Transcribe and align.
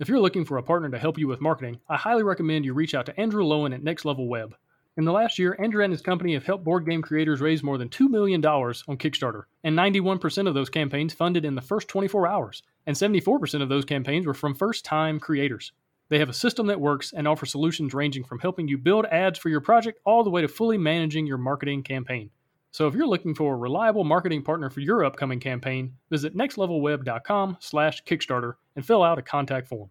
If 0.00 0.08
you're 0.08 0.18
looking 0.18 0.44
for 0.44 0.58
a 0.58 0.62
partner 0.62 0.90
to 0.90 0.98
help 0.98 1.18
you 1.18 1.28
with 1.28 1.40
marketing, 1.40 1.78
I 1.88 1.96
highly 1.96 2.24
recommend 2.24 2.64
you 2.64 2.74
reach 2.74 2.96
out 2.96 3.06
to 3.06 3.20
Andrew 3.20 3.44
Lowen 3.44 3.72
at 3.72 3.84
Next 3.84 4.04
Level 4.04 4.26
Web. 4.26 4.56
In 4.96 5.04
the 5.04 5.12
last 5.12 5.38
year, 5.38 5.56
Andrew 5.60 5.84
and 5.84 5.92
his 5.92 6.02
company 6.02 6.34
have 6.34 6.44
helped 6.44 6.64
board 6.64 6.84
game 6.84 7.00
creators 7.00 7.40
raise 7.40 7.62
more 7.62 7.78
than 7.78 7.88
$2 7.88 8.10
million 8.10 8.44
on 8.44 8.98
Kickstarter, 8.98 9.44
and 9.62 9.78
91% 9.78 10.48
of 10.48 10.54
those 10.54 10.68
campaigns 10.68 11.14
funded 11.14 11.44
in 11.44 11.54
the 11.54 11.60
first 11.60 11.86
24 11.86 12.26
hours, 12.26 12.64
and 12.88 12.96
74% 12.96 13.62
of 13.62 13.68
those 13.68 13.84
campaigns 13.84 14.26
were 14.26 14.34
from 14.34 14.56
first 14.56 14.84
time 14.84 15.20
creators. 15.20 15.70
They 16.08 16.18
have 16.18 16.28
a 16.28 16.32
system 16.32 16.66
that 16.66 16.80
works 16.80 17.12
and 17.12 17.28
offers 17.28 17.52
solutions 17.52 17.94
ranging 17.94 18.24
from 18.24 18.40
helping 18.40 18.66
you 18.66 18.78
build 18.78 19.06
ads 19.06 19.38
for 19.38 19.48
your 19.48 19.60
project 19.60 20.00
all 20.04 20.24
the 20.24 20.30
way 20.30 20.42
to 20.42 20.48
fully 20.48 20.76
managing 20.76 21.24
your 21.24 21.38
marketing 21.38 21.84
campaign. 21.84 22.30
So 22.74 22.86
if 22.88 22.94
you're 22.96 23.06
looking 23.06 23.36
for 23.36 23.54
a 23.54 23.56
reliable 23.56 24.02
marketing 24.02 24.42
partner 24.42 24.68
for 24.68 24.80
your 24.80 25.04
upcoming 25.04 25.38
campaign, 25.38 25.92
visit 26.10 26.36
nextlevelweb.com/kickstarter 26.36 28.54
and 28.74 28.84
fill 28.84 29.04
out 29.04 29.16
a 29.16 29.22
contact 29.22 29.68
form. 29.68 29.90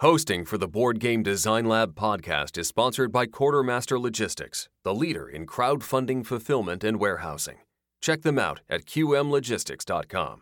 Hosting 0.00 0.46
for 0.46 0.56
the 0.56 0.66
Board 0.66 0.98
Game 0.98 1.22
Design 1.22 1.66
Lab 1.66 1.94
podcast 1.94 2.56
is 2.56 2.68
sponsored 2.68 3.12
by 3.12 3.26
Quartermaster 3.26 3.98
Logistics, 3.98 4.70
the 4.82 4.94
leader 4.94 5.28
in 5.28 5.44
crowdfunding 5.44 6.24
fulfillment 6.24 6.84
and 6.84 6.98
warehousing. 6.98 7.58
Check 8.00 8.22
them 8.22 8.38
out 8.38 8.62
at 8.70 8.86
qmlogistics.com. 8.86 10.40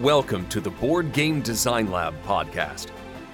Welcome 0.00 0.48
to 0.48 0.62
the 0.62 0.70
Board 0.70 1.12
Game 1.12 1.42
Design 1.42 1.90
Lab 1.90 2.14
podcast, 2.22 2.86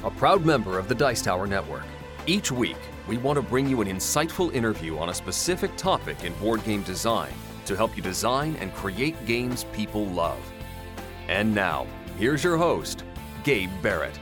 a 0.03 0.11
proud 0.11 0.45
member 0.45 0.81
of 0.81 0.89
the 0.89 0.97
Dice 0.97 1.23
Tower 1.23 1.47
Network. 1.47 1.85
Each 2.27 2.51
week, 2.51 2.79
we 3.09 3.17
want 3.19 3.37
to 3.37 3.43
bring 3.43 3.69
you 3.69 3.81
an 3.81 3.89
insightful 3.89 4.55
interview 4.55 4.97
on 4.97 5.09
a 5.09 5.15
specific 5.15 5.77
topic 5.77 6.23
in 6.23 6.33
board 6.35 6.63
game 6.65 6.83
design 6.83 7.33
to 7.65 7.77
help 7.77 7.97
you 7.97 8.03
design 8.03 8.57
and 8.61 8.73
create 8.75 9.27
games 9.27 9.65
people 9.73 10.07
love. 10.07 10.39
And 11.29 11.53
now, 11.53 11.87
here's 12.17 12.45
your 12.45 12.57
host, 12.57 13.05
Gabe 13.43 13.71
Barrett. 13.83 14.17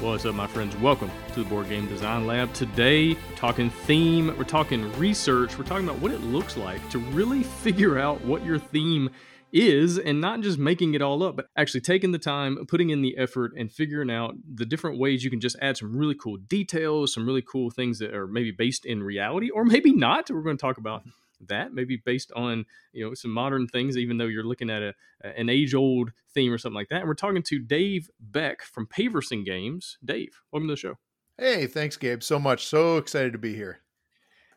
What's 0.00 0.26
up, 0.26 0.34
my 0.34 0.48
friends? 0.48 0.76
Welcome 0.78 1.12
to 1.34 1.44
the 1.44 1.48
Board 1.48 1.68
Game 1.68 1.86
Design 1.86 2.26
Lab. 2.26 2.52
Today, 2.52 3.14
talking 3.36 3.70
theme, 3.70 4.36
we're 4.36 4.42
talking 4.42 4.92
research, 4.98 5.56
we're 5.56 5.64
talking 5.64 5.88
about 5.88 6.00
what 6.00 6.10
it 6.10 6.20
looks 6.22 6.56
like 6.56 6.90
to 6.90 6.98
really 6.98 7.42
figure 7.62 8.00
out 8.00 8.20
what 8.24 8.44
your 8.44 8.58
theme 8.58 9.08
is 9.54 9.98
and 9.98 10.20
not 10.20 10.40
just 10.40 10.58
making 10.58 10.94
it 10.94 11.00
all 11.00 11.22
up, 11.22 11.36
but 11.36 11.46
actually 11.56 11.80
taking 11.80 12.10
the 12.10 12.18
time, 12.18 12.58
putting 12.66 12.90
in 12.90 13.00
the 13.00 13.16
effort, 13.16 13.52
and 13.56 13.72
figuring 13.72 14.10
out 14.10 14.34
the 14.52 14.66
different 14.66 14.98
ways 14.98 15.22
you 15.22 15.30
can 15.30 15.40
just 15.40 15.56
add 15.62 15.76
some 15.76 15.96
really 15.96 16.16
cool 16.16 16.36
details, 16.36 17.14
some 17.14 17.24
really 17.24 17.42
cool 17.42 17.70
things 17.70 18.00
that 18.00 18.12
are 18.12 18.26
maybe 18.26 18.50
based 18.50 18.84
in 18.84 19.02
reality 19.02 19.48
or 19.50 19.64
maybe 19.64 19.92
not. 19.92 20.28
We're 20.28 20.42
going 20.42 20.56
to 20.56 20.60
talk 20.60 20.76
about 20.76 21.04
that 21.48 21.72
maybe 21.72 21.96
based 21.96 22.32
on 22.34 22.64
you 22.92 23.04
know 23.04 23.14
some 23.14 23.30
modern 23.30 23.66
things 23.66 23.96
even 23.96 24.18
though 24.18 24.26
you're 24.26 24.44
looking 24.44 24.70
at 24.70 24.82
a 24.82 24.94
an 25.22 25.48
age 25.48 25.74
old 25.74 26.10
theme 26.32 26.52
or 26.52 26.58
something 26.58 26.76
like 26.76 26.88
that. 26.88 27.00
And 27.00 27.08
we're 27.08 27.14
talking 27.14 27.42
to 27.42 27.58
dave 27.58 28.10
beck 28.20 28.62
from 28.62 28.86
paverson 28.86 29.44
games. 29.44 29.98
Dave 30.04 30.40
welcome 30.52 30.68
to 30.68 30.72
the 30.72 30.78
show. 30.78 30.94
Hey 31.38 31.66
thanks 31.66 31.96
gabe 31.96 32.22
so 32.22 32.38
much. 32.38 32.66
So 32.66 32.96
excited 32.96 33.32
to 33.32 33.38
be 33.38 33.54
here. 33.54 33.80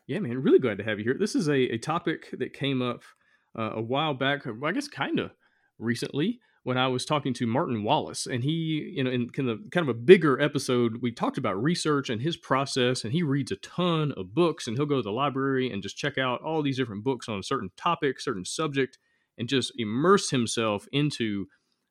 Yeah 0.06 0.20
man 0.20 0.42
really 0.42 0.58
glad 0.58 0.78
to 0.78 0.84
have 0.84 0.98
you 0.98 1.04
here. 1.04 1.16
This 1.18 1.34
is 1.34 1.48
a, 1.48 1.74
a 1.74 1.78
topic 1.78 2.28
that 2.38 2.52
came 2.52 2.80
up 2.80 3.02
uh, 3.56 3.72
a 3.74 3.80
while 3.80 4.14
back, 4.14 4.46
I 4.46 4.72
guess 4.72 4.88
kind 4.88 5.18
of 5.18 5.30
recently, 5.78 6.40
when 6.64 6.76
I 6.76 6.88
was 6.88 7.04
talking 7.04 7.32
to 7.34 7.46
Martin 7.46 7.82
Wallace, 7.82 8.26
and 8.26 8.42
he, 8.42 8.92
you 8.94 9.04
know, 9.04 9.10
in 9.10 9.30
kind 9.30 9.48
of 9.48 9.60
kind 9.70 9.88
of 9.88 9.94
a 9.94 9.98
bigger 9.98 10.40
episode, 10.40 10.98
we 11.00 11.12
talked 11.12 11.38
about 11.38 11.62
research 11.62 12.10
and 12.10 12.20
his 12.20 12.36
process, 12.36 13.04
and 13.04 13.12
he 13.12 13.22
reads 13.22 13.52
a 13.52 13.56
ton 13.56 14.12
of 14.16 14.34
books, 14.34 14.66
and 14.66 14.76
he'll 14.76 14.86
go 14.86 14.96
to 14.96 15.02
the 15.02 15.12
library 15.12 15.70
and 15.70 15.82
just 15.82 15.96
check 15.96 16.18
out 16.18 16.42
all 16.42 16.62
these 16.62 16.76
different 16.76 17.04
books 17.04 17.28
on 17.28 17.38
a 17.38 17.44
certain 17.44 17.70
topic, 17.76 18.20
certain 18.20 18.44
subject, 18.44 18.98
and 19.38 19.48
just 19.48 19.72
immerse 19.78 20.30
himself 20.30 20.86
into 20.92 21.46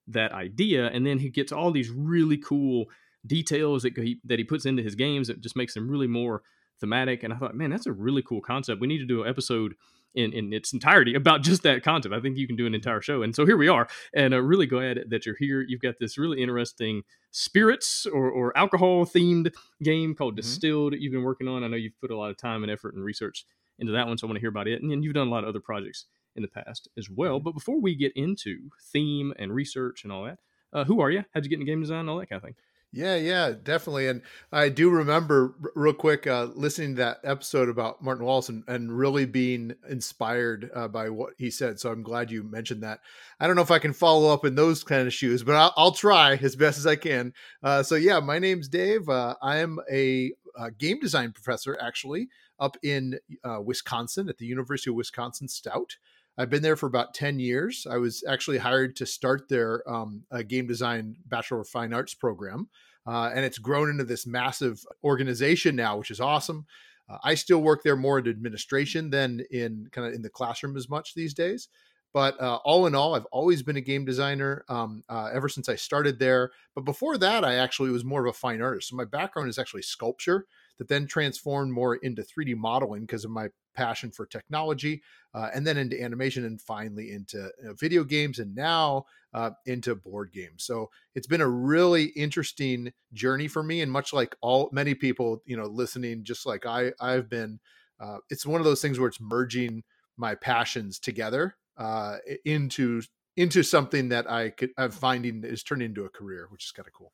that 0.08 0.32
idea, 0.32 0.88
and 0.88 1.06
then 1.06 1.20
he 1.20 1.30
gets 1.30 1.52
all 1.52 1.72
these 1.72 1.90
really 1.90 2.38
cool 2.38 2.86
details 3.26 3.84
that 3.84 3.98
he 3.98 4.20
that 4.24 4.40
he 4.40 4.46
puts 4.46 4.66
into 4.66 4.84
his 4.84 4.96
games 4.96 5.28
that 5.28 5.42
just 5.42 5.56
makes 5.56 5.74
them 5.74 5.90
really 5.90 6.08
more 6.08 6.44
thematic. 6.80 7.24
And 7.24 7.34
I 7.34 7.38
thought, 7.38 7.56
man, 7.56 7.70
that's 7.70 7.88
a 7.88 7.92
really 7.92 8.22
cool 8.22 8.42
concept. 8.42 8.80
We 8.80 8.88
need 8.88 9.00
to 9.00 9.06
do 9.06 9.24
an 9.24 9.30
episode 9.30 9.74
in, 10.18 10.34
in 10.34 10.52
its 10.52 10.74
entirety 10.74 11.14
about 11.14 11.44
just 11.44 11.64
that 11.64 11.84
concept. 11.84 12.14
I 12.14 12.20
think 12.20 12.38
you 12.38 12.48
can 12.48 12.56
do 12.56 12.66
an 12.66 12.74
entire 12.74 13.02
show. 13.02 13.22
And 13.22 13.36
so 13.36 13.46
here 13.46 13.56
we 13.56 13.68
are. 13.68 13.88
And 14.14 14.34
I'm 14.34 14.48
really 14.48 14.66
glad 14.66 15.06
that 15.10 15.26
you're 15.26 15.38
here. 15.38 15.62
You've 15.62 15.82
got 15.82 15.96
this 16.00 16.18
really 16.18 16.42
interesting 16.42 17.04
spirits 17.32 18.08
or, 18.08 18.30
or 18.30 18.58
alcohol 18.58 19.06
themed 19.06 19.54
game 19.84 20.16
called 20.16 20.34
mm-hmm. 20.34 20.42
Distilled 20.42 20.96
you've 20.98 21.14
been 21.14 21.24
working 21.24 21.48
on. 21.48 21.64
I 21.64 21.68
know 21.68 21.78
you've 21.78 22.00
put 22.02 22.12
a 22.12 22.18
lot 22.18 22.32
of 22.32 22.38
time 22.38 22.64
and 22.64 22.72
effort 22.72 22.96
and 22.96 23.04
research 23.04 23.46
into 23.78 23.94
that 23.94 24.08
one. 24.08 24.18
So 24.18 24.26
I 24.26 24.30
want 24.30 24.38
to 24.38 24.42
hear 24.42 24.50
about 24.50 24.68
it. 24.68 24.82
And, 24.82 24.92
and 24.92 25.04
you've 25.04 25.14
done 25.14 25.28
a 25.28 25.32
lot 25.32 25.44
of 25.44 25.50
other 25.50 25.60
projects 25.60 26.06
in 26.36 26.42
the 26.42 26.48
past 26.48 26.88
as 26.98 27.10
well. 27.10 27.36
Mm-hmm. 27.36 27.44
But 27.44 27.54
before 27.54 27.80
we 27.80 27.96
get 27.96 28.12
into 28.16 28.70
theme 28.92 29.34
and 29.38 29.54
research 29.54 30.04
and 30.04 30.12
all 30.12 30.26
that, 30.26 30.40
uh, 30.74 30.84
who 30.84 31.00
are 31.00 31.12
you? 31.12 31.24
How'd 31.34 31.46
you 31.46 31.50
get 31.50 31.60
into 31.60 31.72
game 31.72 31.82
design? 31.82 32.02
and 32.02 32.10
All 32.10 32.18
that 32.18 32.30
kind 32.30 32.38
of 32.38 32.44
thing. 32.44 32.56
Yeah, 32.94 33.16
yeah, 33.18 33.52
definitely. 33.52 34.08
And 34.08 34.22
I 34.52 34.70
do 34.70 34.90
remember 34.90 35.56
real 35.76 35.94
quick 35.94 36.26
uh, 36.26 36.46
listening 36.56 36.96
to 36.96 37.02
that 37.02 37.20
episode 37.24 37.68
about 37.68 38.02
Martin 38.02 38.26
Wallace 38.26 38.48
and, 38.48 38.64
and 38.68 38.98
really 38.98 39.26
being 39.26 39.76
inspired 39.90 40.72
uh, 40.74 40.88
by 40.88 41.10
what 41.10 41.34
he 41.38 41.52
said. 41.52 41.80
So 41.80 41.92
I'm 41.92 42.02
glad 42.02 42.32
you 42.32 42.44
mentioned 42.44 42.84
that. 42.84 43.02
I 43.42 43.48
don't 43.48 43.58
know 43.58 43.62
if 43.62 43.72
I 43.72 43.80
can 43.80 43.92
follow 43.92 44.34
up 44.34 44.46
in 44.46 44.56
those 44.56 44.86
kind 44.86 45.06
of 45.06 45.14
shoes, 45.14 45.44
but 45.44 45.56
I'll, 45.56 45.74
I'll 45.76 45.92
try 45.92 46.36
as 46.36 46.56
best 46.56 46.78
as 46.78 46.88
I 46.88 46.96
can. 46.96 47.34
Uh, 47.62 47.84
so 47.84 47.96
yeah, 47.96 48.22
my 48.22 48.40
name's 48.40 48.70
Dave. 48.70 49.10
Uh, 49.10 49.36
I 49.42 49.58
am 49.58 49.80
a, 49.92 50.32
a, 50.58 50.72
game 50.72 51.00
design 51.00 51.34
professor 51.34 51.78
actually 51.82 52.30
up 52.58 52.78
in 52.84 53.20
uh, 53.44 53.62
Wisconsin 53.62 54.30
at 54.30 54.38
the 54.38 54.46
University 54.46 54.90
of 54.90 54.96
Wisconsin 54.96 55.50
Stout. 55.50 55.98
I've 56.38 56.50
been 56.50 56.62
there 56.62 56.76
for 56.76 56.86
about 56.86 57.14
10 57.14 57.40
years. 57.40 57.88
I 57.90 57.98
was 57.98 58.24
actually 58.28 58.60
hired 58.60 58.96
to 58.98 59.06
start 59.06 59.50
their 59.50 59.88
um, 59.90 60.24
game 60.48 60.68
design 60.68 61.16
Bachelor 61.26 61.62
of 61.62 61.68
Fine 61.68 61.94
Arts 61.94 62.14
program. 62.14 62.70
Uh, 63.08 63.32
and 63.34 63.46
it's 63.46 63.58
grown 63.58 63.90
into 63.90 64.04
this 64.04 64.28
massive 64.28 64.84
organization 65.04 65.76
now, 65.76 65.98
which 65.98 66.12
is 66.12 66.20
awesome. 66.20 66.66
Uh, 67.10 67.18
I 67.24 67.36
still 67.36 67.62
work 67.62 67.82
there 67.84 67.96
more 67.96 68.20
in 68.20 68.28
administration 68.28 69.10
than 69.10 69.42
in 69.50 69.88
kind 69.92 70.08
of 70.08 70.14
in 70.14 70.22
the 70.22 70.30
classroom 70.30 70.76
as 70.76 70.90
much 70.90 71.16
these 71.16 71.34
days. 71.34 71.70
But 72.14 72.40
uh, 72.42 72.60
all 72.66 72.86
in 72.86 72.96
all, 72.96 73.16
I've 73.16 73.26
always 73.26 73.64
been 73.64 73.78
a 73.78 73.82
game 73.82 74.06
designer 74.06 74.66
um, 74.70 75.04
uh, 75.08 75.30
ever 75.34 75.50
since 75.50 75.70
I 75.70 75.76
started 75.76 76.20
there. 76.20 76.52
But 76.76 76.86
before 76.86 77.18
that, 77.18 77.46
I 77.46 77.56
actually 77.56 77.92
was 77.92 78.06
more 78.06 78.26
of 78.26 78.30
a 78.30 78.38
fine 78.38 78.62
artist. 78.62 78.90
So 78.90 78.96
my 78.96 79.06
background 79.06 79.50
is 79.50 79.58
actually 79.58 79.84
sculpture 79.84 80.46
that 80.78 80.88
then 80.88 81.08
transformed 81.08 81.72
more 81.72 81.96
into 81.96 82.24
3D 82.24 82.56
modeling 82.56 83.02
because 83.02 83.26
of 83.26 83.32
my 83.32 83.50
passion 83.76 84.12
for 84.12 84.26
technology, 84.26 85.02
uh, 85.34 85.50
and 85.54 85.66
then 85.66 85.78
into 85.78 86.02
animation, 86.02 86.46
and 86.46 86.62
finally 86.62 87.12
into 87.12 87.50
know, 87.64 87.74
video 87.80 88.04
games, 88.04 88.40
and 88.40 88.56
now 88.56 89.06
uh, 89.34 89.52
into 89.66 89.96
board 89.96 90.32
games. 90.32 90.64
So 90.64 90.90
it's 91.16 91.28
been 91.28 91.42
a 91.42 91.48
really 91.48 92.06
interesting 92.06 92.92
journey 93.14 93.48
for 93.48 93.64
me, 93.64 93.82
and 93.82 93.92
much 93.92 94.14
like 94.14 94.36
all 94.42 94.70
many 94.72 94.96
people, 94.96 95.42
you 95.46 95.58
know, 95.58 95.66
listening, 95.68 96.24
just 96.24 96.46
like 96.46 96.66
I 96.66 96.92
I've 97.00 97.30
been, 97.30 97.60
uh, 98.00 98.18
it's 98.30 98.46
one 98.46 98.62
of 98.62 98.66
those 98.66 98.82
things 98.82 99.00
where 99.00 99.10
it's 99.10 99.22
merging 99.22 99.84
my 100.18 100.36
passions 100.36 101.00
together 101.00 101.56
uh, 101.78 102.18
into 102.46 103.02
into 103.36 103.62
something 103.62 104.10
that 104.10 104.30
I 104.30 104.50
could 104.50 104.72
I'm 104.78 104.92
finding 104.92 105.44
is 105.44 105.64
turning 105.64 105.88
into 105.88 106.06
a 106.06 106.10
career, 106.10 106.48
which 106.50 106.66
is 106.66 106.72
kind 106.72 106.88
of 106.88 106.94
cool. 106.94 107.14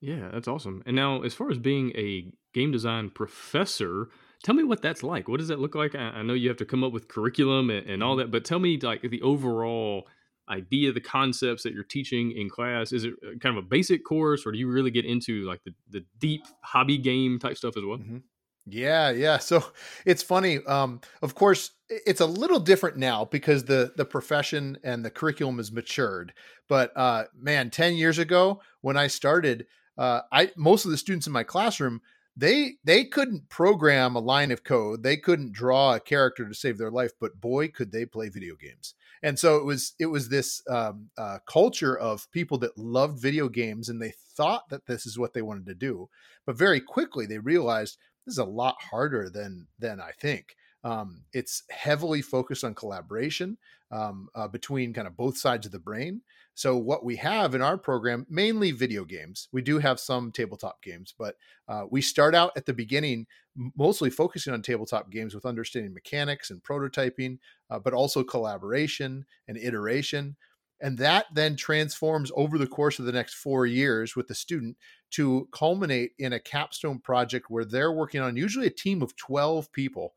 Yeah, 0.00 0.30
that's 0.32 0.48
awesome. 0.48 0.82
And 0.86 0.96
now, 0.96 1.22
as 1.22 1.34
far 1.34 1.50
as 1.50 1.58
being 1.58 1.92
a 1.96 2.32
game 2.54 2.72
design 2.72 3.10
professor, 3.10 4.08
tell 4.42 4.54
me 4.54 4.64
what 4.64 4.82
that's 4.82 5.02
like. 5.02 5.28
What 5.28 5.38
does 5.38 5.48
that 5.48 5.60
look 5.60 5.74
like? 5.74 5.94
I, 5.94 5.98
I 5.98 6.22
know 6.22 6.32
you 6.32 6.48
have 6.48 6.56
to 6.58 6.64
come 6.64 6.82
up 6.82 6.92
with 6.92 7.08
curriculum 7.08 7.70
and, 7.70 7.86
and, 7.86 8.02
all 8.02 8.12
mm-hmm. 8.12 8.20
that, 8.20 8.30
but 8.30 8.44
tell 8.44 8.58
me 8.58 8.78
like 8.80 9.02
the 9.02 9.22
overall 9.22 10.08
idea, 10.48 10.92
the 10.92 11.00
concepts 11.00 11.62
that 11.62 11.72
you're 11.72 11.84
teaching 11.84 12.32
in 12.32 12.48
class. 12.48 12.92
Is 12.92 13.04
it 13.04 13.14
uh, 13.24 13.38
kind 13.40 13.56
of 13.56 13.64
a 13.64 13.66
basic 13.66 14.04
course, 14.04 14.44
or 14.46 14.52
do 14.52 14.58
you 14.58 14.68
really 14.68 14.90
get 14.90 15.04
into 15.04 15.44
like 15.44 15.62
the, 15.64 15.74
the 15.90 16.04
deep 16.18 16.42
hobby 16.62 16.98
game 16.98 17.38
type 17.38 17.56
stuff 17.56 17.76
as 17.76 17.84
well? 17.84 17.98
Mm-hmm. 17.98 18.18
Yeah, 18.66 19.10
yeah. 19.10 19.38
So 19.38 19.64
it's 20.06 20.22
funny. 20.22 20.58
Um, 20.66 21.00
of 21.22 21.34
course, 21.34 21.72
it's 21.88 22.20
a 22.20 22.26
little 22.26 22.60
different 22.60 22.96
now 22.96 23.24
because 23.24 23.64
the 23.64 23.92
the 23.96 24.04
profession 24.04 24.78
and 24.82 25.04
the 25.04 25.10
curriculum 25.10 25.58
has 25.58 25.72
matured. 25.72 26.32
But 26.68 26.96
uh, 26.96 27.24
man, 27.36 27.70
ten 27.70 27.94
years 27.94 28.18
ago 28.18 28.60
when 28.80 28.96
I 28.96 29.06
started, 29.06 29.66
uh, 29.98 30.22
I 30.32 30.50
most 30.56 30.84
of 30.84 30.90
the 30.90 30.96
students 30.96 31.26
in 31.26 31.32
my 31.32 31.44
classroom 31.44 32.00
they 32.36 32.76
they 32.84 33.04
couldn't 33.04 33.48
program 33.48 34.14
a 34.14 34.20
line 34.20 34.50
of 34.50 34.64
code. 34.64 35.02
They 35.02 35.16
couldn't 35.16 35.52
draw 35.52 35.94
a 35.94 36.00
character 36.00 36.48
to 36.48 36.54
save 36.54 36.78
their 36.78 36.90
life 36.90 37.12
but 37.20 37.40
boy 37.40 37.68
could 37.68 37.92
they 37.92 38.06
play 38.06 38.28
video 38.28 38.54
games. 38.54 38.94
And 39.22 39.38
so 39.38 39.56
it 39.56 39.64
was 39.64 39.94
it 39.98 40.06
was 40.06 40.28
this 40.28 40.62
um, 40.68 41.10
uh, 41.18 41.38
culture 41.46 41.96
of 41.96 42.30
people 42.30 42.58
that 42.58 42.78
loved 42.78 43.20
video 43.20 43.48
games 43.48 43.88
and 43.88 44.00
they 44.00 44.14
thought 44.36 44.68
that 44.70 44.86
this 44.86 45.06
is 45.06 45.18
what 45.18 45.34
they 45.34 45.42
wanted 45.42 45.66
to 45.66 45.74
do. 45.74 46.08
But 46.46 46.56
very 46.56 46.80
quickly 46.80 47.26
they 47.26 47.38
realized 47.38 47.98
this 48.24 48.34
is 48.34 48.38
a 48.38 48.44
lot 48.44 48.76
harder 48.90 49.28
than 49.28 49.66
than 49.78 50.00
i 50.00 50.12
think. 50.12 50.56
Um, 50.82 51.24
it's 51.34 51.64
heavily 51.68 52.22
focused 52.22 52.64
on 52.64 52.74
collaboration 52.74 53.58
um, 53.90 54.28
uh, 54.34 54.48
between 54.48 54.94
kind 54.94 55.06
of 55.06 55.16
both 55.16 55.36
sides 55.36 55.66
of 55.66 55.72
the 55.72 55.78
brain. 55.78 56.22
So, 56.60 56.76
what 56.76 57.06
we 57.06 57.16
have 57.16 57.54
in 57.54 57.62
our 57.62 57.78
program, 57.78 58.26
mainly 58.28 58.70
video 58.70 59.06
games, 59.06 59.48
we 59.50 59.62
do 59.62 59.78
have 59.78 59.98
some 59.98 60.30
tabletop 60.30 60.82
games, 60.82 61.14
but 61.18 61.36
uh, 61.66 61.84
we 61.90 62.02
start 62.02 62.34
out 62.34 62.52
at 62.54 62.66
the 62.66 62.74
beginning 62.74 63.26
mostly 63.78 64.10
focusing 64.10 64.52
on 64.52 64.60
tabletop 64.60 65.10
games 65.10 65.34
with 65.34 65.46
understanding 65.46 65.94
mechanics 65.94 66.50
and 66.50 66.62
prototyping, 66.62 67.38
uh, 67.70 67.78
but 67.78 67.94
also 67.94 68.22
collaboration 68.22 69.24
and 69.48 69.56
iteration. 69.56 70.36
and 70.82 70.98
that 70.98 71.24
then 71.32 71.56
transforms 71.56 72.30
over 72.36 72.58
the 72.58 72.66
course 72.66 72.98
of 72.98 73.06
the 73.06 73.12
next 73.12 73.36
four 73.36 73.64
years 73.64 74.14
with 74.14 74.28
the 74.28 74.34
student 74.34 74.76
to 75.08 75.48
culminate 75.52 76.12
in 76.18 76.34
a 76.34 76.38
capstone 76.38 76.98
project 76.98 77.46
where 77.48 77.64
they're 77.64 77.92
working 77.92 78.20
on 78.20 78.36
usually 78.36 78.66
a 78.66 78.70
team 78.84 79.00
of 79.00 79.16
12 79.16 79.72
people 79.72 80.12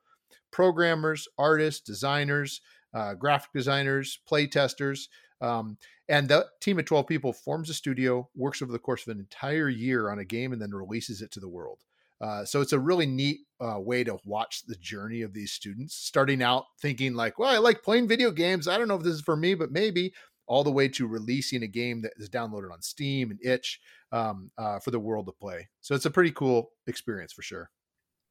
programmers, 0.52 1.26
artists, 1.38 1.80
designers, 1.80 2.60
uh, 2.94 3.14
graphic 3.14 3.52
designers, 3.54 4.20
play 4.28 4.46
testers. 4.46 5.08
Um, 5.44 5.78
and 6.08 6.30
that 6.30 6.46
team 6.62 6.80
of 6.80 6.86
12 6.86 7.06
people 7.06 7.34
forms 7.34 7.70
a 7.70 7.74
studio, 7.74 8.30
works 8.36 8.62
over 8.62 8.72
the 8.72 8.80
course 8.80 9.06
of 9.06 9.12
an 9.12 9.20
entire 9.20 9.70
year 9.70 10.10
on 10.10 10.20
a 10.20 10.26
game, 10.26 10.54
and 10.54 10.62
then 10.62 10.72
releases 10.72 11.22
it 11.22 11.32
to 11.32 11.40
the 11.40 11.50
world. 11.50 11.80
Uh, 12.22 12.46
so 12.46 12.62
it's 12.62 12.72
a 12.72 12.80
really 12.80 13.06
neat 13.06 13.42
uh, 13.60 13.80
way 13.80 14.04
to 14.04 14.18
watch 14.26 14.66
the 14.66 14.76
journey 14.76 15.22
of 15.22 15.34
these 15.34 15.52
students, 15.52 15.94
starting 15.94 16.42
out 16.42 16.66
thinking 16.82 17.14
like, 17.14 17.38
"Well, 17.38 17.54
I 17.54 17.58
like 17.58 17.84
playing 17.84 18.08
video 18.08 18.32
games. 18.32 18.68
I 18.68 18.78
don't 18.78 18.88
know 18.88 18.96
if 18.96 19.04
this 19.04 19.16
is 19.16 19.22
for 19.22 19.36
me, 19.36 19.54
but 19.54 19.72
maybe." 19.72 20.14
All 20.46 20.66
the 20.66 20.72
way 20.72 20.90
to 20.90 21.08
releasing 21.08 21.64
a 21.64 21.68
game 21.68 22.02
that 22.02 22.12
is 22.18 22.30
downloaded 22.30 22.70
on 22.70 22.82
Steam 22.82 23.32
and 23.32 23.40
itch 23.46 23.80
um, 24.12 24.52
uh, 24.58 24.78
for 24.80 24.92
the 24.92 25.00
world 25.00 25.26
to 25.28 25.32
play. 25.32 25.70
So 25.80 25.96
it's 25.96 26.06
a 26.06 26.12
pretty 26.12 26.32
cool 26.32 26.72
experience 26.86 27.32
for 27.32 27.42
sure. 27.42 27.70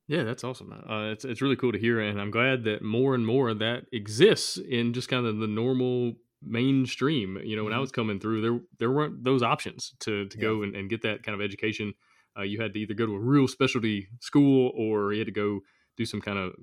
Yeah, 0.08 0.23
that's 0.23 0.44
awesome. 0.44 0.73
Uh, 0.73 1.11
it's 1.11 1.25
it's 1.25 1.41
really 1.41 1.56
cool 1.56 1.73
to 1.73 1.79
hear, 1.79 2.00
and 2.00 2.20
I'm 2.20 2.31
glad 2.31 2.65
that 2.65 2.82
more 2.82 3.15
and 3.15 3.26
more 3.26 3.49
of 3.49 3.61
that 3.61 3.87
exists 3.93 4.58
in 4.58 4.93
just 4.93 5.08
kind 5.08 5.25
of 5.25 5.38
the 5.38 5.47
normal 5.47 6.17
mainstream. 6.44 7.39
You 7.43 7.56
know, 7.56 7.65
when 7.65 7.73
mm-hmm. 7.73 7.79
I 7.79 7.81
was 7.81 7.93
coming 7.93 8.21
through, 8.21 8.43
there 8.43 8.61
there 8.79 8.91
weren't 8.91 9.25
those 9.25 9.43
options 9.43 9.94
to 10.00 10.27
to 10.27 10.39
yeah. 10.39 10.43
go 10.43 10.62
and, 10.62 10.75
and, 10.75 10.91
get 10.91 11.03
that 11.03 11.23
kind 11.23 11.35
of 11.35 11.44
education. 11.44 11.94
Uh, 12.39 12.43
you 12.43 12.61
had 12.61 12.73
to 12.75 12.81
either 12.81 12.94
go 12.94 13.06
to 13.06 13.15
a 13.15 13.19
real 13.19 13.47
specialty 13.47 14.09
school 14.21 14.73
or 14.75 15.12
you 15.12 15.19
had 15.19 15.27
to 15.27 15.33
go 15.33 15.61
do 15.97 16.06
some 16.06 16.21
kind 16.21 16.39
of 16.39 16.55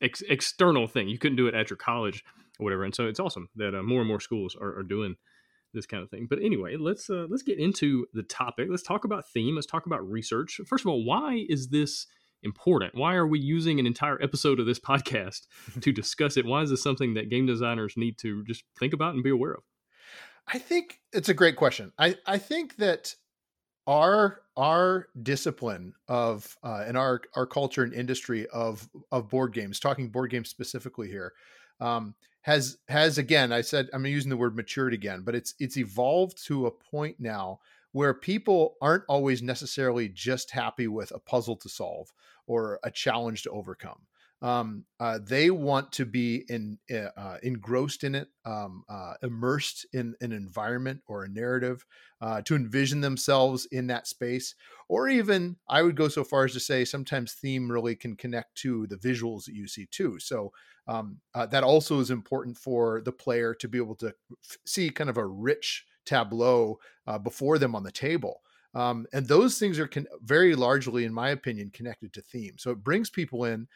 ex- 0.00 0.22
external 0.28 0.86
thing. 0.86 1.08
You 1.08 1.18
couldn't 1.18 1.36
do 1.36 1.48
it 1.48 1.54
at 1.54 1.70
your 1.70 1.76
college 1.76 2.24
or 2.58 2.64
whatever. 2.64 2.84
And 2.84 2.94
so 2.94 3.06
it's 3.06 3.20
awesome 3.20 3.48
that 3.56 3.74
uh, 3.74 3.82
more 3.82 4.00
and 4.00 4.08
more 4.08 4.20
schools 4.20 4.56
are, 4.60 4.78
are, 4.78 4.82
doing 4.82 5.16
this 5.74 5.86
kind 5.86 6.02
of 6.02 6.10
thing. 6.10 6.26
But 6.28 6.40
anyway, 6.40 6.76
let's 6.76 7.10
uh, 7.10 7.26
let's 7.28 7.42
get 7.42 7.58
into 7.58 8.06
the 8.12 8.22
topic. 8.22 8.68
Let's 8.70 8.82
talk 8.82 9.04
about 9.04 9.28
theme. 9.28 9.54
Let's 9.54 9.66
talk 9.66 9.86
about 9.86 10.08
research. 10.08 10.60
First 10.66 10.84
of 10.84 10.88
all, 10.88 11.04
why 11.04 11.44
is 11.48 11.68
this 11.68 12.06
important? 12.42 12.94
Why 12.94 13.14
are 13.14 13.26
we 13.26 13.38
using 13.38 13.78
an 13.78 13.86
entire 13.86 14.20
episode 14.22 14.60
of 14.60 14.66
this 14.66 14.78
podcast 14.78 15.46
to 15.80 15.92
discuss 15.92 16.36
it? 16.36 16.46
Why 16.46 16.62
is 16.62 16.70
this 16.70 16.82
something 16.82 17.14
that 17.14 17.30
game 17.30 17.46
designers 17.46 17.94
need 17.96 18.18
to 18.18 18.44
just 18.44 18.64
think 18.78 18.92
about 18.92 19.14
and 19.14 19.22
be 19.22 19.30
aware 19.30 19.52
of? 19.52 19.62
I 20.46 20.58
think 20.58 21.00
it's 21.12 21.28
a 21.28 21.34
great 21.34 21.56
question. 21.56 21.92
I, 21.98 22.16
I 22.26 22.38
think 22.38 22.76
that 22.76 23.14
our 23.86 24.42
our 24.56 25.08
discipline 25.22 25.94
of 26.08 26.56
uh, 26.62 26.84
and 26.86 26.96
our 26.96 27.22
our 27.34 27.46
culture 27.46 27.82
and 27.82 27.94
industry 27.94 28.46
of 28.48 28.88
of 29.10 29.28
board 29.28 29.52
games, 29.52 29.80
talking 29.80 30.10
board 30.10 30.30
games 30.30 30.50
specifically 30.50 31.08
here, 31.08 31.32
um, 31.80 32.14
has 32.42 32.78
has 32.88 33.18
again. 33.18 33.50
I 33.50 33.62
said 33.62 33.88
I'm 33.92 34.04
using 34.06 34.30
the 34.30 34.36
word 34.36 34.56
matured 34.56 34.92
again, 34.92 35.22
but 35.24 35.34
it's 35.34 35.54
it's 35.58 35.76
evolved 35.76 36.44
to 36.46 36.66
a 36.66 36.70
point 36.70 37.16
now 37.18 37.60
where 37.92 38.14
people 38.14 38.76
aren't 38.80 39.04
always 39.08 39.42
necessarily 39.42 40.08
just 40.08 40.50
happy 40.50 40.88
with 40.88 41.10
a 41.12 41.18
puzzle 41.18 41.56
to 41.56 41.68
solve 41.68 42.08
or 42.46 42.78
a 42.84 42.90
challenge 42.90 43.42
to 43.42 43.50
overcome. 43.50 44.06
Um, 44.40 44.84
uh, 45.00 45.18
they 45.20 45.50
want 45.50 45.90
to 45.94 46.06
be 46.06 46.44
in, 46.48 46.78
eh, 46.88 47.08
uh, 47.16 47.38
engrossed 47.42 48.04
in 48.04 48.14
it, 48.14 48.28
um, 48.44 48.84
uh, 48.88 49.14
immersed 49.20 49.84
in 49.92 50.14
an 50.20 50.30
environment 50.30 51.02
or 51.08 51.24
a 51.24 51.28
narrative, 51.28 51.84
uh, 52.20 52.40
to 52.42 52.54
envision 52.54 53.00
themselves 53.00 53.66
in 53.66 53.88
that 53.88 54.06
space. 54.06 54.54
Or 54.88 55.08
even, 55.08 55.56
I 55.68 55.82
would 55.82 55.96
go 55.96 56.06
so 56.06 56.22
far 56.22 56.44
as 56.44 56.52
to 56.52 56.60
say, 56.60 56.84
sometimes 56.84 57.32
theme 57.34 57.70
really 57.70 57.96
can 57.96 58.16
connect 58.16 58.54
to 58.58 58.86
the 58.86 58.96
visuals 58.96 59.44
that 59.46 59.54
you 59.54 59.66
see 59.66 59.86
too. 59.86 60.20
So 60.20 60.52
um, 60.86 61.20
uh, 61.34 61.46
that 61.46 61.64
also 61.64 61.98
is 61.98 62.10
important 62.10 62.56
for 62.56 63.00
the 63.00 63.12
player 63.12 63.54
to 63.54 63.68
be 63.68 63.78
able 63.78 63.96
to 63.96 64.14
f- 64.44 64.58
see 64.66 64.88
kind 64.90 65.10
of 65.10 65.16
a 65.16 65.26
rich 65.26 65.84
tableau 66.08 66.78
uh, 67.06 67.18
before 67.18 67.58
them 67.58 67.74
on 67.74 67.82
the 67.82 67.92
table. 67.92 68.40
Um, 68.74 69.06
and 69.12 69.26
those 69.26 69.58
things 69.58 69.78
are 69.78 69.88
con- 69.88 70.06
very 70.22 70.54
largely, 70.54 71.04
in 71.04 71.12
my 71.12 71.30
opinion, 71.30 71.70
connected 71.70 72.12
to 72.12 72.22
theme. 72.22 72.54
So 72.58 72.70
it 72.70 72.84
brings 72.84 73.10
people 73.10 73.44
in. 73.44 73.66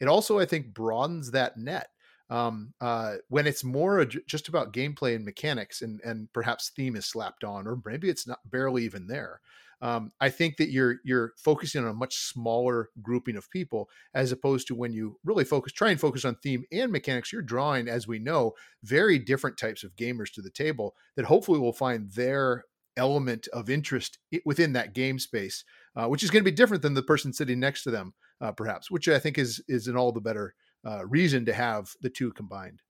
It 0.00 0.08
also, 0.08 0.38
I 0.38 0.46
think, 0.46 0.74
broadens 0.74 1.30
that 1.30 1.56
net. 1.56 1.88
Um, 2.30 2.72
uh, 2.80 3.16
when 3.28 3.46
it's 3.46 3.64
more 3.64 4.04
just 4.04 4.48
about 4.48 4.72
gameplay 4.72 5.14
and 5.14 5.24
mechanics, 5.24 5.82
and 5.82 6.00
and 6.02 6.32
perhaps 6.32 6.70
theme 6.70 6.96
is 6.96 7.04
slapped 7.04 7.44
on, 7.44 7.66
or 7.66 7.78
maybe 7.84 8.08
it's 8.08 8.26
not 8.26 8.38
barely 8.50 8.84
even 8.84 9.06
there 9.06 9.40
um, 9.82 10.12
I 10.20 10.30
think 10.30 10.56
that 10.58 10.70
you're 10.70 10.98
you're 11.04 11.32
focusing 11.36 11.82
on 11.82 11.90
a 11.90 11.94
much 11.94 12.16
smaller 12.16 12.90
grouping 13.02 13.36
of 13.36 13.50
people 13.50 13.88
as 14.14 14.30
opposed 14.30 14.68
to 14.68 14.76
when 14.76 14.92
you 14.92 15.18
really 15.24 15.44
focus 15.44 15.72
try 15.72 15.90
and 15.90 16.00
focus 16.00 16.24
on 16.24 16.36
theme 16.36 16.64
and 16.70 16.92
mechanics. 16.92 17.32
You're 17.32 17.42
drawing, 17.42 17.88
as 17.88 18.06
we 18.06 18.20
know, 18.20 18.52
very 18.84 19.18
different 19.18 19.58
types 19.58 19.82
of 19.82 19.96
gamers 19.96 20.32
to 20.34 20.42
the 20.42 20.50
table 20.50 20.94
that 21.16 21.24
hopefully 21.24 21.58
will 21.58 21.72
find 21.72 22.12
their 22.12 22.64
element 22.96 23.48
of 23.52 23.68
interest 23.68 24.18
within 24.44 24.72
that 24.74 24.94
game 24.94 25.18
space, 25.18 25.64
uh, 25.96 26.06
which 26.06 26.22
is 26.22 26.30
going 26.30 26.44
to 26.44 26.50
be 26.50 26.54
different 26.54 26.82
than 26.82 26.94
the 26.94 27.02
person 27.02 27.32
sitting 27.32 27.58
next 27.58 27.82
to 27.82 27.90
them, 27.90 28.14
uh, 28.40 28.52
perhaps. 28.52 28.88
Which 28.88 29.08
I 29.08 29.18
think 29.18 29.36
is 29.36 29.60
is 29.66 29.88
an 29.88 29.96
all 29.96 30.12
the 30.12 30.20
better 30.20 30.54
uh, 30.86 31.04
reason 31.06 31.44
to 31.46 31.52
have 31.52 31.90
the 32.00 32.10
two 32.10 32.32
combined. 32.32 32.82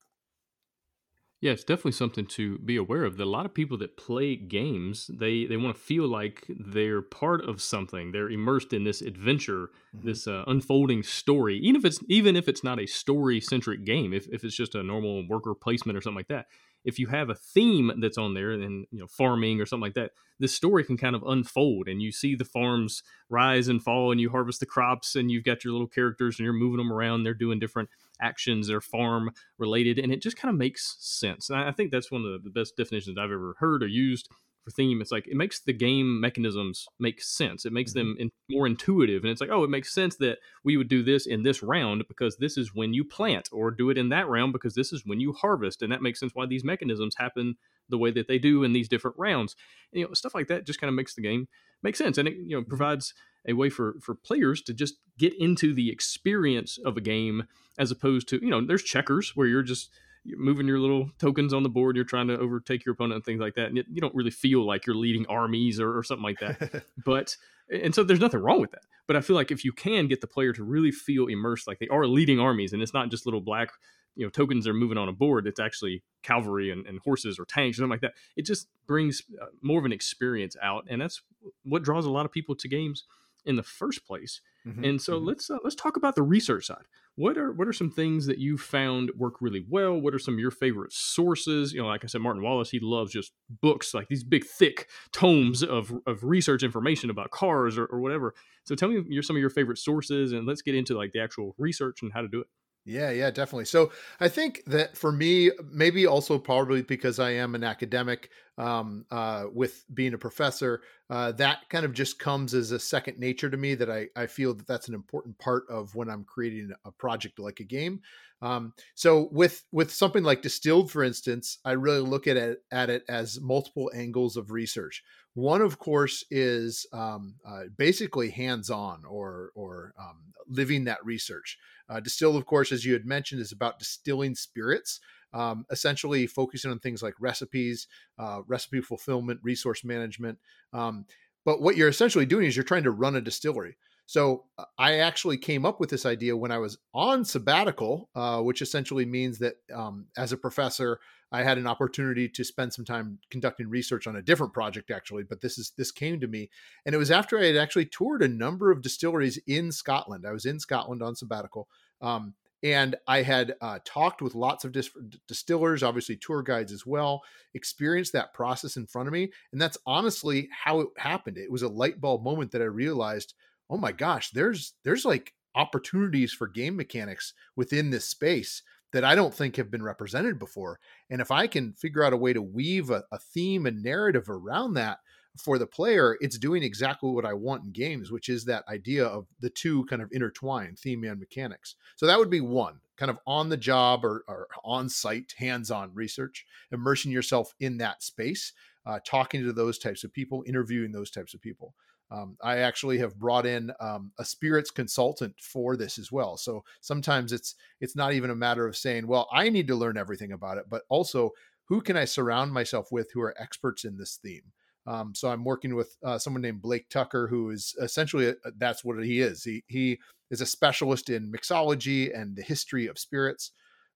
Yeah, 1.43 1.51
it's 1.51 1.65
definitely 1.65 1.91
something 1.91 2.25
to 2.27 2.57
be 2.59 2.77
aware 2.77 3.03
of. 3.03 3.17
That 3.17 3.25
a 3.25 3.29
lot 3.29 3.45
of 3.45 3.53
people 3.53 3.77
that 3.79 3.97
play 3.97 4.37
games, 4.37 5.11
they 5.13 5.43
they 5.43 5.57
want 5.57 5.75
to 5.75 5.81
feel 5.81 6.07
like 6.07 6.45
they're 6.47 7.01
part 7.01 7.43
of 7.43 7.61
something. 7.61 8.13
They're 8.13 8.29
immersed 8.29 8.71
in 8.71 8.85
this 8.85 9.01
adventure, 9.01 9.69
mm-hmm. 9.93 10.07
this 10.07 10.25
uh, 10.25 10.45
unfolding 10.47 11.03
story. 11.03 11.57
Even 11.57 11.75
if 11.75 11.83
it's 11.83 11.99
even 12.07 12.37
if 12.37 12.47
it's 12.47 12.63
not 12.63 12.79
a 12.79 12.85
story 12.85 13.41
centric 13.41 13.83
game, 13.83 14.13
if 14.13 14.25
if 14.29 14.45
it's 14.45 14.55
just 14.55 14.73
a 14.73 14.83
normal 14.83 15.27
worker 15.27 15.53
placement 15.53 15.97
or 15.97 16.01
something 16.01 16.15
like 16.15 16.29
that, 16.29 16.45
if 16.85 16.99
you 16.99 17.07
have 17.07 17.29
a 17.29 17.35
theme 17.35 17.91
that's 17.99 18.17
on 18.17 18.33
there 18.33 18.51
and 18.51 18.85
you 18.91 18.99
know 18.99 19.07
farming 19.07 19.59
or 19.59 19.65
something 19.65 19.83
like 19.83 19.93
that 19.93 20.11
this 20.39 20.53
story 20.53 20.83
can 20.83 20.97
kind 20.97 21.15
of 21.15 21.23
unfold 21.23 21.87
and 21.87 22.01
you 22.01 22.11
see 22.11 22.35
the 22.35 22.45
farms 22.45 23.03
rise 23.29 23.67
and 23.67 23.83
fall 23.83 24.11
and 24.11 24.19
you 24.19 24.29
harvest 24.29 24.59
the 24.59 24.65
crops 24.65 25.15
and 25.15 25.31
you've 25.31 25.43
got 25.43 25.63
your 25.63 25.73
little 25.73 25.87
characters 25.87 26.37
and 26.37 26.43
you're 26.43 26.53
moving 26.53 26.77
them 26.77 26.91
around 26.91 27.23
they're 27.23 27.33
doing 27.33 27.59
different 27.59 27.89
actions 28.21 28.67
they're 28.67 28.81
farm 28.81 29.29
related 29.57 29.97
and 29.97 30.11
it 30.11 30.21
just 30.21 30.37
kind 30.37 30.53
of 30.53 30.57
makes 30.57 30.95
sense. 30.99 31.49
And 31.49 31.59
i 31.59 31.71
think 31.71 31.91
that's 31.91 32.11
one 32.11 32.25
of 32.25 32.43
the 32.43 32.49
best 32.49 32.75
definitions 32.77 33.17
i've 33.17 33.31
ever 33.31 33.55
heard 33.59 33.83
or 33.83 33.87
used 33.87 34.29
theme 34.71 35.01
it's 35.01 35.11
like 35.11 35.27
it 35.27 35.35
makes 35.35 35.59
the 35.59 35.73
game 35.73 36.19
mechanisms 36.19 36.87
make 36.99 37.21
sense 37.21 37.65
it 37.65 37.73
makes 37.73 37.91
mm-hmm. 37.91 38.09
them 38.09 38.17
in, 38.19 38.31
more 38.49 38.65
intuitive 38.65 39.23
and 39.23 39.31
it's 39.31 39.41
like 39.41 39.49
oh 39.49 39.63
it 39.63 39.69
makes 39.69 39.93
sense 39.93 40.15
that 40.17 40.37
we 40.63 40.77
would 40.77 40.87
do 40.87 41.03
this 41.03 41.25
in 41.25 41.43
this 41.43 41.61
round 41.61 42.03
because 42.07 42.37
this 42.37 42.57
is 42.57 42.73
when 42.73 42.93
you 42.93 43.03
plant 43.03 43.49
or 43.51 43.71
do 43.71 43.89
it 43.89 43.97
in 43.97 44.09
that 44.09 44.27
round 44.27 44.53
because 44.53 44.75
this 44.75 44.93
is 44.93 45.03
when 45.05 45.19
you 45.19 45.33
harvest 45.33 45.81
and 45.81 45.91
that 45.91 46.01
makes 46.01 46.19
sense 46.19 46.33
why 46.33 46.45
these 46.45 46.63
mechanisms 46.63 47.15
happen 47.17 47.55
the 47.89 47.97
way 47.97 48.11
that 48.11 48.27
they 48.27 48.39
do 48.39 48.63
in 48.63 48.73
these 48.73 48.87
different 48.87 49.17
rounds 49.17 49.55
and, 49.91 49.99
you 49.99 50.07
know 50.07 50.13
stuff 50.13 50.35
like 50.35 50.47
that 50.47 50.65
just 50.65 50.79
kind 50.79 50.89
of 50.89 50.95
makes 50.95 51.15
the 51.15 51.21
game 51.21 51.47
make 51.81 51.95
sense 51.95 52.17
and 52.17 52.27
it 52.27 52.35
you 52.35 52.55
know 52.55 52.63
provides 52.63 53.13
a 53.47 53.53
way 53.53 53.69
for 53.69 53.95
for 54.01 54.15
players 54.15 54.61
to 54.61 54.73
just 54.73 54.95
get 55.17 55.33
into 55.39 55.73
the 55.73 55.91
experience 55.91 56.79
of 56.85 56.95
a 56.97 57.01
game 57.01 57.43
as 57.77 57.91
opposed 57.91 58.27
to 58.27 58.39
you 58.41 58.49
know 58.49 58.65
there's 58.65 58.83
checkers 58.83 59.35
where 59.35 59.47
you're 59.47 59.63
just 59.63 59.89
you're 60.23 60.39
moving 60.39 60.67
your 60.67 60.79
little 60.79 61.09
tokens 61.19 61.53
on 61.53 61.63
the 61.63 61.69
board. 61.69 61.95
You're 61.95 62.05
trying 62.05 62.27
to 62.27 62.37
overtake 62.37 62.85
your 62.85 62.93
opponent 62.93 63.15
and 63.15 63.25
things 63.25 63.41
like 63.41 63.55
that. 63.55 63.67
And 63.67 63.77
it, 63.77 63.85
you 63.89 64.01
don't 64.01 64.15
really 64.15 64.31
feel 64.31 64.65
like 64.65 64.85
you're 64.85 64.95
leading 64.95 65.25
armies 65.27 65.79
or, 65.79 65.97
or 65.97 66.03
something 66.03 66.23
like 66.23 66.39
that. 66.39 66.85
but 67.05 67.35
and 67.69 67.93
so 67.93 68.03
there's 68.03 68.19
nothing 68.19 68.39
wrong 68.39 68.61
with 68.61 68.71
that. 68.71 68.83
But 69.07 69.15
I 69.15 69.21
feel 69.21 69.35
like 69.35 69.51
if 69.51 69.65
you 69.65 69.71
can 69.73 70.07
get 70.07 70.21
the 70.21 70.27
player 70.27 70.53
to 70.53 70.63
really 70.63 70.91
feel 70.91 71.27
immersed, 71.27 71.67
like 71.67 71.79
they 71.79 71.87
are 71.89 72.07
leading 72.07 72.39
armies, 72.39 72.73
and 72.73 72.81
it's 72.81 72.93
not 72.93 73.09
just 73.09 73.25
little 73.25 73.41
black 73.41 73.71
you 74.15 74.25
know 74.25 74.29
tokens 74.29 74.67
are 74.67 74.73
moving 74.73 74.97
on 74.97 75.09
a 75.09 75.11
board 75.11 75.47
it's 75.47 75.59
actually 75.59 76.03
cavalry 76.21 76.69
and, 76.71 76.85
and 76.85 76.99
horses 76.99 77.39
or 77.39 77.45
tanks 77.45 77.77
or 77.77 77.81
something 77.81 77.91
like 77.91 78.01
that 78.01 78.13
it 78.35 78.45
just 78.45 78.67
brings 78.85 79.23
uh, 79.41 79.45
more 79.61 79.79
of 79.79 79.85
an 79.85 79.91
experience 79.91 80.55
out 80.61 80.85
and 80.89 81.01
that's 81.01 81.21
what 81.63 81.83
draws 81.83 82.05
a 82.05 82.11
lot 82.11 82.25
of 82.25 82.31
people 82.31 82.55
to 82.55 82.67
games 82.67 83.05
in 83.45 83.55
the 83.55 83.63
first 83.63 84.05
place 84.05 84.41
mm-hmm, 84.67 84.83
and 84.83 85.01
so 85.01 85.17
mm-hmm. 85.17 85.27
let's 85.27 85.49
uh, 85.49 85.57
let's 85.63 85.75
talk 85.75 85.97
about 85.97 86.15
the 86.15 86.23
research 86.23 86.65
side 86.65 86.85
what 87.15 87.37
are 87.37 87.51
what 87.51 87.67
are 87.67 87.73
some 87.73 87.91
things 87.91 88.25
that 88.25 88.39
you 88.39 88.57
found 88.57 89.11
work 89.15 89.35
really 89.39 89.63
well? 89.69 89.99
What 89.99 90.15
are 90.15 90.19
some 90.19 90.33
of 90.33 90.39
your 90.39 90.51
favorite 90.51 90.91
sources? 90.91 91.71
You 91.71 91.81
know, 91.81 91.87
like 91.87 92.03
I 92.03 92.07
said, 92.07 92.21
Martin 92.21 92.41
Wallace, 92.41 92.71
he 92.71 92.79
loves 92.81 93.11
just 93.11 93.33
books, 93.61 93.93
like 93.93 94.07
these 94.07 94.23
big, 94.23 94.45
thick 94.45 94.89
tomes 95.11 95.63
of, 95.63 95.93
of 96.07 96.23
research 96.23 96.63
information 96.63 97.11
about 97.11 97.29
cars 97.29 97.77
or, 97.77 97.85
or 97.85 97.99
whatever. 97.99 98.33
So 98.63 98.73
tell 98.73 98.89
me 98.89 99.03
your 99.07 99.21
some 99.21 99.35
of 99.35 99.41
your 99.41 99.51
favorite 99.51 99.77
sources 99.77 100.31
and 100.31 100.47
let's 100.47 100.63
get 100.63 100.73
into 100.73 100.97
like 100.97 101.11
the 101.11 101.21
actual 101.21 101.53
research 101.59 102.01
and 102.01 102.11
how 102.11 102.21
to 102.21 102.27
do 102.27 102.41
it. 102.41 102.47
Yeah, 102.85 103.11
yeah, 103.11 103.31
definitely. 103.31 103.65
So 103.65 103.91
I 104.19 104.27
think 104.27 104.61
that 104.65 104.97
for 104.97 105.11
me, 105.11 105.51
maybe 105.71 106.05
also 106.05 106.37
probably 106.37 106.81
because 106.81 107.17
I 107.17 107.31
am 107.31 107.55
an 107.55 107.63
academic, 107.63 108.29
um, 108.57 109.05
uh, 109.11 109.45
with 109.53 109.83
being 109.93 110.13
a 110.13 110.17
professor, 110.17 110.81
uh, 111.09 111.31
that 111.33 111.69
kind 111.69 111.85
of 111.85 111.93
just 111.93 112.19
comes 112.19 112.53
as 112.53 112.71
a 112.71 112.79
second 112.79 113.17
nature 113.19 113.49
to 113.49 113.57
me. 113.57 113.75
That 113.75 113.89
I 113.89 114.07
I 114.15 114.27
feel 114.27 114.53
that 114.53 114.67
that's 114.67 114.87
an 114.87 114.93
important 114.93 115.37
part 115.39 115.63
of 115.69 115.95
when 115.95 116.09
I'm 116.09 116.23
creating 116.23 116.71
a 116.85 116.91
project 116.91 117.39
like 117.39 117.59
a 117.59 117.65
game. 117.65 118.01
Um, 118.41 118.73
so 118.93 119.29
with 119.31 119.63
with 119.71 119.91
something 119.91 120.23
like 120.23 120.41
distilled, 120.41 120.91
for 120.91 121.03
instance, 121.03 121.59
I 121.63 121.71
really 121.71 122.01
look 122.01 122.27
at 122.27 122.37
it 122.37 122.63
at 122.71 122.89
it 122.89 123.03
as 123.07 123.39
multiple 123.39 123.89
angles 123.95 124.35
of 124.37 124.51
research. 124.51 125.01
One, 125.33 125.61
of 125.61 125.79
course, 125.79 126.23
is 126.29 126.85
um, 126.93 127.35
uh, 127.47 127.63
basically 127.75 128.29
hands-on 128.29 129.03
or 129.07 129.51
or 129.55 129.93
um, 129.99 130.33
living 130.47 130.83
that 130.83 131.03
research. 131.05 131.57
Uh, 131.89 131.99
distilled, 131.99 132.35
of 132.35 132.45
course, 132.45 132.71
as 132.71 132.85
you 132.85 132.93
had 132.93 133.05
mentioned, 133.05 133.41
is 133.41 133.51
about 133.51 133.79
distilling 133.79 134.35
spirits. 134.35 134.99
Um, 135.33 135.65
essentially 135.69 136.27
focusing 136.27 136.71
on 136.71 136.79
things 136.79 137.01
like 137.01 137.15
recipes, 137.19 137.87
uh, 138.19 138.41
recipe 138.47 138.81
fulfillment, 138.81 139.39
resource 139.43 139.83
management. 139.83 140.37
Um, 140.71 141.05
but 141.45 141.61
what 141.61 141.75
you're 141.75 141.89
essentially 141.89 142.25
doing 142.25 142.45
is 142.45 142.55
you're 142.55 142.63
trying 142.63 142.83
to 142.83 142.91
run 142.91 143.15
a 143.15 143.21
distillery. 143.21 143.77
So 144.05 144.45
uh, 144.57 144.65
I 144.77 144.99
actually 144.99 145.37
came 145.37 145.65
up 145.65 145.79
with 145.79 145.89
this 145.89 146.05
idea 146.05 146.35
when 146.35 146.51
I 146.51 146.57
was 146.57 146.77
on 146.93 147.25
sabbatical, 147.25 148.09
uh, 148.15 148.41
which 148.41 148.61
essentially 148.61 149.05
means 149.05 149.39
that 149.39 149.55
um, 149.73 150.07
as 150.17 150.31
a 150.31 150.37
professor, 150.37 150.99
I 151.31 151.41
had 151.41 151.57
an 151.57 151.65
opportunity 151.65 152.29
to 152.29 152.43
spend 152.43 152.73
some 152.73 152.85
time 152.85 153.19
conducting 153.31 153.67
research 153.69 154.05
on 154.05 154.15
a 154.15 154.21
different 154.21 154.53
project, 154.53 154.91
actually. 154.91 155.23
But 155.23 155.41
this 155.41 155.57
is 155.57 155.71
this 155.77 155.91
came 155.91 156.19
to 156.19 156.27
me, 156.27 156.49
and 156.85 156.93
it 156.93 156.99
was 156.99 157.09
after 157.09 157.39
I 157.39 157.45
had 157.45 157.55
actually 157.55 157.85
toured 157.85 158.21
a 158.21 158.27
number 158.27 158.71
of 158.71 158.83
distilleries 158.83 159.39
in 159.47 159.71
Scotland. 159.71 160.25
I 160.27 160.31
was 160.31 160.45
in 160.45 160.59
Scotland 160.59 161.01
on 161.01 161.15
sabbatical, 161.15 161.67
um, 162.01 162.35
and 162.63 162.95
I 163.07 163.21
had 163.21 163.55
uh, 163.61 163.79
talked 163.85 164.21
with 164.21 164.35
lots 164.35 164.63
of 164.63 164.71
dis- 164.71 164.89
distillers, 165.27 165.83
obviously 165.83 166.15
tour 166.15 166.41
guides 166.41 166.71
as 166.71 166.85
well. 166.85 167.21
Experienced 167.53 168.13
that 168.13 168.33
process 168.33 168.77
in 168.77 168.87
front 168.87 169.07
of 169.07 169.13
me, 169.13 169.31
and 169.51 169.61
that's 169.61 169.77
honestly 169.85 170.49
how 170.51 170.79
it 170.79 170.87
happened. 170.97 171.37
It 171.37 171.51
was 171.51 171.61
a 171.61 171.67
light 171.67 171.99
bulb 171.99 172.23
moment 172.23 172.51
that 172.51 172.61
I 172.61 172.65
realized 172.65 173.33
oh 173.69 173.77
my 173.77 173.91
gosh, 173.91 174.29
there's 174.31 174.73
there's 174.83 175.05
like 175.05 175.33
opportunities 175.55 176.31
for 176.31 176.47
game 176.47 176.75
mechanics 176.75 177.33
within 177.55 177.89
this 177.89 178.05
space 178.05 178.61
that 178.91 179.03
I 179.03 179.15
don't 179.15 179.33
think 179.33 179.55
have 179.55 179.71
been 179.71 179.83
represented 179.83 180.37
before. 180.37 180.79
And 181.09 181.19
if 181.19 181.31
I 181.31 181.47
can 181.47 181.73
figure 181.73 182.03
out 182.03 182.13
a 182.13 182.17
way 182.17 182.33
to 182.33 182.41
weave 182.41 182.91
a, 182.91 183.03
a, 183.11 183.17
theme 183.17 183.65
and 183.65 183.81
narrative 183.81 184.29
around 184.29 184.75
that 184.75 184.99
for 185.37 185.57
the 185.57 185.67
player, 185.67 186.17
it's 186.21 186.37
doing 186.37 186.63
exactly 186.63 187.09
what 187.09 187.25
I 187.25 187.33
want 187.33 187.63
in 187.63 187.71
games, 187.71 188.11
which 188.11 188.29
is 188.29 188.45
that 188.45 188.67
idea 188.67 189.05
of 189.05 189.27
the 189.39 189.49
two 189.49 189.85
kind 189.85 190.01
of 190.01 190.09
intertwined 190.11 190.77
theme 190.77 191.03
and 191.03 191.19
mechanics. 191.19 191.75
So 191.95 192.05
that 192.05 192.19
would 192.19 192.29
be 192.29 192.41
one 192.41 192.79
kind 192.97 193.09
of 193.09 193.17
on 193.25 193.49
the 193.49 193.57
job 193.57 194.05
or, 194.05 194.23
or 194.27 194.47
on 194.63 194.89
site, 194.89 195.33
hands 195.37 195.71
on 195.71 195.93
research, 195.93 196.45
immersing 196.71 197.11
yourself 197.11 197.53
in 197.59 197.77
that 197.77 198.03
space, 198.03 198.53
uh, 198.85 198.99
talking 199.05 199.43
to 199.43 199.53
those 199.53 199.79
types 199.79 200.03
of 200.03 200.13
people, 200.13 200.43
interviewing 200.45 200.91
those 200.91 201.09
types 201.09 201.33
of 201.33 201.41
people. 201.41 201.73
Um, 202.11 202.37
I 202.43 202.57
actually 202.57 202.99
have 202.99 203.17
brought 203.17 203.47
in 203.47 203.71
um, 203.79 204.11
a 204.19 204.25
spirits 204.25 204.69
consultant 204.69 205.33
for 205.39 205.75
this 205.75 205.97
as 205.97 206.11
well. 206.11 206.37
So 206.37 206.63
sometimes 206.79 207.31
it's 207.31 207.55
it's 207.81 207.95
not 207.95 208.13
even 208.13 208.29
a 208.29 208.35
matter 208.35 208.67
of 208.67 208.77
saying, 208.77 209.07
well, 209.07 209.27
I 209.33 209.49
need 209.49 209.67
to 209.69 209.75
learn 209.75 209.97
everything 209.97 210.31
about 210.31 210.59
it, 210.59 210.65
but 210.69 210.83
also 210.89 211.31
who 211.65 211.81
can 211.81 211.97
I 211.97 212.05
surround 212.05 212.53
myself 212.53 212.91
with 212.91 213.11
who 213.11 213.21
are 213.21 213.33
experts 213.41 213.83
in 213.83 213.97
this 213.97 214.19
theme. 214.21 214.51
Um, 214.85 215.15
so 215.15 215.29
I'm 215.29 215.43
working 215.43 215.75
with 215.75 215.95
uh, 216.03 216.17
someone 216.17 216.41
named 216.41 216.61
Blake 216.61 216.89
Tucker, 216.89 217.27
who 217.27 217.51
is 217.51 217.75
essentially 217.81 218.29
a, 218.29 218.35
that's 218.57 218.83
what 218.83 219.03
he 219.03 219.21
is. 219.21 219.43
He 219.43 219.63
he 219.67 219.99
is 220.29 220.41
a 220.41 220.45
specialist 220.45 221.09
in 221.09 221.31
mixology 221.31 222.17
and 222.17 222.35
the 222.35 222.41
history 222.41 222.87
of 222.87 222.99
spirits. 222.99 223.51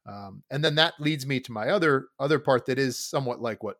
Um, 0.06 0.44
and 0.50 0.63
then 0.63 0.75
that 0.75 0.94
leads 1.00 1.25
me 1.25 1.39
to 1.41 1.51
my 1.51 1.70
other 1.70 2.08
other 2.20 2.39
part 2.39 2.65
that 2.67 2.79
is 2.79 2.98
somewhat 2.98 3.41
like 3.41 3.63
what 3.63 3.77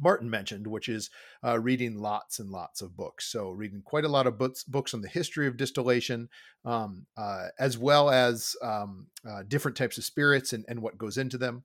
Martin 0.00 0.30
mentioned, 0.30 0.66
which 0.66 0.88
is 0.88 1.10
uh, 1.44 1.58
reading 1.58 1.98
lots 2.00 2.38
and 2.38 2.50
lots 2.50 2.82
of 2.82 2.96
books. 2.96 3.30
So, 3.30 3.50
reading 3.50 3.82
quite 3.84 4.04
a 4.04 4.08
lot 4.08 4.26
of 4.26 4.38
books, 4.38 4.64
books 4.64 4.94
on 4.94 5.02
the 5.02 5.08
history 5.08 5.46
of 5.46 5.56
distillation, 5.56 6.28
um, 6.64 7.06
uh, 7.16 7.48
as 7.58 7.78
well 7.78 8.10
as 8.10 8.56
um, 8.62 9.06
uh, 9.28 9.42
different 9.46 9.76
types 9.76 9.98
of 9.98 10.04
spirits 10.04 10.52
and, 10.52 10.64
and 10.68 10.82
what 10.82 10.98
goes 10.98 11.18
into 11.18 11.38
them. 11.38 11.64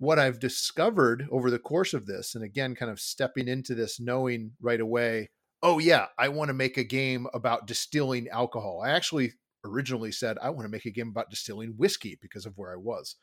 What 0.00 0.18
I've 0.18 0.40
discovered 0.40 1.28
over 1.30 1.48
the 1.48 1.60
course 1.60 1.94
of 1.94 2.06
this, 2.06 2.34
and 2.34 2.42
again, 2.42 2.74
kind 2.74 2.90
of 2.90 2.98
stepping 2.98 3.46
into 3.46 3.76
this, 3.76 4.00
knowing 4.00 4.52
right 4.60 4.80
away, 4.80 5.30
oh, 5.62 5.78
yeah, 5.78 6.06
I 6.18 6.28
want 6.28 6.48
to 6.48 6.54
make 6.54 6.76
a 6.76 6.84
game 6.84 7.28
about 7.32 7.68
distilling 7.68 8.28
alcohol. 8.28 8.82
I 8.84 8.90
actually 8.90 9.34
originally 9.64 10.10
said, 10.10 10.38
I 10.42 10.50
want 10.50 10.64
to 10.64 10.70
make 10.70 10.86
a 10.86 10.90
game 10.90 11.08
about 11.08 11.30
distilling 11.30 11.74
whiskey 11.76 12.18
because 12.20 12.46
of 12.46 12.58
where 12.58 12.72
I 12.72 12.76
was. 12.76 13.14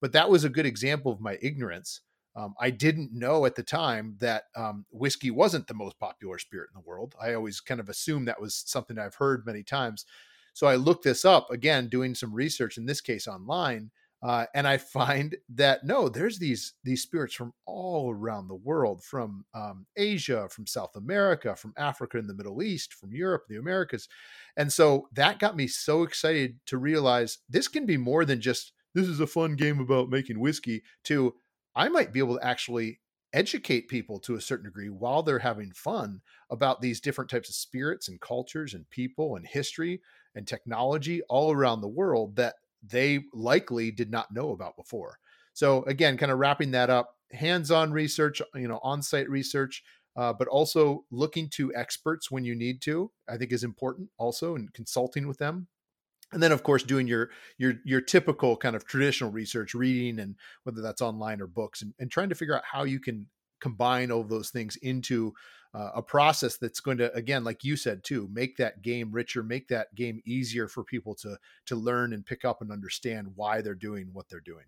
But 0.00 0.12
that 0.12 0.28
was 0.28 0.42
a 0.42 0.48
good 0.48 0.66
example 0.66 1.12
of 1.12 1.20
my 1.20 1.38
ignorance 1.40 2.00
um, 2.36 2.54
I 2.60 2.70
didn't 2.70 3.12
know 3.12 3.46
at 3.46 3.54
the 3.54 3.62
time 3.62 4.16
that 4.18 4.44
um, 4.56 4.86
whiskey 4.90 5.30
wasn't 5.30 5.68
the 5.68 5.74
most 5.74 5.98
popular 6.00 6.38
spirit 6.38 6.70
in 6.74 6.80
the 6.80 6.86
world. 6.86 7.14
I 7.20 7.34
always 7.34 7.60
kind 7.60 7.80
of 7.80 7.88
assumed 7.88 8.26
that 8.26 8.40
was 8.40 8.56
something 8.66 8.98
I've 8.98 9.14
heard 9.14 9.46
many 9.46 9.62
times. 9.62 10.04
So 10.52 10.66
I 10.66 10.76
looked 10.76 11.04
this 11.04 11.24
up 11.24 11.50
again, 11.50 11.88
doing 11.88 12.14
some 12.14 12.34
research 12.34 12.76
in 12.76 12.86
this 12.86 13.00
case 13.00 13.28
online, 13.28 13.90
uh, 14.24 14.46
and 14.54 14.66
I 14.66 14.78
find 14.78 15.36
that 15.50 15.84
no, 15.84 16.08
there's 16.08 16.38
these 16.38 16.72
these 16.82 17.02
spirits 17.02 17.34
from 17.34 17.52
all 17.66 18.10
around 18.10 18.48
the 18.48 18.54
world, 18.54 19.04
from 19.04 19.44
um, 19.52 19.84
Asia, 19.96 20.48
from 20.50 20.66
South 20.66 20.96
America, 20.96 21.54
from 21.54 21.74
Africa 21.76 22.16
and 22.16 22.28
the 22.28 22.34
Middle 22.34 22.62
East, 22.62 22.94
from 22.94 23.12
Europe, 23.12 23.42
the 23.48 23.58
Americas, 23.58 24.08
and 24.56 24.72
so 24.72 25.08
that 25.12 25.38
got 25.38 25.56
me 25.56 25.66
so 25.66 26.04
excited 26.04 26.58
to 26.66 26.78
realize 26.78 27.38
this 27.50 27.68
can 27.68 27.84
be 27.84 27.98
more 27.98 28.24
than 28.24 28.40
just 28.40 28.72
this 28.94 29.08
is 29.08 29.20
a 29.20 29.26
fun 29.26 29.56
game 29.56 29.78
about 29.78 30.08
making 30.08 30.40
whiskey. 30.40 30.82
To 31.04 31.34
I 31.76 31.90
might 31.90 32.12
be 32.12 32.20
able 32.20 32.38
to 32.38 32.46
actually 32.46 33.00
educate 33.34 33.88
people 33.88 34.18
to 34.20 34.36
a 34.36 34.40
certain 34.40 34.64
degree 34.64 34.88
while 34.88 35.22
they're 35.22 35.40
having 35.40 35.72
fun 35.72 36.22
about 36.50 36.80
these 36.80 37.00
different 37.00 37.28
types 37.28 37.50
of 37.50 37.54
spirits 37.56 38.08
and 38.08 38.20
cultures 38.20 38.72
and 38.72 38.88
people 38.88 39.36
and 39.36 39.46
history 39.46 40.00
and 40.34 40.46
technology 40.46 41.20
all 41.22 41.52
around 41.52 41.80
the 41.80 41.88
world 41.88 42.36
that 42.36 42.54
they 42.86 43.24
likely 43.32 43.90
did 43.90 44.10
not 44.10 44.32
know 44.32 44.50
about 44.50 44.76
before. 44.76 45.18
So 45.52 45.84
again, 45.84 46.16
kind 46.16 46.32
of 46.32 46.38
wrapping 46.38 46.72
that 46.72 46.90
up, 46.90 47.16
hands-on 47.32 47.92
research, 47.92 48.42
you 48.54 48.68
know, 48.68 48.80
on-site 48.82 49.30
research, 49.30 49.82
uh, 50.16 50.32
but 50.32 50.48
also 50.48 51.04
looking 51.10 51.48
to 51.50 51.74
experts 51.74 52.30
when 52.30 52.44
you 52.44 52.54
need 52.54 52.80
to, 52.82 53.10
I 53.28 53.36
think 53.36 53.52
is 53.52 53.64
important 53.64 54.10
also 54.18 54.56
and 54.56 54.72
consulting 54.72 55.26
with 55.26 55.38
them 55.38 55.68
and 56.32 56.42
then 56.42 56.52
of 56.52 56.62
course 56.62 56.82
doing 56.82 57.06
your 57.06 57.30
your 57.58 57.74
your 57.84 58.00
typical 58.00 58.56
kind 58.56 58.76
of 58.76 58.84
traditional 58.84 59.30
research 59.30 59.74
reading 59.74 60.18
and 60.18 60.34
whether 60.64 60.82
that's 60.82 61.00
online 61.00 61.40
or 61.40 61.46
books 61.46 61.80
and, 61.80 61.94
and 61.98 62.10
trying 62.10 62.28
to 62.28 62.34
figure 62.34 62.56
out 62.56 62.64
how 62.70 62.82
you 62.82 63.00
can 63.00 63.26
combine 63.60 64.10
all 64.10 64.24
those 64.24 64.50
things 64.50 64.76
into 64.76 65.32
uh, 65.74 65.90
a 65.96 66.02
process 66.02 66.56
that's 66.56 66.80
going 66.80 66.98
to 66.98 67.12
again 67.14 67.42
like 67.42 67.64
you 67.64 67.76
said 67.76 68.04
too 68.04 68.28
make 68.32 68.56
that 68.56 68.80
game 68.82 69.10
richer 69.10 69.42
make 69.42 69.68
that 69.68 69.94
game 69.94 70.20
easier 70.24 70.68
for 70.68 70.84
people 70.84 71.14
to 71.14 71.36
to 71.66 71.74
learn 71.74 72.12
and 72.12 72.24
pick 72.24 72.44
up 72.44 72.62
and 72.62 72.70
understand 72.70 73.28
why 73.34 73.60
they're 73.60 73.74
doing 73.74 74.10
what 74.12 74.28
they're 74.28 74.40
doing. 74.40 74.66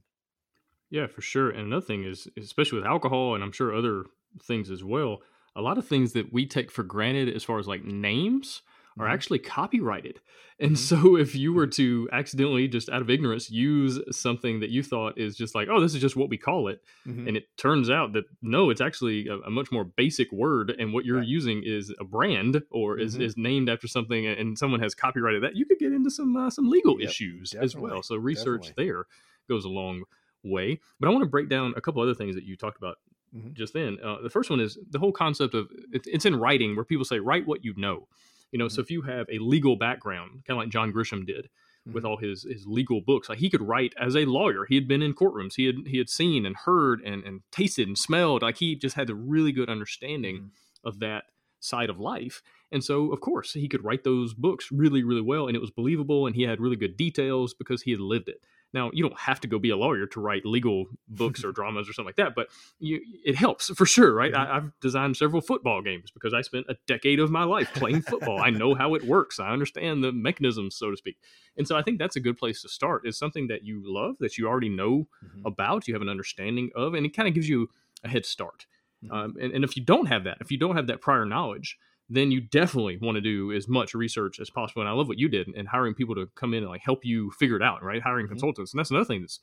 Yeah 0.91 1.07
for 1.07 1.21
sure 1.23 1.51
and 1.51 1.67
another 1.67 1.87
thing 1.87 2.05
is 2.05 2.29
especially 2.37 2.79
with 2.79 2.87
alcohol 2.87 3.35
and 3.35 3.43
i'm 3.43 3.53
sure 3.53 3.75
other 3.75 4.05
things 4.43 4.71
as 4.71 4.85
well 4.85 5.21
a 5.55 5.63
lot 5.63 5.79
of 5.79 5.87
things 5.87 6.13
that 6.13 6.33
we 6.33 6.47
take 6.47 6.71
for 6.71 6.83
granted 6.83 7.35
as 7.35 7.43
far 7.43 7.59
as 7.59 7.67
like 7.67 7.85
names 7.85 8.63
are 8.99 9.05
mm-hmm. 9.05 9.15
actually 9.15 9.39
copyrighted. 9.39 10.21
And 10.59 10.73
mm-hmm. 10.73 11.03
so 11.03 11.17
if 11.17 11.35
you 11.35 11.53
were 11.53 11.67
to 11.67 12.09
accidentally, 12.13 12.67
just 12.67 12.89
out 12.89 13.03
of 13.03 13.11
ignorance, 13.11 13.51
use 13.51 14.01
something 14.11 14.61
that 14.61 14.71
you 14.71 14.83
thought 14.83 15.19
is 15.19 15.37
just 15.37 15.55
like, 15.55 15.69
oh, 15.71 15.81
this 15.81 15.95
is 15.95 16.01
just 16.01 16.17
what 16.17 16.31
we 16.31 16.39
call 16.39 16.69
it. 16.69 16.81
Mm-hmm. 17.07 17.29
And 17.29 17.37
it 17.37 17.45
turns 17.59 17.91
out 17.91 18.15
that 18.15 18.25
no, 18.41 18.71
it's 18.71 18.81
actually 18.81 19.29
a, 19.29 19.37
a 19.41 19.51
much 19.51 19.71
more 19.71 19.85
basic 19.85 20.33
word. 20.33 20.75
And 20.79 20.95
what 20.95 21.05
you're 21.05 21.19
right. 21.19 21.27
using 21.27 21.63
is 21.65 21.93
a 22.01 22.05
brand 22.05 22.63
or 22.71 22.99
is, 22.99 23.15
mm-hmm. 23.15 23.23
is 23.23 23.37
named 23.37 23.69
after 23.69 23.87
something 23.87 24.27
and 24.27 24.57
someone 24.59 24.81
has 24.81 24.95
copyrighted 24.95 25.43
that. 25.43 25.57
You 25.57 25.67
could 25.67 25.79
get 25.79 25.93
into 25.93 26.11
some, 26.11 26.35
uh, 26.37 26.49
some 26.49 26.71
legal 26.71 26.99
yep, 26.99 27.11
issues 27.11 27.51
definitely, 27.51 27.67
as 27.67 27.77
well. 27.77 28.03
So 28.03 28.17
research 28.17 28.69
definitely. 28.69 28.85
there 28.85 29.05
goes 29.49 29.65
a 29.67 29.69
long 29.69 30.05
way. 30.43 30.81
But 31.01 31.09
I 31.09 31.11
want 31.11 31.23
to 31.23 31.29
break 31.29 31.51
down 31.51 31.75
a 31.77 31.81
couple 31.81 32.03
other 32.03 32.15
things 32.15 32.35
that 32.35 32.45
you 32.45 32.57
talked 32.57 32.79
about 32.79 32.97
mm-hmm. 33.35 33.53
just 33.53 33.75
then. 33.75 33.99
Uh, 34.03 34.23
the 34.23 34.31
first 34.31 34.49
one 34.49 34.61
is 34.61 34.79
the 34.91 34.99
whole 34.99 35.13
concept 35.13 35.55
of 35.55 35.69
it's 35.93 36.25
in 36.25 36.37
writing 36.37 36.77
where 36.77 36.85
people 36.85 37.05
say, 37.05 37.19
write 37.19 37.47
what 37.47 37.65
you 37.65 37.75
know. 37.77 38.09
You 38.53 38.59
know, 38.59 38.67
mm-hmm. 38.67 38.75
so 38.75 38.81
if 38.81 38.91
you 38.91 39.03
have 39.03 39.27
a 39.31 39.39
legal 39.39 39.77
background, 39.77 40.43
kind 40.47 40.59
of 40.59 40.65
like 40.65 40.69
John 40.69 40.93
Grisham 40.93 41.27
did 41.27 41.47
mm-hmm. 41.47 41.93
with 41.93 42.05
all 42.05 42.17
his 42.17 42.45
his 42.45 42.67
legal 42.67 43.01
books, 43.01 43.29
like 43.29 43.39
he 43.39 43.51
could 43.51 43.63
write 43.63 43.95
as 44.01 44.17
a 44.17 44.25
lawyer. 44.25 44.67
He 44.69 44.75
had 44.75 44.89
been 44.89 45.03
in 45.03 45.15
courtrooms. 45.15 45.55
He 45.57 45.67
had 45.67 45.77
he 45.87 45.99
had 45.99 46.09
seen 46.09 46.47
and 46.47 46.57
heard 46.57 47.01
and 47.03 47.25
and 47.25 47.41
tasted 47.51 47.89
and 47.89 47.99
smelled. 47.99 48.43
Like 48.43 48.59
he 48.59 48.75
just 48.75 48.97
had 48.97 49.11
a 49.11 49.15
really 49.15 49.53
good 49.53 49.69
understanding 49.69 50.37
mm-hmm. 50.37 50.89
of 50.89 51.01
that 51.01 51.25
side 51.61 51.91
of 51.91 51.99
life. 51.99 52.43
And 52.73 52.83
so, 52.83 53.13
of 53.13 53.21
course, 53.21 53.53
he 53.53 53.69
could 53.69 53.85
write 53.85 54.05
those 54.05 54.35
books 54.35 54.71
really, 54.73 55.03
really 55.03 55.21
well, 55.21 55.47
and 55.47 55.57
it 55.57 55.61
was 55.61 55.71
believable, 55.71 56.27
and 56.27 56.35
he 56.35 56.43
had 56.43 56.61
really 56.61 56.77
good 56.77 56.97
details 56.97 57.55
because 57.55 57.83
he 57.83 57.93
had 57.93 58.01
lived 58.01 58.29
it. 58.29 58.41
Now, 58.73 58.91
you 58.93 59.03
don't 59.03 59.19
have 59.19 59.41
to 59.41 59.49
go 59.49 59.59
be 59.59 59.71
a 59.71 59.77
lawyer 59.77 60.07
to 60.07 60.21
write 60.21 60.45
legal 60.45 60.87
books 61.09 61.45
or 61.45 61.53
dramas 61.53 61.89
or 61.89 61.93
something 61.93 62.09
like 62.09 62.17
that, 62.17 62.35
but 62.35 62.49
you, 62.79 63.01
it 63.25 63.37
helps 63.37 63.69
for 63.69 63.87
sure, 63.87 64.13
right? 64.13 64.33
Mm-hmm. 64.33 64.53
I, 64.53 64.55
have 64.55 64.73
designed 64.81 65.17
several 65.17 65.41
football 65.41 65.83
games 65.83 66.11
because 66.11 66.35
I 66.35 66.43
spent 66.43 66.67
a 66.69 66.77
decade 66.87 67.21
of 67.21 67.31
my 67.31 67.45
life 67.45 67.73
playing 67.75 68.03
football. 68.03 68.41
I 68.43 68.51
know 68.51 68.75
how 68.75 68.95
it 68.95 69.05
works. 69.05 69.41
I 69.41 69.51
understand 69.51 70.05
the 70.05 70.13
mechanisms, 70.13 70.77
so 70.77 70.91
to 70.91 70.97
speak. 70.97 71.17
And 71.57 71.67
so 71.67 71.77
I 71.77 71.83
think 71.83 71.99
that's 71.99 72.17
a 72.17 72.21
good 72.21 72.37
place 72.37 72.63
to 72.63 72.69
start. 72.69 73.07
Is 73.07 73.19
something 73.19 73.47
that 73.49 73.65
you 73.65 73.83
love, 73.85 74.17
that 74.21 74.37
you 74.37 74.47
already 74.47 74.69
know 74.69 75.09
mm-hmm. 75.25 75.47
about, 75.47 75.89
you 75.89 75.95
have 75.95 76.03
an 76.03 76.09
understanding 76.09 76.71
of, 76.75 76.95
and 76.95 77.07
it 77.07 77.17
kind 77.17 77.29
of 77.29 77.35
gives 77.35 77.49
you 77.49 77.71
a 78.05 78.09
head 78.09 78.27
start. 78.27 78.67
Mm-hmm. 79.05 79.15
Um, 79.15 79.37
and, 79.41 79.53
and 79.53 79.65
if 79.65 79.77
you 79.77 79.85
don't 79.85 80.07
have 80.07 80.25
that, 80.25 80.39
if 80.41 80.51
you 80.51 80.59
don't 80.59 80.77
have 80.77 80.89
that 80.89 81.01
prior 81.01 81.25
knowledge, 81.25 81.79
then 82.09 82.31
you 82.31 82.41
definitely 82.41 82.99
want 83.01 83.17
to 83.17 83.21
do 83.21 83.53
as 83.53 83.69
much 83.69 83.95
research 83.95 84.39
as 84.41 84.51
possible. 84.51 84.83
And 84.83 84.89
I 84.89 84.93
love 84.93 85.09
what 85.09 85.19
you 85.19 85.29
did 85.29 85.49
and 85.49 85.67
hiring 85.67 85.95
people 85.95 86.15
to 86.15 86.29
come 86.37 86.55
in 86.55 86.63
and 86.63 86.71
like 86.71 86.83
help 86.83 87.05
you 87.05 87.31
figure 87.33 87.57
it 87.57 87.63
out, 87.63 87.83
right? 87.83 88.03
Hiring 88.03 88.27
mm-hmm. 88.27 88.35
consultants. 88.35 88.73
And 88.73 88.79
that's 88.79 88.91
another 88.91 89.05
thing 89.05 89.23
that's 89.23 89.41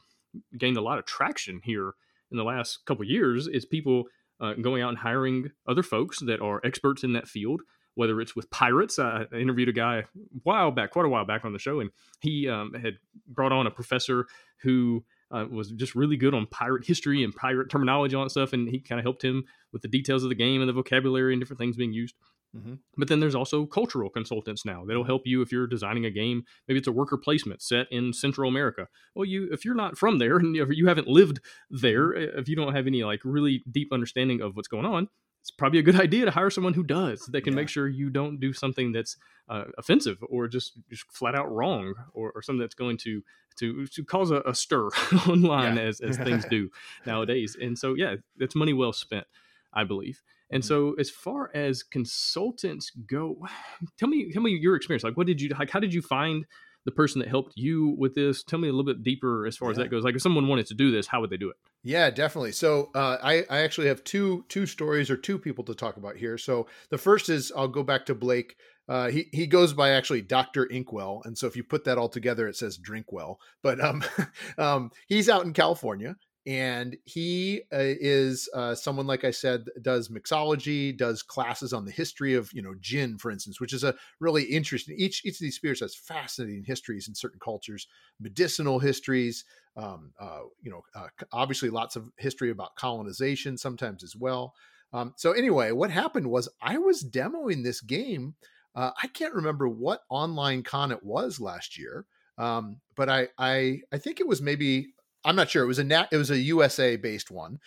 gained 0.58 0.78
a 0.78 0.82
lot 0.82 0.98
of 0.98 1.06
traction 1.06 1.60
here 1.64 1.94
in 2.32 2.38
the 2.38 2.44
last 2.44 2.86
couple 2.86 3.06
years 3.06 3.48
is 3.48 3.66
people 3.66 4.06
uh, 4.40 4.54
going 4.54 4.82
out 4.82 4.90
and 4.90 4.98
hiring 4.98 5.52
other 5.68 5.84
folks 5.84 6.20
that 6.20 6.42
are 6.42 6.62
experts 6.64 7.04
in 7.04 7.14
that 7.14 7.28
field. 7.28 7.62
Whether 7.96 8.20
it's 8.22 8.36
with 8.36 8.50
pirates, 8.50 8.98
I 8.98 9.26
interviewed 9.32 9.70
a 9.70 9.74
guy 9.74 9.98
a 9.98 10.04
while 10.42 10.72
back, 10.72 10.90
quite 10.90 11.06
a 11.06 11.10
while 11.10 11.26
back 11.26 11.46
on 11.46 11.54
the 11.54 11.60
show, 11.60 11.80
and 11.80 11.92
he 12.22 12.50
um, 12.50 12.74
had 12.74 12.96
brought 13.28 13.52
on 13.52 13.68
a 13.68 13.72
professor 13.72 14.26
who 14.64 15.04
uh, 15.30 15.46
was 15.48 15.70
just 15.74 15.94
really 15.94 16.18
good 16.18 16.34
on 16.34 16.48
pirate 16.48 16.88
history 16.88 17.24
and 17.24 17.36
pirate 17.36 17.70
terminology 17.70 18.14
and 18.14 18.20
all 18.20 18.26
that 18.26 18.32
stuff, 18.32 18.52
and 18.52 18.68
he 18.68 18.80
kind 18.80 18.98
of 18.98 19.06
helped 19.06 19.24
him 19.24 19.44
with 19.72 19.84
the 19.84 19.88
details 19.88 20.24
of 20.24 20.30
the 20.30 20.36
game 20.36 20.60
and 20.60 20.68
the 20.68 20.74
vocabulary 20.74 21.34
and 21.34 21.42
different 21.42 21.60
things 21.60 21.78
being 21.78 21.94
used. 21.94 22.16
Mm-hmm. 22.56 22.76
But 22.98 23.08
then 23.08 23.20
there's 23.20 23.36
also 23.36 23.66
cultural 23.66 24.10
consultants 24.10 24.64
now 24.64 24.84
that'll 24.86 25.04
help 25.04 25.24
you 25.26 25.42
if 25.42 25.52
you're 25.52 25.68
designing 25.68 26.06
a 26.06 26.12
game. 26.12 26.44
Maybe 26.68 26.78
it's 26.78 26.88
a 26.88 26.92
worker 26.92 27.18
placement 27.18 27.62
set 27.62 27.88
in 27.92 28.14
Central 28.14 28.48
America. 28.48 28.88
Well, 29.16 29.26
you 29.26 29.50
if 29.52 29.66
you're 29.66 29.76
not 29.76 29.98
from 29.98 30.20
there 30.20 30.38
and 30.38 30.56
you 30.56 30.88
haven't 30.88 31.08
lived 31.08 31.40
there, 31.70 32.14
mm-hmm. 32.14 32.40
if 32.40 32.48
you 32.48 32.56
don't 32.56 32.76
have 32.76 32.88
any 32.88 33.04
like 33.04 33.22
really 33.24 33.64
deep 33.72 33.92
understanding 33.92 34.42
of 34.42 34.56
what's 34.56 34.68
going 34.68 34.86
on, 34.86 35.08
it's 35.44 35.52
probably 35.52 35.80
a 35.80 35.84
good 35.84 36.00
idea 36.00 36.26
to 36.26 36.32
hire 36.32 36.50
someone 36.50 36.74
who 36.74 36.84
does 36.84 37.26
that 37.32 37.44
can 37.44 37.54
yeah. 37.54 37.58
make 37.58 37.70
sure 37.70 37.88
you 37.88 38.10
don't 38.10 38.40
do 38.40 38.54
something 38.54 38.92
that's 38.92 39.18
uh, 39.50 39.66
offensive 39.78 40.18
or 40.30 40.48
just, 40.48 40.80
just 40.90 41.04
flat 41.12 41.36
out 41.36 41.52
wrong 41.52 41.94
or, 42.14 42.32
or 42.34 42.42
something 42.42 42.62
that's 42.62 42.76
going 42.76 42.98
to 42.98 43.22
to 43.60 43.86
to 43.86 44.04
cause 44.04 44.32
a, 44.32 44.42
a 44.48 44.56
stir 44.56 44.88
online 45.28 45.76
yeah. 45.76 45.84
as 45.84 46.02
as 46.02 46.18
things 46.18 46.44
do 46.50 46.70
nowadays. 47.06 47.56
And 47.62 47.78
so 47.78 47.94
yeah, 47.94 48.16
that's 48.38 48.56
money 48.56 48.74
well 48.74 48.94
spent, 48.94 49.28
I 49.74 49.84
believe. 49.84 50.22
And 50.54 50.62
mm-hmm. 50.62 50.68
so, 50.68 50.96
as 51.00 51.10
far 51.10 51.50
as 51.54 51.84
consultants 51.84 52.92
go, 53.10 53.38
tell 54.00 54.08
me, 54.08 54.32
tell 54.32 54.44
me 54.44 54.52
your 54.52 54.76
experience. 54.76 55.04
Like, 55.04 55.18
what 55.18 55.28
did 55.28 55.42
you 55.42 55.50
like? 55.50 55.72
How 55.72 55.80
did 55.80 55.94
you 55.94 56.02
find 56.02 56.46
the 56.86 56.92
person 56.92 57.20
that 57.20 57.28
helped 57.28 57.54
you 57.56 57.96
with 57.98 58.14
this? 58.14 58.44
Tell 58.44 58.60
me 58.60 58.68
a 58.68 58.72
little 58.72 58.86
bit 58.86 59.04
deeper 59.04 59.48
as 59.48 59.58
far 59.58 59.70
yeah. 59.70 59.72
as 59.72 59.78
that 59.78 59.90
goes. 59.90 60.04
Like, 60.04 60.16
if 60.16 60.22
someone 60.22 60.48
wanted 60.48 60.68
to 60.68 60.76
do 60.76 60.92
this, 60.92 61.08
how 61.08 61.22
would 61.22 61.32
they 61.32 61.38
do 61.38 61.50
it? 61.50 61.56
Yeah, 61.82 62.12
definitely. 62.12 62.52
So, 62.52 62.92
uh, 62.94 63.18
I 63.22 63.46
I 63.50 63.60
actually 63.62 63.88
have 63.88 64.04
two 64.04 64.46
two 64.48 64.68
stories 64.68 65.10
or 65.10 65.18
two 65.18 65.40
people 65.40 65.64
to 65.66 65.74
talk 65.74 65.98
about 65.98 66.18
here. 66.18 66.38
So, 66.38 66.68
the 66.92 67.00
first 67.00 67.30
is 67.30 67.52
I'll 67.56 67.68
go 67.68 67.84
back 67.84 68.06
to 68.06 68.16
Blake. 68.16 68.56
Uh, 68.88 69.10
he 69.10 69.30
he 69.32 69.48
goes 69.48 69.74
by 69.74 69.90
actually 69.90 70.22
Doctor 70.22 70.66
Inkwell, 70.66 71.22
and 71.26 71.36
so 71.38 71.48
if 71.48 71.56
you 71.56 71.64
put 71.64 71.86
that 71.86 71.98
all 71.98 72.10
together, 72.10 72.48
it 72.48 72.58
says 72.58 72.78
Drinkwell. 72.78 73.38
But 73.64 73.82
um, 73.82 74.04
um, 74.58 74.92
he's 75.08 75.30
out 75.30 75.46
in 75.46 75.54
California, 75.54 76.16
and 76.46 76.98
he 77.06 77.62
uh, 77.72 77.78
is 77.80 78.50
uh, 78.54 78.76
someone 78.76 79.08
like 79.08 79.24
i 79.24 79.32
said 79.32 79.66
does 79.82 80.10
mixology 80.10 80.96
does 80.96 81.24
classes 81.24 81.72
on 81.72 81.86
the 81.86 81.92
history 81.92 82.34
of 82.34 82.52
you 82.54 82.62
know 82.62 82.74
gin 82.80 83.18
for 83.18 83.32
instance 83.32 83.60
which 83.60 83.74
is 83.74 83.84
a 83.84 83.96
really 84.20 84.44
interesting 84.44 84.96
each 84.98 85.24
each 85.26 85.36
of 85.36 85.40
these 85.40 85.56
spirits 85.56 85.80
has 85.80 85.96
fascinating 85.96 86.64
histories 86.66 87.08
in 87.08 87.16
certain 87.16 87.40
cultures 87.40 87.88
medicinal 88.20 88.80
histories 88.80 89.46
um, 89.76 90.12
uh, 90.20 90.42
you 90.62 90.70
know 90.70 90.82
uh, 90.96 91.08
obviously 91.32 91.70
lots 91.70 91.96
of 91.96 92.12
history 92.18 92.52
about 92.52 92.76
colonization 92.76 93.58
sometimes 93.58 94.04
as 94.04 94.16
well. 94.16 94.54
Um, 94.92 95.14
so 95.18 95.32
anyway 95.32 95.72
what 95.72 95.90
happened 95.90 96.30
was 96.30 96.50
i 96.62 96.78
was 96.78 97.04
demoing 97.04 97.64
this 97.64 97.82
game 97.82 98.36
uh, 98.76 98.92
i 99.02 99.08
can't 99.08 99.34
remember 99.34 99.68
what 99.68 100.02
online 100.10 100.62
con 100.62 100.92
it 100.92 101.04
was 101.04 101.40
last 101.40 101.80
year 101.80 102.06
um, 102.38 102.78
but 102.96 103.10
I, 103.10 103.28
I 103.38 103.82
I 103.92 103.98
think 103.98 104.20
it 104.20 104.28
was 104.28 104.42
maybe 104.42 104.93
I'm 105.26 105.36
not 105.36 105.50
sure. 105.50 105.64
It 105.64 105.68
was 105.68 105.80
a 105.80 105.84
nat, 105.84 106.10
it 106.12 106.18
was 106.18 106.32
a 106.32 106.38
USA 106.38 106.96
based 106.96 107.32
one, 107.32 107.60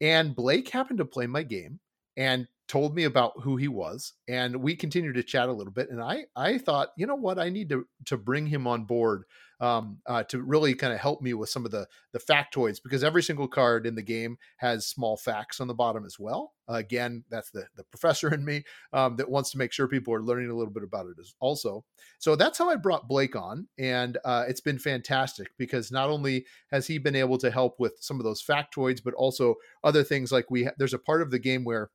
and 0.00 0.34
Blake 0.34 0.68
happened 0.68 0.98
to 0.98 1.04
play 1.04 1.26
my 1.26 1.42
game 1.42 1.80
and 2.16 2.46
told 2.68 2.94
me 2.94 3.04
about 3.04 3.32
who 3.42 3.56
he 3.56 3.68
was, 3.68 4.14
and 4.28 4.56
we 4.56 4.74
continued 4.74 5.14
to 5.14 5.22
chat 5.22 5.48
a 5.48 5.52
little 5.52 5.72
bit. 5.72 5.90
And 5.90 6.00
I 6.00 6.26
I 6.34 6.58
thought, 6.58 6.88
you 6.96 7.06
know 7.06 7.14
what, 7.14 7.38
I 7.38 7.48
need 7.48 7.68
to 7.70 7.86
to 8.06 8.16
bring 8.16 8.46
him 8.46 8.66
on 8.66 8.84
board 8.84 9.24
um, 9.60 9.98
uh, 10.06 10.22
to 10.24 10.42
really 10.42 10.74
kind 10.74 10.92
of 10.92 10.98
help 10.98 11.22
me 11.22 11.32
with 11.34 11.48
some 11.48 11.64
of 11.64 11.70
the 11.70 11.86
the 12.12 12.18
factoids 12.18 12.78
because 12.82 13.04
every 13.04 13.22
single 13.22 13.48
card 13.48 13.86
in 13.86 13.94
the 13.94 14.02
game 14.02 14.36
has 14.58 14.86
small 14.86 15.16
facts 15.16 15.60
on 15.60 15.68
the 15.68 15.74
bottom 15.74 16.04
as 16.04 16.18
well. 16.18 16.52
Uh, 16.68 16.74
again, 16.74 17.24
that's 17.30 17.50
the 17.50 17.66
the 17.76 17.84
professor 17.84 18.32
in 18.32 18.44
me 18.44 18.64
um, 18.92 19.16
that 19.16 19.30
wants 19.30 19.50
to 19.52 19.58
make 19.58 19.72
sure 19.72 19.88
people 19.88 20.12
are 20.12 20.22
learning 20.22 20.50
a 20.50 20.54
little 20.54 20.72
bit 20.72 20.82
about 20.82 21.06
it 21.06 21.16
as 21.20 21.34
also. 21.40 21.84
So 22.18 22.36
that's 22.36 22.58
how 22.58 22.68
I 22.68 22.76
brought 22.76 23.08
Blake 23.08 23.36
on, 23.36 23.68
and 23.78 24.18
uh, 24.24 24.44
it's 24.48 24.60
been 24.60 24.78
fantastic 24.78 25.48
because 25.58 25.92
not 25.92 26.10
only 26.10 26.44
has 26.70 26.86
he 26.86 26.98
been 26.98 27.16
able 27.16 27.38
to 27.38 27.50
help 27.50 27.76
with 27.78 27.94
some 28.00 28.18
of 28.18 28.24
those 28.24 28.42
factoids, 28.42 29.00
but 29.04 29.14
also 29.14 29.54
other 29.84 30.02
things 30.02 30.32
like 30.32 30.50
we 30.50 30.64
ha- 30.64 30.74
there's 30.78 30.94
a 30.94 30.98
part 30.98 31.22
of 31.22 31.30
the 31.30 31.38
game 31.38 31.64
where 31.64 31.90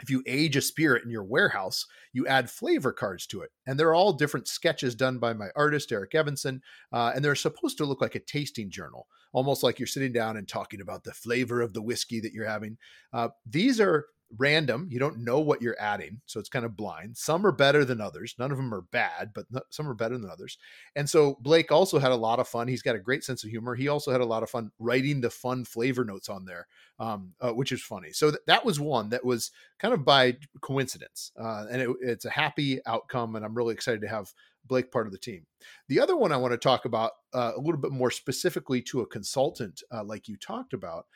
if 0.00 0.10
you 0.10 0.22
age 0.26 0.56
a 0.56 0.60
spirit 0.60 1.04
in 1.04 1.10
your 1.10 1.24
warehouse, 1.24 1.86
you 2.12 2.26
add 2.26 2.50
flavor 2.50 2.92
cards 2.92 3.26
to 3.28 3.42
it. 3.42 3.50
And 3.66 3.78
they're 3.78 3.94
all 3.94 4.12
different 4.12 4.48
sketches 4.48 4.94
done 4.94 5.18
by 5.18 5.32
my 5.32 5.48
artist, 5.56 5.92
Erik 5.92 6.12
Evensen. 6.12 6.60
Uh, 6.92 7.12
and 7.14 7.24
they're 7.24 7.34
supposed 7.34 7.78
to 7.78 7.84
look 7.84 8.00
like 8.00 8.14
a 8.14 8.20
tasting 8.20 8.70
journal, 8.70 9.06
almost 9.32 9.62
like 9.62 9.78
you're 9.78 9.86
sitting 9.86 10.12
down 10.12 10.36
and 10.36 10.48
talking 10.48 10.80
about 10.80 11.04
the 11.04 11.12
flavor 11.12 11.60
of 11.60 11.72
the 11.72 11.82
whiskey 11.82 12.20
that 12.20 12.32
you're 12.32 12.46
having. 12.46 12.78
Uh, 13.12 13.28
these 13.46 13.80
are 13.80 14.06
random. 14.36 14.88
You 14.90 14.98
don't 14.98 15.24
know 15.24 15.40
what 15.40 15.62
you're 15.62 15.80
adding, 15.80 16.20
so 16.26 16.38
it's 16.38 16.48
kind 16.48 16.64
of 16.64 16.76
blind. 16.76 17.16
Some 17.16 17.46
are 17.46 17.52
better 17.52 17.84
than 17.84 18.00
others. 18.00 18.34
None 18.38 18.50
of 18.50 18.56
them 18.56 18.74
are 18.74 18.82
bad, 18.82 19.30
but 19.34 19.46
some 19.70 19.88
are 19.88 19.94
better 19.94 20.18
than 20.18 20.30
others. 20.30 20.58
And 20.96 21.08
so 21.08 21.38
Blake 21.40 21.72
also 21.72 21.98
had 21.98 22.12
a 22.12 22.16
lot 22.16 22.38
of 22.38 22.48
fun. 22.48 22.68
He's 22.68 22.82
got 22.82 22.96
a 22.96 23.00
great 23.00 23.24
sense 23.24 23.44
of 23.44 23.50
humor. 23.50 23.74
He 23.74 23.88
also 23.88 24.12
had 24.12 24.20
a 24.20 24.26
lot 24.26 24.42
of 24.42 24.50
fun 24.50 24.70
writing 24.78 25.20
the 25.20 25.30
fun 25.30 25.64
flavor 25.64 26.04
notes 26.04 26.28
on 26.28 26.44
there, 26.44 26.66
um, 26.98 27.32
uh, 27.40 27.52
which 27.52 27.72
is 27.72 27.82
funny. 27.82 28.12
So 28.12 28.30
th- 28.30 28.42
that 28.46 28.64
was 28.64 28.78
one 28.78 29.08
that 29.10 29.24
was 29.24 29.50
kind 29.78 29.94
of 29.94 30.04
by 30.04 30.36
coincidence, 30.60 31.32
uh, 31.40 31.66
and 31.70 31.80
it, 31.80 31.90
it's 32.00 32.24
a 32.24 32.30
happy 32.30 32.80
outcome. 32.86 33.36
And 33.36 33.44
I'm 33.44 33.54
really 33.54 33.74
excited 33.74 34.02
to 34.02 34.08
have 34.08 34.32
Blake 34.66 34.92
part 34.92 35.06
of 35.06 35.12
the 35.12 35.18
team. 35.18 35.46
The 35.88 36.00
other 36.00 36.16
one 36.16 36.30
I 36.30 36.36
want 36.36 36.52
to 36.52 36.58
talk 36.58 36.84
about 36.84 37.12
uh, 37.32 37.52
a 37.56 37.60
little 37.60 37.80
bit 37.80 37.90
more 37.90 38.10
specifically 38.10 38.82
to 38.82 39.00
a 39.00 39.06
consultant, 39.06 39.82
uh, 39.92 40.04
like 40.04 40.28
you 40.28 40.36
talked 40.36 40.74
about, 40.74 41.06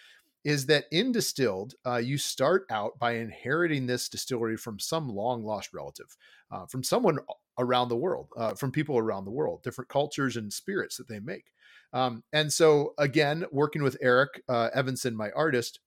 is 0.45 0.67
that 0.67 0.85
in 0.91 1.13
distilled, 1.13 1.75
uh, 1.87 1.97
you 1.97 2.19
start 2.19 2.67
out 2.71 2.99
by 2.99 3.13
inheriting 3.13 3.87
this 3.87 4.09
distillery 4.09 4.57
from 4.57 4.79
some 4.79 5.09
long 5.09 5.45
lost 5.45 5.73
relative, 5.73 6.17
uh, 6.51 6.67
from 6.67 6.83
someone 6.83 7.19
around 7.59 7.89
the 7.89 7.97
world, 7.97 8.29
uh, 8.37 8.55
from 8.55 8.73
people 8.73 8.99
around 8.99 9.25
the 9.25 9.31
world, 9.31 9.63
different 9.63 9.89
cultures 9.89 10.37
and 10.37 10.53
spirits 10.53 10.97
that 10.97 11.09
they 11.09 11.21
make. 11.21 11.53
Um, 11.93 12.25
and 12.33 12.53
so, 12.53 12.95
again, 12.99 13.45
working 13.53 13.83
with 13.83 13.97
Erik 14.01 14.43
uh, 14.49 14.71
Evensen, 14.75 15.15
my 15.15 15.31
artist, 15.37 15.81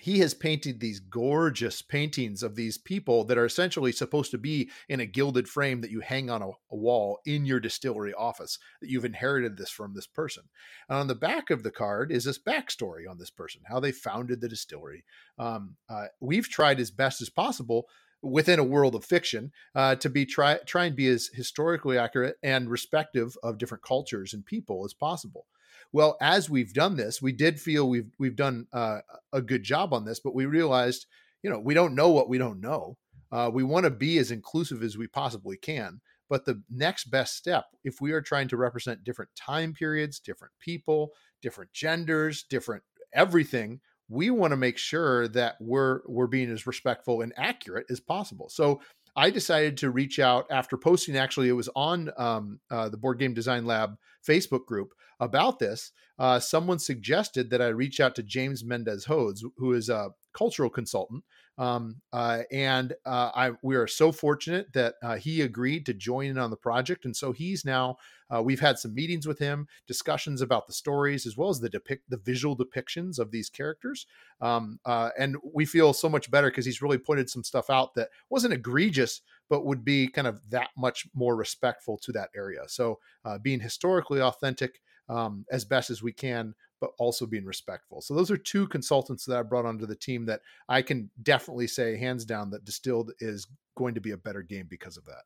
he 0.00 0.18
has 0.20 0.34
painted 0.34 0.80
these 0.80 1.00
gorgeous 1.00 1.82
paintings 1.82 2.42
of 2.42 2.54
these 2.54 2.78
people 2.78 3.24
that 3.24 3.38
are 3.38 3.44
essentially 3.44 3.92
supposed 3.92 4.30
to 4.30 4.38
be 4.38 4.70
in 4.88 5.00
a 5.00 5.06
gilded 5.06 5.48
frame 5.48 5.80
that 5.80 5.90
you 5.90 6.00
hang 6.00 6.30
on 6.30 6.42
a, 6.42 6.48
a, 6.48 6.76
wall 6.76 7.20
in 7.26 7.44
your 7.44 7.60
distillery 7.60 8.14
office 8.14 8.58
that 8.80 8.90
you've 8.90 9.04
inherited 9.04 9.56
this 9.56 9.70
from 9.70 9.94
this 9.94 10.06
person. 10.06 10.44
And 10.88 10.98
on 10.98 11.06
the 11.08 11.14
back 11.14 11.50
of 11.50 11.62
the 11.62 11.70
card 11.70 12.12
is 12.12 12.24
this 12.24 12.38
backstory 12.38 13.08
on 13.08 13.18
this 13.18 13.30
person 13.30 13.62
how 13.66 13.80
they 13.80 13.92
founded 13.92 14.40
the 14.40 14.48
distillery. 14.48 15.04
Um, 15.38 15.76
uh, 15.88 16.06
we've 16.20 16.48
tried 16.48 16.80
as 16.80 16.90
best 16.90 17.20
as 17.20 17.28
possible 17.28 17.86
within 18.22 18.58
a 18.58 18.64
world 18.64 18.94
of 18.94 19.04
fiction 19.04 19.52
uh, 19.74 19.94
to 19.96 20.10
be 20.10 20.26
try 20.26 20.58
try 20.66 20.86
and 20.86 20.96
be 20.96 21.08
as 21.08 21.30
historically 21.32 21.98
accurate 21.98 22.36
and 22.42 22.68
respective 22.68 23.36
of 23.42 23.58
different 23.58 23.84
cultures 23.84 24.34
and 24.34 24.44
people 24.44 24.84
as 24.84 24.92
possible 24.92 25.46
well, 25.92 26.16
as 26.20 26.50
we've 26.50 26.72
done 26.72 26.96
this, 26.96 27.22
we 27.22 27.32
did 27.32 27.60
feel 27.60 27.88
we've 27.88 28.10
we've 28.18 28.36
done 28.36 28.66
uh, 28.72 29.00
a 29.32 29.42
good 29.42 29.62
job 29.62 29.92
on 29.92 30.04
this, 30.04 30.20
but 30.20 30.34
we 30.34 30.46
realized, 30.46 31.06
you 31.42 31.50
know, 31.50 31.58
we 31.58 31.74
don't 31.74 31.94
know 31.94 32.10
what 32.10 32.28
we 32.28 32.38
don't 32.38 32.60
know. 32.60 32.96
Uh, 33.30 33.50
we 33.52 33.62
want 33.62 33.84
to 33.84 33.90
be 33.90 34.18
as 34.18 34.30
inclusive 34.30 34.82
as 34.82 34.96
we 34.96 35.06
possibly 35.06 35.56
can. 35.56 36.00
But 36.30 36.44
the 36.44 36.62
next 36.68 37.04
best 37.04 37.36
step, 37.36 37.64
if 37.84 38.00
we 38.00 38.12
are 38.12 38.20
trying 38.20 38.48
to 38.48 38.56
represent 38.56 39.04
different 39.04 39.30
time 39.34 39.72
periods, 39.72 40.20
different 40.20 40.52
people, 40.60 41.12
different 41.40 41.72
genders, 41.72 42.42
different 42.42 42.82
everything, 43.14 43.80
we 44.10 44.30
want 44.30 44.52
to 44.52 44.56
make 44.56 44.78
sure 44.78 45.28
that 45.28 45.56
we're 45.60 46.00
we're 46.06 46.26
being 46.26 46.50
as 46.50 46.66
respectful 46.66 47.22
and 47.22 47.32
accurate 47.36 47.86
as 47.90 48.00
possible. 48.00 48.48
So 48.50 48.80
I 49.16 49.30
decided 49.30 49.78
to 49.78 49.90
reach 49.90 50.18
out 50.18 50.46
after 50.50 50.76
posting. 50.76 51.16
Actually, 51.16 51.48
it 51.48 51.52
was 51.52 51.68
on 51.74 52.10
um, 52.16 52.60
uh, 52.70 52.88
the 52.88 52.96
Board 52.96 53.18
Game 53.18 53.34
Design 53.34 53.64
Lab 53.66 53.96
Facebook 54.28 54.66
group 54.66 54.92
about 55.20 55.58
this, 55.58 55.92
uh, 56.18 56.38
someone 56.38 56.78
suggested 56.78 57.50
that 57.50 57.62
I 57.62 57.68
reach 57.68 58.00
out 58.00 58.14
to 58.16 58.22
James 58.22 58.64
Mendez 58.64 59.06
Hodes, 59.06 59.42
who 59.56 59.72
is 59.72 59.88
a 59.88 60.10
cultural 60.32 60.70
consultant. 60.70 61.24
Um, 61.56 61.96
uh, 62.12 62.42
and 62.52 62.92
uh, 63.04 63.30
I, 63.34 63.50
we 63.62 63.74
are 63.74 63.88
so 63.88 64.12
fortunate 64.12 64.72
that 64.74 64.94
uh, 65.02 65.16
he 65.16 65.40
agreed 65.40 65.86
to 65.86 65.94
join 65.94 66.26
in 66.26 66.38
on 66.38 66.50
the 66.50 66.56
project. 66.56 67.04
And 67.04 67.16
so 67.16 67.32
he's 67.32 67.64
now, 67.64 67.96
uh, 68.34 68.42
we've 68.42 68.60
had 68.60 68.78
some 68.78 68.94
meetings 68.94 69.26
with 69.26 69.38
him, 69.38 69.66
discussions 69.86 70.40
about 70.40 70.66
the 70.66 70.72
stories, 70.72 71.26
as 71.26 71.36
well 71.36 71.48
as 71.48 71.60
the 71.60 71.68
depict 71.68 72.08
the 72.08 72.16
visual 72.16 72.56
depictions 72.56 73.18
of 73.18 73.30
these 73.30 73.48
characters. 73.48 74.06
Um, 74.40 74.78
uh, 74.84 75.10
and 75.18 75.36
we 75.54 75.64
feel 75.64 75.92
so 75.92 76.08
much 76.08 76.30
better 76.30 76.48
because 76.48 76.66
he's 76.66 76.82
really 76.82 76.98
pointed 76.98 77.30
some 77.30 77.44
stuff 77.44 77.70
out 77.70 77.94
that 77.94 78.10
wasn't 78.30 78.54
egregious, 78.54 79.22
but 79.48 79.64
would 79.64 79.84
be 79.84 80.08
kind 80.08 80.26
of 80.26 80.40
that 80.50 80.70
much 80.76 81.06
more 81.14 81.36
respectful 81.36 81.98
to 81.98 82.12
that 82.12 82.30
area. 82.36 82.62
So 82.66 82.98
uh, 83.24 83.38
being 83.38 83.60
historically 83.60 84.20
authentic 84.20 84.80
um, 85.08 85.44
as 85.50 85.64
best 85.64 85.90
as 85.90 86.02
we 86.02 86.12
can, 86.12 86.54
but 86.80 86.90
also 86.98 87.26
being 87.26 87.44
respectful. 87.44 88.00
So 88.00 88.14
those 88.14 88.30
are 88.30 88.36
two 88.36 88.68
consultants 88.68 89.24
that 89.24 89.38
I 89.38 89.42
brought 89.42 89.66
onto 89.66 89.86
the 89.86 89.96
team 89.96 90.26
that 90.26 90.42
I 90.68 90.82
can 90.82 91.10
definitely 91.22 91.66
say 91.66 91.96
hands 91.96 92.24
down 92.24 92.50
that 92.50 92.64
Distilled 92.64 93.12
is 93.20 93.46
going 93.76 93.94
to 93.94 94.00
be 94.00 94.12
a 94.12 94.16
better 94.16 94.42
game 94.42 94.66
because 94.68 94.96
of 94.96 95.04
that. 95.06 95.22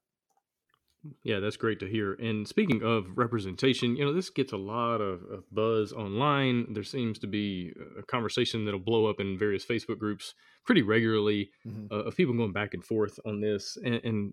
Yeah, 1.24 1.40
that's 1.40 1.56
great 1.56 1.80
to 1.80 1.88
hear. 1.88 2.14
And 2.14 2.46
speaking 2.46 2.82
of 2.82 3.06
representation, 3.16 3.96
you 3.96 4.04
know, 4.04 4.12
this 4.12 4.30
gets 4.30 4.52
a 4.52 4.56
lot 4.56 5.00
of, 5.00 5.22
of, 5.24 5.44
buzz 5.50 5.92
online. 5.92 6.72
There 6.72 6.84
seems 6.84 7.18
to 7.20 7.26
be 7.26 7.72
a 7.98 8.02
conversation 8.02 8.64
that'll 8.64 8.78
blow 8.78 9.06
up 9.06 9.18
in 9.18 9.36
various 9.36 9.64
Facebook 9.64 9.98
groups 9.98 10.34
pretty 10.64 10.82
regularly 10.82 11.50
mm-hmm. 11.66 11.92
uh, 11.92 12.04
of 12.04 12.16
people 12.16 12.34
going 12.34 12.52
back 12.52 12.72
and 12.72 12.84
forth 12.84 13.18
on 13.26 13.40
this. 13.40 13.76
And, 13.84 14.00
and 14.04 14.32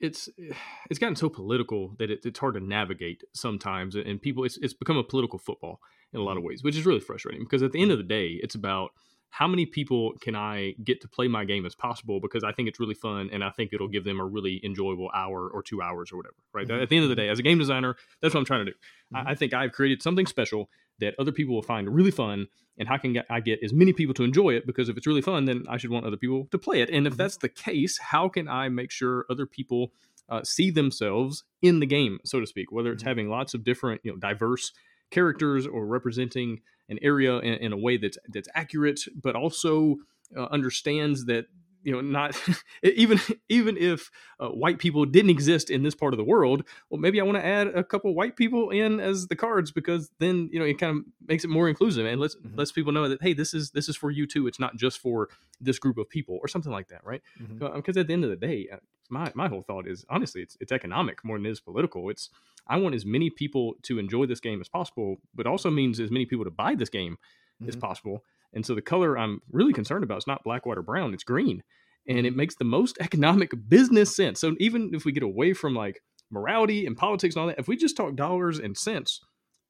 it's 0.00 0.28
it's 0.90 0.98
gotten 0.98 1.16
so 1.16 1.28
political 1.28 1.94
that 1.98 2.10
it, 2.10 2.20
it's 2.24 2.38
hard 2.38 2.54
to 2.54 2.60
navigate 2.60 3.22
sometimes, 3.34 3.94
and 3.94 4.20
people 4.20 4.44
it's 4.44 4.58
it's 4.58 4.74
become 4.74 4.96
a 4.96 5.04
political 5.04 5.38
football 5.38 5.80
in 6.12 6.20
a 6.20 6.24
lot 6.24 6.36
of 6.36 6.42
ways, 6.42 6.62
which 6.62 6.76
is 6.76 6.86
really 6.86 7.00
frustrating 7.00 7.44
because 7.44 7.62
at 7.62 7.72
the 7.72 7.82
end 7.82 7.92
of 7.92 7.98
the 7.98 8.04
day, 8.04 8.38
it's 8.42 8.54
about 8.54 8.90
how 9.30 9.46
many 9.46 9.66
people 9.66 10.14
can 10.20 10.34
I 10.34 10.74
get 10.82 11.00
to 11.02 11.08
play 11.08 11.28
my 11.28 11.44
game 11.44 11.66
as 11.66 11.74
possible 11.74 12.20
because 12.20 12.44
I 12.44 12.52
think 12.52 12.68
it's 12.68 12.80
really 12.80 12.94
fun 12.94 13.28
and 13.32 13.44
I 13.44 13.50
think 13.50 13.72
it'll 13.72 13.88
give 13.88 14.04
them 14.04 14.20
a 14.20 14.24
really 14.24 14.60
enjoyable 14.64 15.10
hour 15.14 15.48
or 15.48 15.62
two 15.62 15.82
hours 15.82 16.12
or 16.12 16.16
whatever. 16.16 16.36
Right. 16.52 16.66
Mm-hmm. 16.66 16.82
At 16.82 16.88
the 16.88 16.96
end 16.96 17.04
of 17.04 17.10
the 17.10 17.16
day, 17.16 17.28
as 17.28 17.38
a 17.38 17.42
game 17.42 17.58
designer, 17.58 17.96
that's 18.20 18.34
what 18.34 18.40
I'm 18.40 18.46
trying 18.46 18.64
to 18.64 18.72
do. 18.72 18.76
Mm-hmm. 19.14 19.28
I, 19.28 19.32
I, 19.32 19.34
think 19.34 19.54
I've 19.54 19.72
created 19.72 20.02
something 20.02 20.26
special 20.26 20.70
that 21.00 21.14
other 21.18 21.32
people 21.32 21.54
will 21.54 21.62
find 21.62 21.88
really 21.88 22.10
fun. 22.10 22.46
And 22.78 22.88
how 22.88 22.96
can 22.96 23.20
I 23.28 23.40
get 23.40 23.62
as 23.62 23.72
many 23.72 23.92
people 23.92 24.14
to 24.14 24.22
enjoy 24.22 24.54
it? 24.54 24.66
Because 24.66 24.88
if 24.88 24.96
it's 24.96 25.06
really 25.06 25.22
fun, 25.22 25.44
then 25.44 25.64
I 25.68 25.76
should 25.78 25.90
want 25.90 26.06
other 26.06 26.16
people 26.16 26.46
to 26.50 26.58
play 26.58 26.80
it. 26.80 26.90
And 26.90 27.06
if 27.06 27.12
mm-hmm. 27.12 27.22
that's 27.22 27.36
the 27.36 27.48
case, 27.48 27.98
how 27.98 28.28
can 28.28 28.48
I 28.48 28.68
make 28.68 28.90
sure 28.90 29.26
other 29.28 29.46
people 29.46 29.92
uh, 30.28 30.42
see 30.44 30.70
themselves 30.70 31.44
in 31.60 31.80
the 31.80 31.86
game, 31.86 32.18
so 32.24 32.40
to 32.40 32.46
speak? 32.46 32.70
Whether 32.70 32.92
it's 32.92 33.02
mm-hmm. 33.02 33.08
having 33.08 33.28
lots 33.28 33.52
of 33.54 33.64
different, 33.64 34.00
you 34.04 34.12
know, 34.12 34.16
diverse 34.16 34.72
characters 35.10 35.66
or 35.66 35.86
representing 35.86 36.60
an 36.88 36.98
area 37.02 37.38
in, 37.38 37.54
in 37.54 37.72
a 37.72 37.76
way 37.76 37.96
that's 37.96 38.18
that's 38.28 38.48
accurate, 38.54 39.00
but 39.22 39.36
also 39.36 39.96
uh, 40.36 40.46
understands 40.50 41.26
that 41.26 41.46
you 41.88 41.94
know 41.94 42.02
not 42.02 42.38
even 42.82 43.18
even 43.48 43.78
if 43.78 44.10
uh, 44.40 44.48
white 44.48 44.78
people 44.78 45.06
didn't 45.06 45.30
exist 45.30 45.70
in 45.70 45.82
this 45.82 45.94
part 45.94 46.12
of 46.12 46.18
the 46.18 46.24
world 46.24 46.62
well 46.90 47.00
maybe 47.00 47.18
i 47.18 47.24
want 47.24 47.38
to 47.38 47.44
add 47.44 47.66
a 47.68 47.82
couple 47.82 48.14
white 48.14 48.36
people 48.36 48.68
in 48.68 49.00
as 49.00 49.28
the 49.28 49.36
cards 49.36 49.72
because 49.72 50.10
then 50.18 50.50
you 50.52 50.58
know 50.58 50.66
it 50.66 50.78
kind 50.78 50.98
of 50.98 51.04
makes 51.26 51.44
it 51.44 51.48
more 51.48 51.66
inclusive 51.66 52.04
and 52.04 52.20
lets 52.20 52.36
mm-hmm. 52.36 52.58
lets 52.58 52.70
people 52.70 52.92
know 52.92 53.08
that 53.08 53.22
hey 53.22 53.32
this 53.32 53.54
is 53.54 53.70
this 53.70 53.88
is 53.88 53.96
for 53.96 54.10
you 54.10 54.26
too 54.26 54.46
it's 54.46 54.60
not 54.60 54.76
just 54.76 54.98
for 54.98 55.30
this 55.60 55.78
group 55.78 55.96
of 55.96 56.08
people 56.10 56.38
or 56.42 56.48
something 56.48 56.72
like 56.72 56.88
that 56.88 57.02
right 57.04 57.22
mm-hmm. 57.40 57.64
uh, 57.64 57.70
because 57.70 57.96
at 57.96 58.06
the 58.06 58.12
end 58.12 58.24
of 58.24 58.30
the 58.30 58.36
day 58.36 58.68
uh, 58.70 58.76
my 59.08 59.32
my 59.34 59.48
whole 59.48 59.62
thought 59.62 59.88
is 59.88 60.04
honestly 60.10 60.42
it's 60.42 60.58
it's 60.60 60.72
economic 60.72 61.24
more 61.24 61.38
than 61.38 61.46
it 61.46 61.50
is 61.50 61.60
political 61.60 62.10
it's 62.10 62.28
I 62.68 62.76
want 62.76 62.94
as 62.94 63.06
many 63.06 63.30
people 63.30 63.76
to 63.84 63.98
enjoy 63.98 64.26
this 64.26 64.40
game 64.40 64.60
as 64.60 64.68
possible, 64.68 65.16
but 65.34 65.46
also 65.46 65.70
means 65.70 65.98
as 66.00 66.10
many 66.10 66.26
people 66.26 66.44
to 66.44 66.50
buy 66.50 66.74
this 66.74 66.90
game 66.90 67.16
mm-hmm. 67.60 67.68
as 67.68 67.76
possible. 67.76 68.24
And 68.52 68.64
so 68.64 68.74
the 68.74 68.82
color 68.82 69.18
I'm 69.18 69.40
really 69.50 69.72
concerned 69.72 70.04
about 70.04 70.18
is 70.18 70.26
not 70.26 70.44
black, 70.44 70.66
white, 70.66 70.78
or 70.78 70.82
brown, 70.82 71.14
it's 71.14 71.24
green. 71.24 71.62
And 72.08 72.26
it 72.26 72.34
makes 72.34 72.54
the 72.56 72.64
most 72.64 72.98
economic 73.00 73.52
business 73.68 74.14
sense. 74.14 74.40
So 74.40 74.54
even 74.58 74.90
if 74.94 75.04
we 75.04 75.12
get 75.12 75.22
away 75.22 75.52
from 75.52 75.74
like 75.74 76.02
morality 76.30 76.86
and 76.86 76.96
politics 76.96 77.34
and 77.34 77.42
all 77.42 77.48
that, 77.48 77.58
if 77.58 77.68
we 77.68 77.76
just 77.76 77.96
talk 77.96 78.16
dollars 78.16 78.58
and 78.58 78.76
cents, 78.76 79.20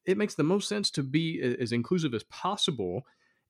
it 0.07 0.17
makes 0.17 0.35
the 0.35 0.45
most 0.45 0.69
sense 0.69 0.91
to 0.93 1.03
be 1.03 1.41
as 1.61 1.73
inclusive 1.73 2.15
as 2.15 2.25
possible 2.25 3.03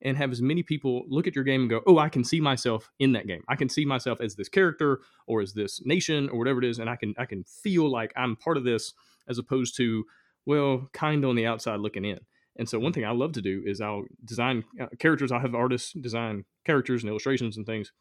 and 0.02 0.16
have 0.16 0.30
as 0.30 0.40
many 0.40 0.62
people 0.62 1.04
look 1.08 1.26
at 1.26 1.34
your 1.34 1.44
game 1.44 1.62
and 1.62 1.70
go, 1.70 1.80
"Oh, 1.86 1.98
I 1.98 2.08
can 2.08 2.22
see 2.22 2.40
myself 2.40 2.90
in 3.00 3.12
that 3.12 3.26
game. 3.26 3.42
I 3.48 3.56
can 3.56 3.68
see 3.68 3.84
myself 3.84 4.20
as 4.20 4.36
this 4.36 4.48
character 4.48 5.00
or 5.26 5.40
as 5.40 5.54
this 5.54 5.84
nation 5.84 6.28
or 6.28 6.38
whatever 6.38 6.60
it 6.60 6.64
is, 6.64 6.78
and 6.78 6.88
I 6.88 6.94
can 6.96 7.14
I 7.18 7.26
can 7.26 7.44
feel 7.44 7.90
like 7.90 8.12
I'm 8.16 8.36
part 8.36 8.56
of 8.56 8.64
this 8.64 8.94
as 9.28 9.38
opposed 9.38 9.76
to 9.76 10.04
well 10.46 10.88
kind 10.92 11.22
of 11.24 11.30
on 11.30 11.36
the 11.36 11.46
outside 11.46 11.78
looking 11.78 12.04
in 12.04 12.18
and 12.56 12.68
so 12.68 12.78
one 12.78 12.92
thing 12.92 13.04
i 13.04 13.10
love 13.10 13.32
to 13.32 13.42
do 13.42 13.62
is 13.64 13.80
i'll 13.80 14.04
design 14.24 14.64
uh, 14.80 14.86
characters 14.98 15.30
i'll 15.30 15.40
have 15.40 15.54
artists 15.54 15.92
design 15.92 16.44
characters 16.64 17.02
and 17.02 17.10
illustrations 17.10 17.56
and 17.56 17.66
things 17.66 17.92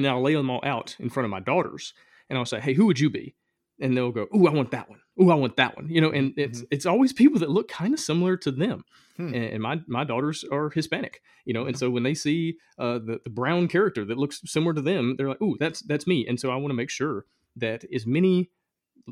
and 0.00 0.04
then 0.06 0.12
i'll 0.12 0.22
lay 0.22 0.34
them 0.34 0.50
all 0.50 0.60
out 0.64 0.96
in 0.98 1.10
front 1.10 1.24
of 1.24 1.30
my 1.30 1.40
daughters 1.40 1.92
and 2.28 2.38
i'll 2.38 2.46
say 2.46 2.60
hey 2.60 2.72
who 2.72 2.86
would 2.86 2.98
you 2.98 3.10
be 3.10 3.34
and 3.80 3.96
they'll 3.96 4.10
go 4.10 4.26
oh 4.32 4.46
i 4.46 4.50
want 4.50 4.70
that 4.70 4.88
one 4.88 5.00
oh 5.20 5.30
i 5.30 5.34
want 5.34 5.56
that 5.56 5.76
one 5.76 5.88
you 5.90 6.00
know 6.00 6.10
and 6.10 6.32
it's 6.36 6.60
mm-hmm. 6.60 6.68
it's 6.70 6.86
always 6.86 7.12
people 7.12 7.38
that 7.38 7.50
look 7.50 7.68
kind 7.68 7.92
of 7.92 8.00
similar 8.00 8.36
to 8.36 8.50
them 8.50 8.82
hmm. 9.16 9.34
and, 9.34 9.44
and, 9.44 9.62
my 9.62 9.78
my 9.86 10.04
daughters 10.04 10.44
are 10.50 10.70
hispanic 10.70 11.20
you 11.44 11.52
know 11.52 11.66
and 11.66 11.78
so 11.78 11.90
when 11.90 12.02
they 12.02 12.14
see 12.14 12.56
uh, 12.78 12.94
the, 12.98 13.20
the 13.24 13.30
brown 13.30 13.68
character 13.68 14.04
that 14.04 14.18
looks 14.18 14.40
similar 14.46 14.72
to 14.72 14.82
them 14.82 15.16
they're 15.16 15.28
like 15.28 15.42
oh 15.42 15.56
that's 15.60 15.82
that's 15.82 16.06
me 16.06 16.26
and 16.26 16.40
so 16.40 16.50
i 16.50 16.56
want 16.56 16.70
to 16.70 16.76
make 16.76 16.90
sure 16.90 17.26
that 17.56 17.84
as 17.92 18.06
many 18.06 18.50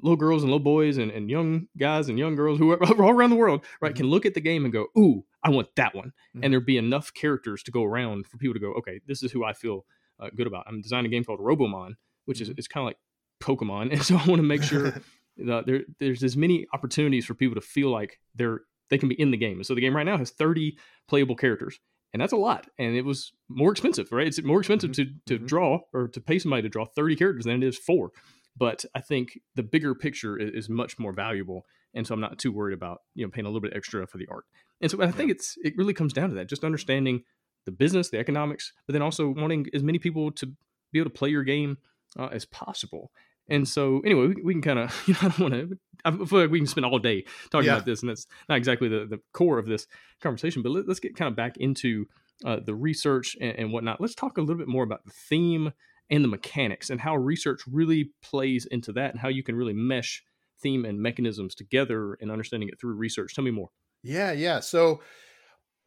little 0.02 0.16
girls 0.16 0.42
and 0.42 0.50
little 0.50 0.64
boys 0.64 0.98
and, 0.98 1.10
and 1.10 1.30
young 1.30 1.66
guys 1.76 2.08
and 2.08 2.18
young 2.18 2.34
girls 2.34 2.58
who 2.58 2.72
are 2.72 2.84
all 3.02 3.10
around 3.10 3.30
the 3.30 3.36
world, 3.36 3.64
right, 3.80 3.92
mm-hmm. 3.92 3.98
can 3.98 4.06
look 4.06 4.26
at 4.26 4.34
the 4.34 4.40
game 4.40 4.64
and 4.64 4.72
go, 4.72 4.86
"Ooh, 4.96 5.24
I 5.42 5.50
want 5.50 5.68
that 5.76 5.94
one," 5.94 6.08
mm-hmm. 6.08 6.44
and 6.44 6.52
there 6.52 6.60
be 6.60 6.76
enough 6.76 7.12
characters 7.14 7.62
to 7.64 7.70
go 7.70 7.84
around 7.84 8.26
for 8.26 8.38
people 8.38 8.54
to 8.54 8.60
go, 8.60 8.72
"Okay, 8.74 9.00
this 9.06 9.22
is 9.22 9.32
who 9.32 9.44
I 9.44 9.52
feel 9.52 9.84
uh, 10.20 10.30
good 10.34 10.46
about." 10.46 10.64
I'm 10.66 10.80
designing 10.80 11.06
a 11.06 11.14
game 11.14 11.24
called 11.24 11.40
Robomon, 11.40 11.94
which 12.24 12.38
mm-hmm. 12.38 12.52
is 12.52 12.58
it's 12.58 12.68
kind 12.68 12.82
of 12.82 12.86
like 12.86 12.98
Pokemon, 13.40 13.92
and 13.92 14.02
so 14.02 14.16
I 14.16 14.24
want 14.26 14.38
to 14.38 14.42
make 14.42 14.62
sure 14.62 15.00
that 15.36 15.66
there 15.66 15.82
there's 15.98 16.22
as 16.22 16.36
many 16.36 16.66
opportunities 16.72 17.24
for 17.24 17.34
people 17.34 17.54
to 17.54 17.60
feel 17.60 17.90
like 17.90 18.18
they're 18.34 18.62
they 18.90 18.98
can 18.98 19.08
be 19.08 19.20
in 19.20 19.30
the 19.30 19.36
game. 19.36 19.58
And 19.58 19.66
so 19.66 19.74
the 19.74 19.80
game 19.80 19.94
right 19.94 20.06
now 20.06 20.16
has 20.16 20.30
30 20.30 20.78
playable 21.08 21.36
characters, 21.36 21.78
and 22.12 22.22
that's 22.22 22.32
a 22.32 22.36
lot. 22.36 22.68
And 22.78 22.96
it 22.96 23.04
was 23.04 23.32
more 23.48 23.70
expensive, 23.70 24.10
right? 24.12 24.26
It's 24.26 24.42
more 24.42 24.60
expensive 24.60 24.90
mm-hmm. 24.90 25.14
to 25.26 25.34
to 25.34 25.36
mm-hmm. 25.36 25.46
draw 25.46 25.80
or 25.92 26.08
to 26.08 26.20
pay 26.20 26.38
somebody 26.38 26.62
to 26.62 26.68
draw 26.68 26.86
30 26.86 27.16
characters 27.16 27.44
than 27.44 27.62
it 27.62 27.66
is 27.66 27.78
four. 27.78 28.10
But 28.56 28.84
I 28.94 29.00
think 29.00 29.38
the 29.54 29.62
bigger 29.62 29.94
picture 29.94 30.36
is, 30.36 30.64
is, 30.64 30.68
much 30.68 30.98
more 30.98 31.12
valuable, 31.12 31.64
and 31.94 32.04
so 32.04 32.12
I'm 32.12 32.20
not 32.20 32.38
too 32.38 32.50
worried 32.50 32.74
about 32.74 32.98
you 33.14 33.24
know 33.24 33.30
paying 33.30 33.46
a 33.46 33.48
little 33.48 33.60
bit 33.60 33.76
extra 33.76 34.06
for 34.06 34.18
the 34.18 34.26
art. 34.28 34.44
And 34.80 34.90
so 34.90 35.00
I 35.02 35.10
think 35.10 35.30
it's 35.30 35.56
it 35.62 35.74
really 35.76 35.94
comes 35.94 36.12
down 36.12 36.30
to 36.30 36.34
that, 36.36 36.48
just 36.48 36.64
understanding 36.64 37.22
the 37.68 37.76
business, 37.76 38.08
the 38.08 38.18
economics, 38.18 38.72
but 38.86 38.94
then 38.94 39.02
also 39.02 39.28
wanting 39.28 39.66
as 39.74 39.82
many 39.82 39.98
people 39.98 40.30
to 40.32 40.46
be 40.92 40.98
able 40.98 41.10
to 41.10 41.16
play 41.16 41.28
your 41.28 41.44
game 41.44 41.76
uh, 42.18 42.28
as 42.32 42.46
possible. 42.46 43.10
And 43.50 43.66
so, 43.66 44.00
anyway, 44.04 44.28
we, 44.28 44.42
we 44.42 44.54
can 44.54 44.62
kind 44.62 44.78
of, 44.78 45.02
you 45.06 45.14
know, 45.14 45.20
I 45.22 45.28
don't 45.28 45.40
want 45.40 45.54
to, 45.54 45.78
I 46.04 46.26
feel 46.26 46.40
like 46.40 46.50
we 46.50 46.58
can 46.58 46.66
spend 46.66 46.86
all 46.86 46.98
day 46.98 47.24
talking 47.50 47.66
yeah. 47.66 47.74
about 47.74 47.86
this, 47.86 48.00
and 48.00 48.10
that's 48.10 48.26
not 48.48 48.58
exactly 48.58 48.88
the, 48.88 49.06
the 49.06 49.20
core 49.32 49.58
of 49.58 49.66
this 49.66 49.86
conversation, 50.20 50.62
but 50.62 50.72
let, 50.72 50.88
us 50.88 51.00
get 51.00 51.16
kind 51.16 51.28
of 51.28 51.36
back 51.36 51.56
into 51.58 52.06
uh, 52.44 52.60
the 52.64 52.74
research 52.74 53.36
and, 53.40 53.58
and, 53.58 53.72
whatnot. 53.72 54.00
Let's 54.00 54.14
talk 54.14 54.38
a 54.38 54.40
little 54.40 54.56
bit 54.56 54.68
more 54.68 54.84
about 54.84 55.04
the 55.04 55.12
theme 55.28 55.72
and 56.10 56.24
the 56.24 56.28
mechanics 56.28 56.88
and 56.90 57.00
how 57.00 57.16
research 57.16 57.60
really 57.66 58.12
plays 58.22 58.64
into 58.66 58.92
that 58.92 59.10
and 59.10 59.20
how 59.20 59.28
you 59.28 59.42
can 59.42 59.56
really 59.56 59.72
mesh 59.72 60.22
theme 60.60 60.84
and 60.84 61.00
mechanisms 61.00 61.54
together 61.54 62.16
and 62.20 62.30
understanding 62.30 62.68
it 62.68 62.80
through 62.80 62.94
research. 62.94 63.34
Tell 63.34 63.44
me 63.44 63.50
more. 63.50 63.70
Yeah, 64.02 64.32
yeah. 64.32 64.60
So 64.60 65.00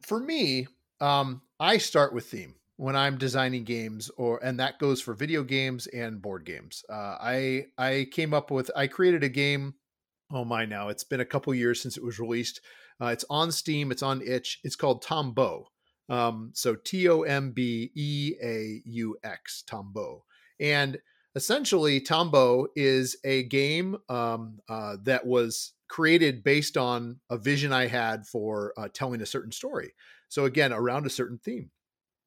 for 0.02 0.20
me, 0.20 0.66
um, 1.02 1.42
I 1.58 1.78
start 1.78 2.14
with 2.14 2.26
theme 2.26 2.54
when 2.76 2.96
I'm 2.96 3.18
designing 3.18 3.64
games, 3.64 4.10
or 4.16 4.42
and 4.42 4.58
that 4.60 4.78
goes 4.78 5.00
for 5.00 5.14
video 5.14 5.42
games 5.42 5.86
and 5.88 6.22
board 6.22 6.44
games. 6.44 6.84
Uh, 6.88 7.16
I 7.20 7.66
I 7.76 8.06
came 8.12 8.32
up 8.32 8.50
with 8.50 8.70
I 8.76 8.86
created 8.86 9.24
a 9.24 9.28
game. 9.28 9.74
Oh 10.32 10.44
my! 10.44 10.64
Now 10.64 10.88
it's 10.88 11.04
been 11.04 11.20
a 11.20 11.26
couple 11.26 11.54
years 11.54 11.82
since 11.82 11.96
it 11.96 12.04
was 12.04 12.18
released. 12.18 12.60
Uh, 13.00 13.06
it's 13.06 13.24
on 13.28 13.50
Steam. 13.50 13.90
It's 13.90 14.02
on 14.02 14.22
itch. 14.22 14.60
It's 14.62 14.76
called 14.76 15.02
Tombeaux. 15.02 15.66
Um, 16.08 16.50
so 16.54 16.76
T 16.76 17.08
O 17.08 17.22
M 17.22 17.50
B 17.50 17.90
E 17.94 18.34
A 18.42 18.80
U 18.84 19.16
X, 19.24 19.64
Tombeaux. 19.66 20.24
And 20.60 20.98
essentially, 21.34 22.00
Tombeaux 22.00 22.68
is 22.76 23.16
a 23.24 23.42
game 23.44 23.96
um, 24.08 24.60
uh, 24.68 24.98
that 25.02 25.26
was 25.26 25.72
created 25.88 26.42
based 26.44 26.76
on 26.76 27.20
a 27.28 27.36
vision 27.36 27.72
I 27.72 27.86
had 27.86 28.26
for 28.26 28.72
uh, 28.78 28.88
telling 28.92 29.20
a 29.20 29.26
certain 29.26 29.52
story. 29.52 29.92
So, 30.32 30.46
again, 30.46 30.72
around 30.72 31.04
a 31.04 31.10
certain 31.10 31.36
theme. 31.36 31.70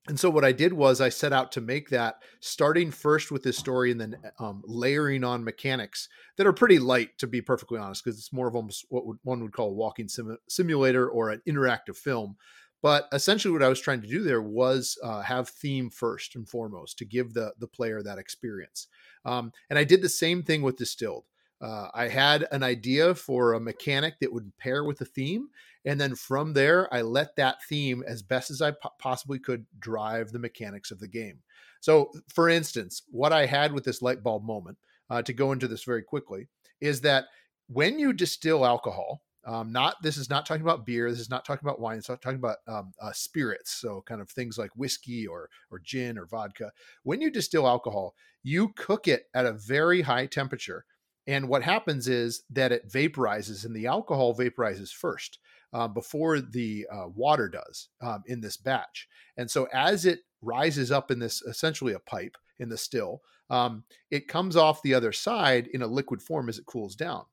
And 0.08 0.20
so, 0.20 0.30
what 0.30 0.46
I 0.46 0.52
did 0.52 0.74
was 0.74 1.02
I 1.02 1.10
set 1.10 1.34
out 1.34 1.52
to 1.54 1.60
make 1.60 1.90
that 1.90 2.18
starting 2.40 2.92
first 2.92 3.32
with 3.32 3.42
this 3.42 3.58
story 3.58 3.90
and 3.90 4.00
then 4.00 4.16
um, 4.38 4.62
layering 4.68 5.24
on 5.24 5.44
mechanics 5.44 6.08
that 6.38 6.46
are 6.46 6.54
pretty 6.54 6.78
light, 6.78 7.18
to 7.18 7.26
be 7.26 7.42
perfectly 7.42 7.80
honest, 7.80 8.04
because 8.06 8.20
it's 8.20 8.32
more 8.32 8.48
of 8.48 8.56
almost 8.56 8.86
what 8.90 9.06
one 9.24 9.42
would 9.42 9.54
call 9.54 9.70
a 9.70 9.74
walking 9.74 10.08
sim- 10.08 10.38
simulator 10.48 11.10
or 11.10 11.32
an 11.32 11.42
interactive 11.50 11.98
film. 11.98 12.36
But 12.84 13.08
essentially, 13.12 13.52
what 13.52 13.64
I 13.64 13.70
was 13.70 13.82
trying 13.82 14.02
to 14.02 14.08
do 14.08 14.22
there 14.22 14.44
was 14.44 15.00
uh, 15.04 15.22
have 15.22 15.50
theme 15.50 15.90
first 15.90 16.36
and 16.36 16.48
foremost 16.48 17.00
to 17.00 17.06
give 17.06 17.34
the 17.34 17.54
the 17.58 17.68
player 17.68 18.04
that 18.04 18.20
experience. 18.20 18.86
Um, 19.26 19.52
and 19.72 19.80
I 19.80 19.84
did 19.84 20.04
the 20.04 20.10
same 20.10 20.44
thing 20.44 20.62
with 20.62 20.78
distilled. 20.78 21.26
Uh, 21.60 21.88
I 21.96 22.10
had 22.10 22.46
an 22.52 22.62
idea 22.62 23.16
for 23.16 23.54
a 23.54 23.60
mechanic 23.60 24.20
that 24.20 24.32
would 24.32 24.56
pair 24.58 24.84
with 24.84 25.00
the 25.00 25.06
theme, 25.06 25.48
and 25.86 26.02
then 26.02 26.16
from 26.16 26.54
there, 26.54 26.92
I 26.94 27.02
let 27.02 27.36
that 27.36 27.64
theme, 27.70 28.04
as 28.08 28.24
best 28.24 28.50
as 28.50 28.62
I 28.62 28.72
po- 28.72 28.90
possibly 29.00 29.40
could, 29.40 29.66
drive 29.80 30.32
the 30.32 30.40
mechanics 30.40 30.92
of 30.92 31.00
the 31.00 31.08
game. 31.08 31.40
So, 31.80 32.12
for 32.34 32.50
instance, 32.50 33.04
what 33.12 33.32
I 33.32 33.46
had 33.46 33.72
with 33.72 33.84
this 33.84 34.02
light 34.02 34.24
bulb 34.24 34.44
moment, 34.44 34.78
uh, 35.10 35.22
to 35.22 35.34
go 35.34 35.52
into 35.52 35.68
this 35.68 35.84
very 35.84 36.02
quickly, 36.02 36.48
is 36.82 37.02
that 37.02 37.26
when 37.68 38.00
you 38.00 38.14
distill 38.14 38.66
alcohol, 38.66 39.22
um, 39.46 39.72
not 39.72 40.02
this 40.02 40.18
is 40.18 40.28
not 40.28 40.48
talking 40.48 40.64
about 40.64 40.88
beer. 40.88 41.12
This 41.12 41.20
is 41.20 41.30
not 41.30 41.46
talking 41.46 41.68
about 41.68 41.80
wine. 41.80 42.00
It's 42.00 42.10
not 42.10 42.20
talking 42.20 42.40
about 42.40 42.58
um, 42.68 42.92
uh, 43.00 43.12
spirits. 43.12 43.72
So 43.72 44.04
kind 44.08 44.20
of 44.20 44.30
things 44.30 44.58
like 44.58 44.72
whiskey 44.76 45.28
or 45.28 45.50
or 45.70 45.78
gin 45.78 46.18
or 46.18 46.26
vodka. 46.26 46.72
When 47.04 47.22
you 47.22 47.30
distill 47.30 47.68
alcohol, 47.68 48.16
you 48.42 48.70
cook 48.76 49.08
it 49.08 49.26
at 49.36 49.46
a 49.46 49.54
very 49.54 50.02
high 50.02 50.26
temperature, 50.26 50.86
and 51.28 51.48
what 51.48 51.62
happens 51.62 52.08
is 52.08 52.42
that 52.50 52.72
it 52.72 52.90
vaporizes, 52.90 53.66
and 53.66 53.76
the 53.76 53.86
alcohol 53.86 54.36
vaporizes 54.36 54.92
first 54.92 55.38
uh, 55.74 55.88
before 55.88 56.40
the 56.40 56.88
uh, 56.92 57.08
water 57.14 57.50
does 57.50 57.90
um, 58.02 58.24
in 58.28 58.42
this 58.42 58.58
batch. 58.58 59.08
And 59.38 59.50
so 59.50 59.68
as 59.74 60.06
it 60.06 60.20
rises 60.42 60.92
up 60.92 61.12
in 61.12 61.20
this 61.20 61.42
essentially 61.42 61.94
a 61.94 62.00
pipe 62.00 62.38
in 62.60 62.70
the 62.70 62.78
still, 62.78 63.22
um, 63.50 63.84
it 64.12 64.28
comes 64.28 64.56
off 64.56 64.82
the 64.82 64.94
other 64.94 65.12
side 65.12 65.68
in 65.68 65.82
a 65.82 65.88
liquid 65.88 66.22
form 66.22 66.50
as 66.50 66.58
it 66.58 66.66
cools 66.66 66.96
down. 66.96 67.26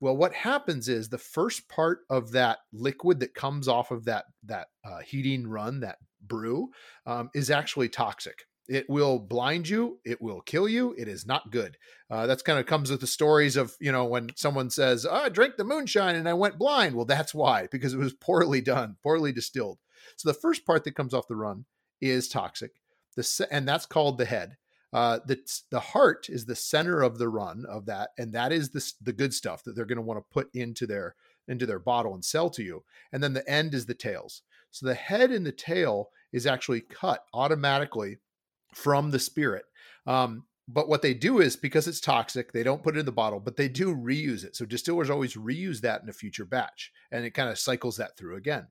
Well, 0.00 0.16
what 0.16 0.32
happens 0.32 0.88
is 0.88 1.08
the 1.08 1.18
first 1.18 1.68
part 1.68 2.00
of 2.08 2.32
that 2.32 2.60
liquid 2.72 3.20
that 3.20 3.34
comes 3.34 3.68
off 3.68 3.90
of 3.90 4.06
that 4.06 4.24
that 4.44 4.68
uh, 4.82 5.00
heating 5.00 5.46
run, 5.46 5.80
that 5.80 5.98
brew, 6.26 6.70
um, 7.06 7.30
is 7.34 7.50
actually 7.50 7.90
toxic. 7.90 8.46
It 8.68 8.88
will 8.88 9.18
blind 9.18 9.68
you. 9.68 9.98
It 10.04 10.22
will 10.22 10.40
kill 10.40 10.68
you. 10.68 10.94
It 10.96 11.08
is 11.08 11.26
not 11.26 11.50
good. 11.50 11.76
Uh, 12.08 12.26
that's 12.26 12.42
kind 12.42 12.58
of 12.58 12.66
comes 12.66 12.90
with 12.90 13.00
the 13.00 13.06
stories 13.06 13.56
of 13.56 13.76
you 13.80 13.90
know 13.90 14.04
when 14.04 14.30
someone 14.36 14.70
says, 14.70 15.04
oh, 15.04 15.12
"I 15.12 15.28
drank 15.28 15.56
the 15.56 15.64
moonshine 15.64 16.16
and 16.16 16.28
I 16.28 16.34
went 16.34 16.58
blind." 16.58 16.94
Well, 16.94 17.04
that's 17.04 17.34
why 17.34 17.68
because 17.70 17.94
it 17.94 17.98
was 17.98 18.12
poorly 18.12 18.60
done, 18.60 18.96
poorly 19.02 19.32
distilled. 19.32 19.78
So 20.16 20.28
the 20.28 20.38
first 20.38 20.64
part 20.64 20.84
that 20.84 20.94
comes 20.94 21.14
off 21.14 21.28
the 21.28 21.36
run 21.36 21.64
is 22.00 22.28
toxic. 22.28 22.72
The 23.16 23.48
and 23.50 23.66
that's 23.66 23.86
called 23.86 24.18
the 24.18 24.24
head. 24.24 24.56
Uh, 24.92 25.20
the 25.24 25.38
the 25.70 25.80
heart 25.80 26.28
is 26.28 26.46
the 26.46 26.56
center 26.56 27.02
of 27.02 27.18
the 27.18 27.28
run 27.28 27.64
of 27.68 27.86
that, 27.86 28.10
and 28.18 28.32
that 28.32 28.52
is 28.52 28.70
the 28.70 28.92
the 29.00 29.12
good 29.12 29.32
stuff 29.32 29.62
that 29.64 29.74
they're 29.74 29.84
going 29.84 29.96
to 29.96 30.02
want 30.02 30.18
to 30.18 30.32
put 30.32 30.48
into 30.54 30.86
their 30.86 31.14
into 31.48 31.66
their 31.66 31.78
bottle 31.78 32.14
and 32.14 32.24
sell 32.24 32.50
to 32.50 32.62
you. 32.62 32.84
And 33.12 33.22
then 33.22 33.32
the 33.32 33.48
end 33.48 33.74
is 33.74 33.86
the 33.86 33.94
tails. 33.94 34.42
So 34.70 34.86
the 34.86 34.94
head 34.94 35.30
and 35.30 35.44
the 35.44 35.52
tail 35.52 36.10
is 36.32 36.46
actually 36.46 36.80
cut 36.80 37.24
automatically 37.34 38.18
from 38.74 39.10
the 39.10 39.18
spirit. 39.18 39.64
Um, 40.06 40.44
but 40.72 40.88
what 40.88 41.02
they 41.02 41.14
do 41.14 41.40
is 41.40 41.56
because 41.56 41.88
it's 41.88 42.00
toxic, 42.00 42.52
they 42.52 42.62
don't 42.62 42.82
put 42.82 42.96
it 42.96 43.00
in 43.00 43.06
the 43.06 43.12
bottle, 43.12 43.40
but 43.40 43.56
they 43.56 43.68
do 43.68 43.94
reuse 43.94 44.44
it. 44.44 44.54
So 44.54 44.64
distillers 44.64 45.10
always 45.10 45.34
reuse 45.34 45.80
that 45.80 46.02
in 46.02 46.08
a 46.08 46.12
future 46.12 46.44
batch, 46.44 46.92
and 47.10 47.24
it 47.24 47.32
kind 47.32 47.48
of 47.48 47.58
cycles 47.58 47.96
that 47.96 48.16
through 48.16 48.36
again. 48.36 48.68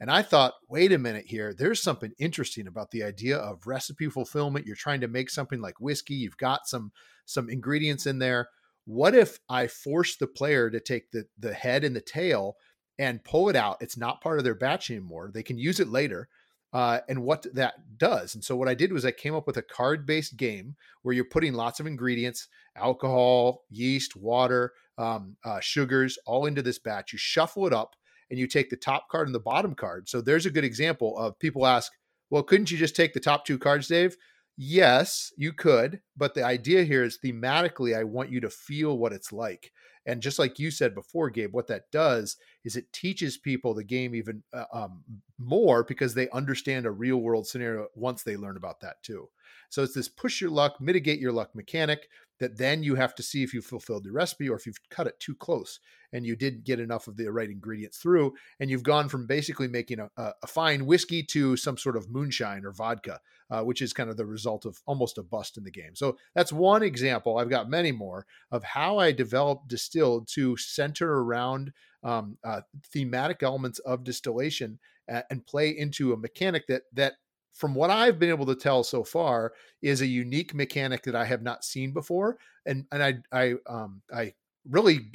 And 0.00 0.10
I 0.10 0.22
thought, 0.22 0.54
wait 0.68 0.92
a 0.92 0.98
minute 0.98 1.26
here, 1.26 1.54
there's 1.54 1.82
something 1.82 2.12
interesting 2.18 2.66
about 2.66 2.90
the 2.90 3.02
idea 3.02 3.36
of 3.36 3.66
recipe 3.66 4.08
fulfillment. 4.08 4.66
You're 4.66 4.76
trying 4.76 5.00
to 5.00 5.08
make 5.08 5.30
something 5.30 5.60
like 5.60 5.80
whiskey, 5.80 6.14
you've 6.14 6.36
got 6.36 6.68
some 6.68 6.92
some 7.26 7.48
ingredients 7.48 8.06
in 8.06 8.18
there. 8.18 8.48
What 8.84 9.14
if 9.14 9.38
I 9.48 9.66
force 9.66 10.16
the 10.16 10.26
player 10.26 10.70
to 10.70 10.80
take 10.80 11.10
the 11.10 11.26
the 11.38 11.54
head 11.54 11.84
and 11.84 11.96
the 11.96 12.00
tail 12.00 12.56
and 12.98 13.24
pull 13.24 13.48
it 13.48 13.56
out? 13.56 13.78
It's 13.80 13.96
not 13.96 14.20
part 14.20 14.38
of 14.38 14.44
their 14.44 14.54
batch 14.54 14.90
anymore. 14.90 15.30
They 15.32 15.42
can 15.42 15.58
use 15.58 15.80
it 15.80 15.88
later. 15.88 16.28
Uh, 16.74 16.98
and 17.08 17.22
what 17.22 17.46
that 17.54 17.74
does. 17.98 18.34
And 18.34 18.42
so 18.44 18.56
what 18.56 18.68
I 18.68 18.74
did 18.74 18.92
was 18.92 19.04
I 19.04 19.12
came 19.12 19.34
up 19.34 19.46
with 19.46 19.56
a 19.56 19.62
card-based 19.62 20.36
game 20.36 20.74
where 21.02 21.14
you're 21.14 21.24
putting 21.24 21.54
lots 21.54 21.78
of 21.78 21.86
ingredients, 21.86 22.48
alcohol, 22.76 23.62
yeast, 23.70 24.16
water, 24.16 24.72
um, 24.98 25.36
uh, 25.44 25.60
sugars, 25.60 26.18
all 26.26 26.46
into 26.46 26.62
this 26.62 26.80
batch. 26.80 27.12
You 27.12 27.18
shuffle 27.18 27.68
it 27.68 27.72
up, 27.72 27.94
and 28.28 28.40
you 28.40 28.48
take 28.48 28.70
the 28.70 28.76
top 28.76 29.08
card 29.08 29.28
and 29.28 29.34
the 29.34 29.38
bottom 29.38 29.74
card. 29.74 30.08
So 30.08 30.20
there's 30.20 30.46
a 30.46 30.50
good 30.50 30.64
example 30.64 31.16
of 31.16 31.38
people 31.38 31.64
ask, 31.64 31.92
well, 32.30 32.42
couldn't 32.42 32.72
you 32.72 32.78
just 32.78 32.96
take 32.96 33.12
the 33.12 33.20
top 33.20 33.44
two 33.44 33.58
cards, 33.58 33.86
Dave? 33.86 34.16
Yes, 34.56 35.32
you 35.36 35.52
could, 35.52 36.00
but 36.16 36.34
the 36.34 36.44
idea 36.44 36.84
here 36.84 37.04
is 37.04 37.18
thematically, 37.24 37.96
I 37.96 38.04
want 38.04 38.30
you 38.30 38.40
to 38.40 38.50
feel 38.50 38.98
what 38.98 39.12
it's 39.12 39.32
like. 39.32 39.70
And 40.06 40.20
just 40.20 40.38
like 40.38 40.58
you 40.58 40.70
said 40.70 40.94
before, 40.94 41.30
Gabe, 41.30 41.52
what 41.52 41.66
that 41.68 41.90
does 41.90 42.36
is 42.64 42.76
it 42.76 42.92
teaches 42.92 43.36
people 43.38 43.74
the 43.74 43.84
game 43.84 44.14
even 44.14 44.42
uh, 44.52 44.64
um, 44.72 45.02
more 45.38 45.82
because 45.84 46.14
they 46.14 46.28
understand 46.30 46.86
a 46.86 46.90
real 46.90 47.18
world 47.18 47.46
scenario 47.46 47.88
once 47.94 48.22
they 48.22 48.36
learn 48.36 48.56
about 48.56 48.80
that 48.80 49.02
too. 49.02 49.28
So 49.70 49.82
it's 49.82 49.94
this 49.94 50.08
push 50.08 50.40
your 50.40 50.50
luck, 50.50 50.80
mitigate 50.80 51.18
your 51.18 51.32
luck 51.32 51.54
mechanic 51.54 52.08
that 52.40 52.58
then 52.58 52.82
you 52.82 52.94
have 52.96 53.14
to 53.14 53.22
see 53.22 53.42
if 53.42 53.54
you 53.54 53.60
fulfilled 53.60 54.04
the 54.04 54.12
recipe 54.12 54.48
or 54.48 54.56
if 54.56 54.66
you've 54.66 54.78
cut 54.90 55.06
it 55.06 55.18
too 55.20 55.34
close 55.34 55.78
and 56.12 56.24
you 56.24 56.36
didn't 56.36 56.64
get 56.64 56.80
enough 56.80 57.08
of 57.08 57.16
the 57.16 57.30
right 57.30 57.50
ingredients 57.50 57.98
through. 57.98 58.34
And 58.60 58.70
you've 58.70 58.82
gone 58.82 59.08
from 59.08 59.26
basically 59.26 59.68
making 59.68 59.98
a, 60.00 60.08
a 60.16 60.46
fine 60.46 60.86
whiskey 60.86 61.22
to 61.24 61.56
some 61.56 61.76
sort 61.76 61.96
of 61.96 62.10
moonshine 62.10 62.64
or 62.64 62.72
vodka, 62.72 63.20
uh, 63.50 63.62
which 63.62 63.82
is 63.82 63.92
kind 63.92 64.10
of 64.10 64.16
the 64.16 64.26
result 64.26 64.64
of 64.64 64.80
almost 64.86 65.18
a 65.18 65.22
bust 65.22 65.56
in 65.56 65.64
the 65.64 65.70
game. 65.70 65.94
So 65.94 66.16
that's 66.34 66.52
one 66.52 66.82
example. 66.82 67.38
I've 67.38 67.50
got 67.50 67.70
many 67.70 67.92
more 67.92 68.26
of 68.50 68.62
how 68.62 68.98
I 68.98 69.12
developed 69.12 69.68
distilled 69.68 70.28
to 70.34 70.56
center 70.56 71.18
around 71.18 71.72
um, 72.02 72.38
uh, 72.44 72.60
thematic 72.92 73.42
elements 73.42 73.78
of 73.80 74.04
distillation 74.04 74.78
and 75.08 75.46
play 75.46 75.68
into 75.68 76.12
a 76.12 76.16
mechanic 76.16 76.66
that 76.66 76.82
that 76.92 77.14
from 77.54 77.74
what 77.74 77.90
I've 77.90 78.18
been 78.18 78.30
able 78.30 78.46
to 78.46 78.54
tell 78.54 78.84
so 78.84 79.04
far, 79.04 79.54
is 79.82 80.00
a 80.00 80.06
unique 80.06 80.54
mechanic 80.54 81.02
that 81.04 81.14
I 81.14 81.24
have 81.24 81.42
not 81.42 81.64
seen 81.64 81.92
before, 81.92 82.38
and 82.66 82.86
and 82.92 83.02
I 83.02 83.14
I 83.32 83.54
um 83.66 84.02
I 84.12 84.34
really 84.68 85.12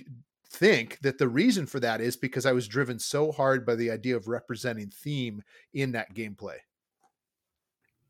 think 0.51 0.99
that 1.01 1.17
the 1.19 1.27
reason 1.27 1.65
for 1.67 1.79
that 1.79 2.01
is 2.01 2.17
because 2.17 2.45
I 2.45 2.53
was 2.53 2.67
driven 2.67 2.97
so 2.99 3.31
hard 3.31 3.65
by 3.65 3.75
the 3.75 3.91
idea 3.91 4.15
of 4.17 4.27
representing 4.27 4.89
theme 4.89 5.43
in 5.73 5.91
that 5.91 6.15
gameplay. 6.15 6.57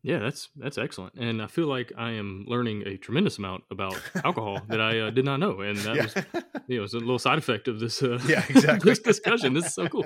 Yeah, 0.02 0.20
that's 0.20 0.50
that's 0.56 0.78
excellent, 0.78 1.16
and 1.16 1.42
I 1.42 1.48
feel 1.48 1.68
like 1.68 1.92
I 1.98 2.12
am 2.12 2.46
learning 2.48 2.84
a 2.86 2.96
tremendous 2.96 3.38
amount 3.38 3.66
about 3.70 4.02
alcohol 4.24 4.62
that 4.70 4.80
I 4.80 5.00
uh, 5.00 5.10
did 5.10 5.26
not 5.26 5.42
know, 5.42 5.60
and 5.60 5.78
that 5.80 5.96
yeah. 5.96 6.04
was 6.04 6.16
you 6.68 6.78
know, 6.78 6.84
it's 6.86 6.94
a 6.94 7.00
little 7.00 7.20
side 7.20 7.38
effect 7.38 7.68
of 7.68 7.82
this. 7.82 8.02
Uh, 8.02 8.18
yeah, 8.26 8.46
exactly. 8.50 8.90
this 8.90 9.00
discussion. 9.00 9.54
This 9.54 9.66
is 9.66 9.74
so 9.74 9.90
cool. 9.90 10.06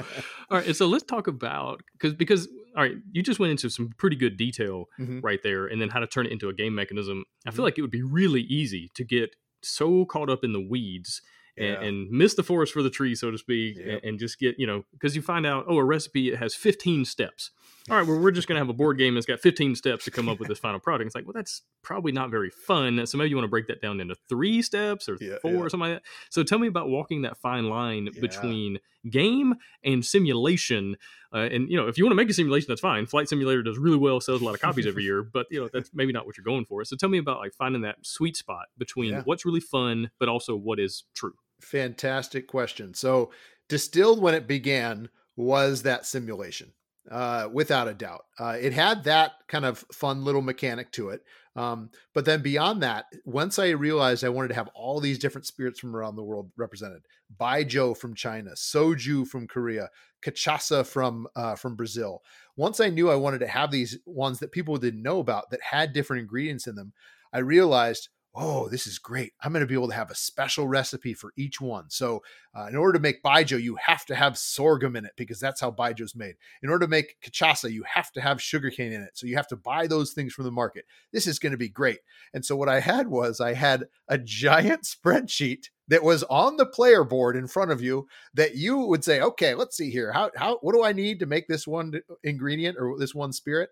All 0.50 0.58
right, 0.58 0.76
so 0.76 0.88
let's 0.88 1.04
talk 1.04 1.28
about 1.28 1.84
because 1.94 2.16
because 2.16 2.48
all 2.76 2.82
right, 2.82 2.96
you 3.12 3.22
just 3.22 3.40
went 3.40 3.52
into 3.52 3.70
some 3.70 3.92
pretty 3.98 4.16
good 4.16 4.36
detail 4.36 4.86
mm-hmm. 5.00 5.20
right 5.20 5.42
there, 5.44 5.68
and 5.68 5.80
then 5.80 5.90
how 5.90 6.00
to 6.00 6.08
turn 6.08 6.26
it 6.26 6.32
into 6.32 6.50
a 6.50 6.54
game 6.54 6.74
mechanism. 6.74 7.26
I 7.46 7.52
feel 7.52 7.58
mm-hmm. 7.58 7.64
like 7.66 7.78
it 7.78 7.82
would 7.82 7.92
be 7.92 8.02
really 8.02 8.42
easy 8.42 8.90
to 8.96 9.04
get 9.04 9.36
so 9.62 10.06
caught 10.06 10.30
up 10.30 10.44
in 10.44 10.54
the 10.54 10.62
weeds 10.62 11.22
and, 11.58 11.68
yeah. 11.68 11.82
and, 11.82 12.10
miss 12.10 12.34
the 12.34 12.44
forest 12.44 12.74
for 12.74 12.82
the 12.82 12.90
tree, 12.90 13.16
so 13.16 13.32
to 13.32 13.38
speak, 13.38 13.78
yep. 13.78 13.88
and, 13.88 14.04
and, 14.04 14.20
just 14.20 14.40
get, 14.40 14.56
you 14.58 14.66
know, 14.66 14.84
because 14.92 15.16
you 15.16 15.22
find 15.22 15.46
out, 15.46 15.66
oh, 15.68 15.78
a 15.78 15.84
recipe 15.84 16.32
it 16.32 16.40
has 16.40 16.56
15 16.56 17.06
steps. 17.06 17.52
All 17.90 17.98
right, 17.98 18.08
well, 18.08 18.18
we're 18.18 18.32
just 18.32 18.48
going 18.48 18.56
to 18.56 18.62
have 18.62 18.70
a 18.70 18.74
board 18.74 18.98
game 18.98 19.14
that's 19.14 19.26
got 19.26 19.42
15 19.42 19.76
steps 19.76 20.06
to 20.06 20.12
come 20.12 20.30
up 20.30 20.40
with 20.40 20.48
this 20.48 20.58
final 20.58 20.80
product. 20.80 21.08
It's 21.08 21.16
like, 21.16 21.26
well, 21.26 21.34
that's 21.34 21.64
probably 21.82 22.14
not 22.14 22.32
very 22.32 22.50
fun. 22.50 23.06
So 23.06 23.18
maybe 23.18 23.30
you 23.30 23.36
want 23.36 23.44
to 23.44 23.50
break 23.50 23.68
that 23.68 23.82
down 23.82 24.00
into 24.00 24.16
three 24.30 24.62
steps 24.62 25.10
or 25.10 25.18
yeah, 25.20 25.36
four 25.42 25.52
yeah. 25.52 25.58
or 25.60 25.70
something 25.70 25.92
like 25.92 25.98
that. 25.98 26.04
So 26.30 26.44
tell 26.44 26.60
me 26.60 26.68
about 26.68 26.88
walking 26.88 27.24
that 27.24 27.36
fine 27.36 27.68
line 27.68 28.08
between 28.22 28.80
game 29.10 29.56
and 29.84 30.06
simulation. 30.06 30.96
Uh, 31.34 31.50
and, 31.52 31.70
you 31.70 31.76
know, 31.76 31.90
if 31.90 31.98
you 31.98 32.06
want 32.06 32.14
to 32.14 32.16
make 32.16 32.30
a 32.30 32.34
simulation, 32.34 32.68
that's 32.70 32.80
fine. 32.80 33.06
Flight 33.06 33.28
Simulator 33.28 33.62
does 33.62 33.78
really 33.78 33.98
well, 33.98 34.22
sells 34.22 34.42
a 34.42 34.46
lot 34.46 34.54
of 34.56 34.62
copies 34.62 34.88
every 34.88 35.04
year, 35.04 35.22
but, 35.22 35.48
you 35.52 35.60
know, 35.60 35.70
that's 35.74 35.90
maybe 35.94 36.14
not 36.14 36.26
what 36.26 36.38
you're 36.38 36.46
going 36.46 36.64
for. 36.64 36.86
So 36.86 36.96
tell 36.96 37.10
me 37.10 37.18
about 37.18 37.40
like 37.40 37.54
finding 37.54 37.82
that 37.82 37.98
sweet 38.04 38.38
spot 38.38 38.68
between 38.78 39.16
what's 39.26 39.46
really 39.46 39.60
fun, 39.60 40.10
but 40.20 40.30
also 40.30 40.56
what 40.56 40.80
is 40.80 41.04
true. 41.14 41.34
Fantastic 41.60 42.48
question. 42.48 42.94
So, 42.94 43.32
distilled 43.68 44.22
when 44.22 44.36
it 44.36 44.48
began 44.48 45.10
was 45.36 45.84
that 45.84 46.06
simulation, 46.06 46.74
uh, 47.12 47.50
without 47.52 47.88
a 47.88 47.94
doubt. 47.94 48.26
Uh, 48.40 48.58
it 48.60 48.74
had 48.74 49.04
that 49.04 49.34
kind 49.48 49.66
of 49.66 49.86
fun 49.92 50.24
little 50.24 50.42
mechanic 50.42 50.92
to 50.94 51.10
it. 51.10 51.22
Um, 51.56 51.92
but 52.14 52.26
then 52.26 52.42
beyond 52.42 52.82
that, 52.82 53.06
once 53.26 53.60
I 53.60 53.70
realized 53.70 54.24
I 54.24 54.30
wanted 54.30 54.48
to 54.50 54.54
have 54.56 54.70
all 54.74 55.00
these 55.00 55.20
different 55.20 55.46
spirits 55.46 55.80
from 55.80 55.96
around 55.96 56.16
the 56.16 56.24
world 56.24 56.52
represented, 56.58 57.04
Baijiu 57.40 57.96
from 57.96 58.16
China, 58.16 58.52
Soju 58.52 59.28
from 59.28 59.48
Korea, 59.48 59.90
Cachaça 60.26 60.86
from 60.86 61.28
uh, 61.36 61.56
from 61.56 61.76
Brazil. 61.76 62.24
Once 62.56 62.80
I 62.80 62.90
knew 62.90 63.12
I 63.12 63.16
wanted 63.16 63.40
to 63.40 63.48
have 63.48 63.70
these 63.70 64.00
ones 64.06 64.40
that 64.40 64.52
people 64.52 64.78
didn't 64.78 65.04
know 65.04 65.20
about 65.20 65.52
that 65.52 65.62
had 65.62 65.94
different 65.94 66.22
ingredients 66.22 66.66
in 66.66 66.76
them, 66.76 66.94
I 67.32 67.40
realized 67.40 68.10
oh, 68.36 68.68
this 68.70 68.88
is 68.88 68.98
great. 68.98 69.34
I'm 69.42 69.52
going 69.52 69.62
to 69.62 69.68
be 69.68 69.76
able 69.76 69.90
to 69.90 69.96
have 69.96 70.10
a 70.10 70.16
special 70.16 70.68
recipe 70.68 71.14
for 71.14 71.34
each 71.38 71.62
one. 71.62 71.90
So, 71.90 72.24
uh, 72.56 72.66
in 72.66 72.76
order 72.76 72.94
to 72.94 73.00
make 73.00 73.22
baijiu, 73.24 73.62
you 73.62 73.76
have 73.76 74.06
to 74.06 74.16
have 74.16 74.38
sorghum 74.38 74.96
in 74.96 75.06
it 75.06 75.14
because 75.16 75.40
that's 75.40 75.62
how 75.62 75.72
baijiu 75.72 76.02
is 76.02 76.16
made. 76.16 76.36
In 76.62 76.70
order 76.70 76.86
to 76.86 76.90
make 76.90 77.18
cachaça, 77.22 77.72
you 77.72 77.84
have 77.84 78.12
to 78.14 78.22
have 78.22 78.42
sugarcane 78.42 78.92
in 78.92 79.02
it. 79.02 79.12
So, 79.14 79.28
you 79.28 79.36
have 79.36 79.48
to 79.50 79.56
buy 79.56 79.86
those 79.86 80.14
things 80.14 80.34
from 80.34 80.46
the 80.46 80.52
market. 80.52 80.86
This 81.12 81.28
is 81.28 81.40
going 81.40 81.52
to 81.52 81.58
be 81.58 81.70
great. 81.70 82.00
And 82.34 82.44
so, 82.44 82.56
what 82.56 82.70
I 82.70 82.80
had 82.80 83.08
was 83.08 83.40
I 83.40 83.54
had 83.54 83.86
a 84.08 84.18
giant 84.18 84.84
spreadsheet 84.84 85.70
that 85.90 86.04
was 86.04 86.24
on 86.24 86.58
the 86.58 86.66
player 86.66 87.04
board 87.04 87.36
in 87.36 87.48
front 87.48 87.70
of 87.70 87.82
you 87.82 88.08
that 88.34 88.56
you 88.56 88.78
would 88.80 89.04
say, 89.04 89.22
okay, 89.22 89.54
let's 89.54 89.78
see 89.78 89.92
here. 89.92 90.12
How, 90.12 90.32
how, 90.36 90.58
what 90.62 90.74
do 90.74 90.84
I 90.84 90.94
need 90.94 91.20
to 91.20 91.26
make 91.26 91.48
this 91.48 91.68
one 91.68 91.94
ingredient 92.24 92.78
or 92.80 92.98
this 92.98 93.14
one 93.14 93.34
spirit? 93.34 93.70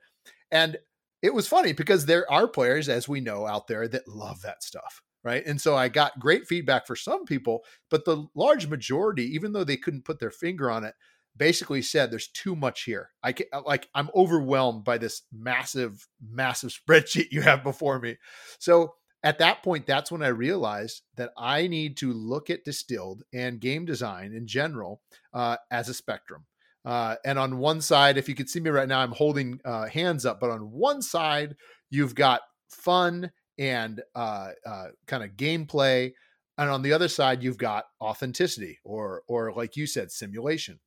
And 0.52 0.78
it 1.21 1.34
was 1.34 1.47
funny 1.47 1.73
because 1.73 2.05
there 2.05 2.29
are 2.31 2.47
players, 2.47 2.89
as 2.89 3.07
we 3.07 3.21
know 3.21 3.45
out 3.45 3.67
there, 3.67 3.88
that 3.88 4.07
love 4.07 4.41
that 4.41 4.63
stuff. 4.63 5.01
Right. 5.23 5.45
And 5.45 5.62
so 5.62 5.75
I 5.75 5.88
got 5.88 6.19
great 6.19 6.47
feedback 6.47 6.88
for 6.88 6.95
some 6.95 7.25
people, 7.25 7.63
but 7.91 8.05
the 8.05 8.25
large 8.34 8.67
majority, 8.67 9.25
even 9.36 9.53
though 9.53 9.63
they 9.63 9.77
couldn't 9.77 10.05
put 10.05 10.19
their 10.19 10.31
finger 10.31 10.71
on 10.71 10.84
it, 10.84 10.95
basically 11.38 11.84
said 11.84 12.10
there's 12.10 12.27
too 12.27 12.55
much 12.55 12.84
here. 12.84 13.12
I 13.21 13.34
can, 13.34 13.45
like 13.65 13.88
I'm 13.93 14.10
overwhelmed 14.15 14.84
by 14.84 14.97
this 14.97 15.21
massive, 15.31 16.07
massive 16.19 16.71
spreadsheet 16.88 17.31
you 17.31 17.41
have 17.41 17.63
before 17.63 17.99
me. 17.99 18.17
So 18.57 18.95
at 19.23 19.38
that 19.39 19.62
point, 19.62 19.86
that's 19.86 20.12
when 20.12 20.23
I 20.23 20.29
realized 20.29 21.03
that 21.15 21.31
I 21.38 21.67
need 21.67 21.97
to 21.97 22.12
look 22.12 22.49
at 22.49 22.65
distilled 22.65 23.21
and 23.31 23.60
game 23.60 23.86
design 23.86 24.34
in 24.34 24.47
general 24.47 25.01
uh, 25.34 25.57
as 25.69 25.88
a 25.88 25.93
spectrum. 25.93 26.45
Uh, 26.83 27.15
and 27.25 27.37
on 27.37 27.57
one 27.57 27.81
side, 27.81 28.17
if 28.17 28.27
you 28.27 28.35
could 28.35 28.49
see 28.49 28.59
me 28.59 28.69
right 28.69 28.87
now, 28.87 28.99
I'm 28.99 29.11
holding 29.11 29.59
uh, 29.63 29.87
hands 29.87 30.25
up. 30.25 30.39
But 30.39 30.49
on 30.49 30.71
one 30.71 31.01
side, 31.01 31.55
you've 31.89 32.15
got 32.15 32.41
fun 32.69 33.31
and 33.57 34.01
uh, 34.15 34.49
uh 34.65 34.87
kind 35.07 35.23
of 35.23 35.31
gameplay, 35.31 36.13
and 36.57 36.69
on 36.69 36.81
the 36.81 36.93
other 36.93 37.07
side, 37.07 37.43
you've 37.43 37.57
got 37.57 37.85
authenticity, 38.01 38.79
or 38.83 39.23
or 39.27 39.53
like 39.53 39.75
you 39.75 39.85
said, 39.85 40.11
simulation. 40.11 40.79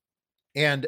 And 0.57 0.87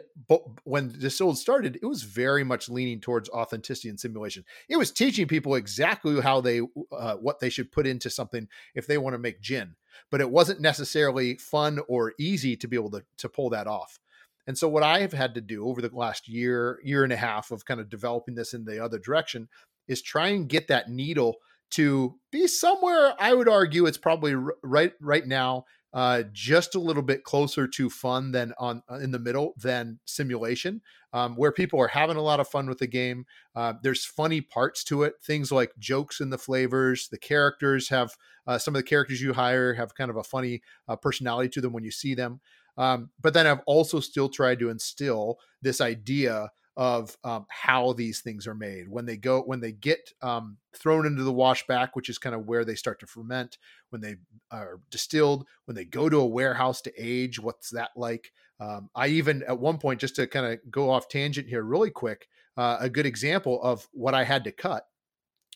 when 0.62 0.88
Distilled 0.88 1.38
started, 1.38 1.76
it 1.82 1.86
was 1.86 2.04
very 2.04 2.44
much 2.44 2.68
leaning 2.68 3.00
towards 3.00 3.28
authenticity 3.30 3.88
and 3.88 3.98
simulation. 3.98 4.44
It 4.68 4.76
was 4.76 4.92
teaching 4.92 5.26
people 5.26 5.56
exactly 5.56 6.20
how 6.20 6.40
they 6.40 6.60
uh, 6.92 7.16
what 7.16 7.40
they 7.40 7.50
should 7.50 7.72
put 7.72 7.86
into 7.86 8.08
something 8.08 8.46
if 8.74 8.86
they 8.86 8.96
want 8.96 9.14
to 9.14 9.18
make 9.18 9.40
gin, 9.40 9.74
but 10.10 10.20
it 10.20 10.30
wasn't 10.30 10.60
necessarily 10.60 11.36
fun 11.36 11.80
or 11.88 12.14
easy 12.18 12.56
to 12.56 12.68
be 12.68 12.76
able 12.76 12.90
to 12.92 13.04
to 13.18 13.28
pull 13.28 13.50
that 13.50 13.66
off. 13.66 13.98
And 14.46 14.56
so 14.56 14.68
what 14.68 14.82
I 14.82 15.00
have 15.00 15.12
had 15.12 15.35
to 15.35 15.40
do 15.40 15.66
over 15.66 15.82
the 15.82 15.90
last 15.92 16.28
year, 16.28 16.78
year 16.85 17.04
and 17.04 17.12
a 17.12 17.16
half 17.16 17.50
of 17.50 17.64
kind 17.64 17.80
of 17.80 17.88
developing 17.88 18.35
this 18.35 18.54
in 18.54 18.64
the 18.64 18.82
other 18.82 18.98
direction 18.98 19.48
is 19.88 20.02
try 20.02 20.28
and 20.28 20.48
get 20.48 20.68
that 20.68 20.90
needle 20.90 21.37
to 21.68 22.14
be 22.30 22.46
somewhere 22.46 23.12
i 23.18 23.35
would 23.35 23.48
argue 23.48 23.87
it's 23.87 23.98
probably 23.98 24.37
right 24.62 24.92
right 25.00 25.26
now 25.26 25.64
uh, 25.96 26.24
just 26.30 26.74
a 26.74 26.78
little 26.78 27.02
bit 27.02 27.24
closer 27.24 27.66
to 27.66 27.88
fun 27.88 28.30
than 28.30 28.52
on 28.59 28.82
uh, 28.90 28.96
in 28.96 29.12
the 29.12 29.18
middle 29.18 29.54
than 29.56 29.98
simulation, 30.04 30.82
um, 31.14 31.35
where 31.37 31.50
people 31.50 31.80
are 31.80 31.88
having 31.88 32.18
a 32.18 32.22
lot 32.22 32.38
of 32.38 32.46
fun 32.46 32.68
with 32.68 32.76
the 32.76 32.87
game. 32.87 33.24
Uh, 33.54 33.72
there's 33.82 34.04
funny 34.04 34.42
parts 34.42 34.85
to 34.85 35.04
it, 35.04 35.14
things 35.22 35.50
like 35.50 35.72
jokes 35.78 36.20
in 36.20 36.28
the 36.28 36.37
flavors. 36.37 37.09
The 37.09 37.16
characters 37.16 37.88
have 37.88 38.14
uh, 38.46 38.59
some 38.59 38.74
of 38.74 38.80
the 38.80 38.87
characters 38.87 39.22
you 39.22 39.32
hire 39.32 39.72
have 39.72 39.94
kind 39.94 40.11
of 40.11 40.18
a 40.18 40.22
funny 40.22 40.61
uh, 40.87 40.96
personality 40.96 41.48
to 41.50 41.62
them 41.62 41.72
when 41.72 41.85
you 41.85 41.90
see 41.90 42.14
them. 42.14 42.40
Um, 42.78 43.10
but 43.20 43.34
then 43.34 43.46
I've 43.46 43.62
also 43.66 44.00
still 44.00 44.28
tried 44.28 44.58
to 44.60 44.70
instill 44.70 45.38
this 45.62 45.80
idea 45.80 46.50
of 46.76 47.16
um, 47.24 47.46
how 47.48 47.94
these 47.94 48.20
things 48.20 48.46
are 48.46 48.54
made. 48.54 48.88
When 48.88 49.06
they 49.06 49.16
go 49.16 49.40
when 49.40 49.60
they 49.60 49.72
get 49.72 50.10
um, 50.22 50.58
thrown 50.74 51.06
into 51.06 51.22
the 51.22 51.32
washback 51.32 51.90
which 51.94 52.08
is 52.08 52.18
kind 52.18 52.34
of 52.34 52.46
where 52.46 52.64
they 52.64 52.74
start 52.74 53.00
to 53.00 53.06
ferment 53.06 53.58
when 53.90 54.02
they 54.02 54.16
are 54.50 54.80
distilled 54.90 55.46
when 55.64 55.74
they 55.74 55.84
go 55.84 56.08
to 56.08 56.18
a 56.18 56.26
warehouse 56.26 56.80
to 56.82 56.92
age 56.98 57.40
what's 57.40 57.70
that 57.70 57.90
like? 57.96 58.32
Um, 58.58 58.88
i 58.94 59.08
even 59.08 59.42
at 59.42 59.58
one 59.58 59.76
point 59.76 60.00
just 60.00 60.16
to 60.16 60.26
kind 60.26 60.46
of 60.46 60.58
go 60.70 60.90
off 60.90 61.08
tangent 61.08 61.46
here 61.46 61.62
really 61.62 61.90
quick 61.90 62.26
uh, 62.56 62.78
a 62.80 62.88
good 62.88 63.04
example 63.04 63.62
of 63.62 63.86
what 63.92 64.14
i 64.14 64.24
had 64.24 64.44
to 64.44 64.52
cut 64.52 64.86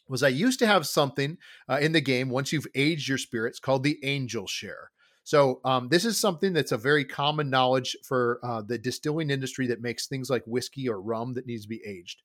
was 0.06 0.22
i 0.22 0.28
used 0.28 0.58
to 0.58 0.66
have 0.66 0.86
something 0.86 1.38
uh, 1.66 1.78
in 1.80 1.92
the 1.92 2.02
game 2.02 2.28
once 2.28 2.52
you've 2.52 2.66
aged 2.74 3.08
your 3.08 3.16
spirits 3.16 3.58
called 3.58 3.84
the 3.84 3.98
angel 4.02 4.46
share 4.46 4.90
so 5.30 5.60
um, 5.64 5.88
this 5.90 6.04
is 6.04 6.18
something 6.18 6.52
that's 6.52 6.72
a 6.72 6.76
very 6.76 7.04
common 7.04 7.50
knowledge 7.50 7.96
for 8.02 8.40
uh, 8.42 8.62
the 8.62 8.76
distilling 8.76 9.30
industry 9.30 9.68
that 9.68 9.80
makes 9.80 10.08
things 10.08 10.28
like 10.28 10.42
whiskey 10.44 10.88
or 10.88 11.00
rum 11.00 11.34
that 11.34 11.46
needs 11.46 11.62
to 11.62 11.68
be 11.68 11.80
aged. 11.86 12.22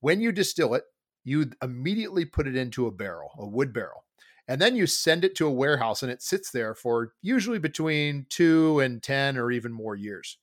When 0.00 0.22
you 0.22 0.32
distill 0.32 0.72
it, 0.72 0.84
you 1.22 1.50
immediately 1.60 2.24
put 2.24 2.46
it 2.46 2.56
into 2.56 2.86
a 2.86 2.90
barrel, 2.90 3.32
a 3.38 3.46
wood 3.46 3.74
barrel, 3.74 4.04
and 4.48 4.58
then 4.58 4.74
you 4.74 4.86
send 4.86 5.22
it 5.22 5.34
to 5.34 5.46
a 5.46 5.52
warehouse 5.52 6.02
and 6.02 6.10
it 6.10 6.22
sits 6.22 6.50
there 6.50 6.74
for 6.74 7.12
usually 7.20 7.58
between 7.58 8.24
two 8.30 8.80
and 8.80 9.02
10 9.02 9.36
or 9.36 9.50
even 9.50 9.70
more 9.70 9.94
years. 9.94 10.38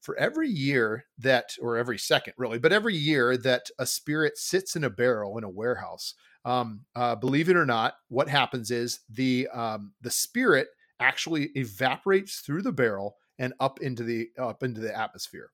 For 0.00 0.16
every 0.16 0.48
year 0.48 1.04
that, 1.18 1.56
or 1.60 1.76
every 1.76 1.98
second 1.98 2.32
really, 2.38 2.58
but 2.58 2.72
every 2.72 2.96
year 2.96 3.36
that 3.36 3.68
a 3.78 3.84
spirit 3.84 4.38
sits 4.38 4.76
in 4.76 4.84
a 4.84 4.88
barrel 4.88 5.36
in 5.36 5.44
a 5.44 5.50
warehouse, 5.50 6.14
um, 6.46 6.86
uh, 6.96 7.16
believe 7.16 7.50
it 7.50 7.56
or 7.56 7.66
not, 7.66 7.96
what 8.08 8.30
happens 8.30 8.70
is 8.70 9.00
the 9.10 9.46
um, 9.48 9.92
the 10.00 10.10
spirit 10.10 10.68
actually 11.04 11.50
evaporates 11.54 12.40
through 12.40 12.62
the 12.62 12.72
barrel 12.72 13.16
and 13.38 13.52
up 13.60 13.80
into 13.80 14.02
the 14.02 14.28
up 14.38 14.62
into 14.62 14.80
the 14.80 14.96
atmosphere. 14.96 15.50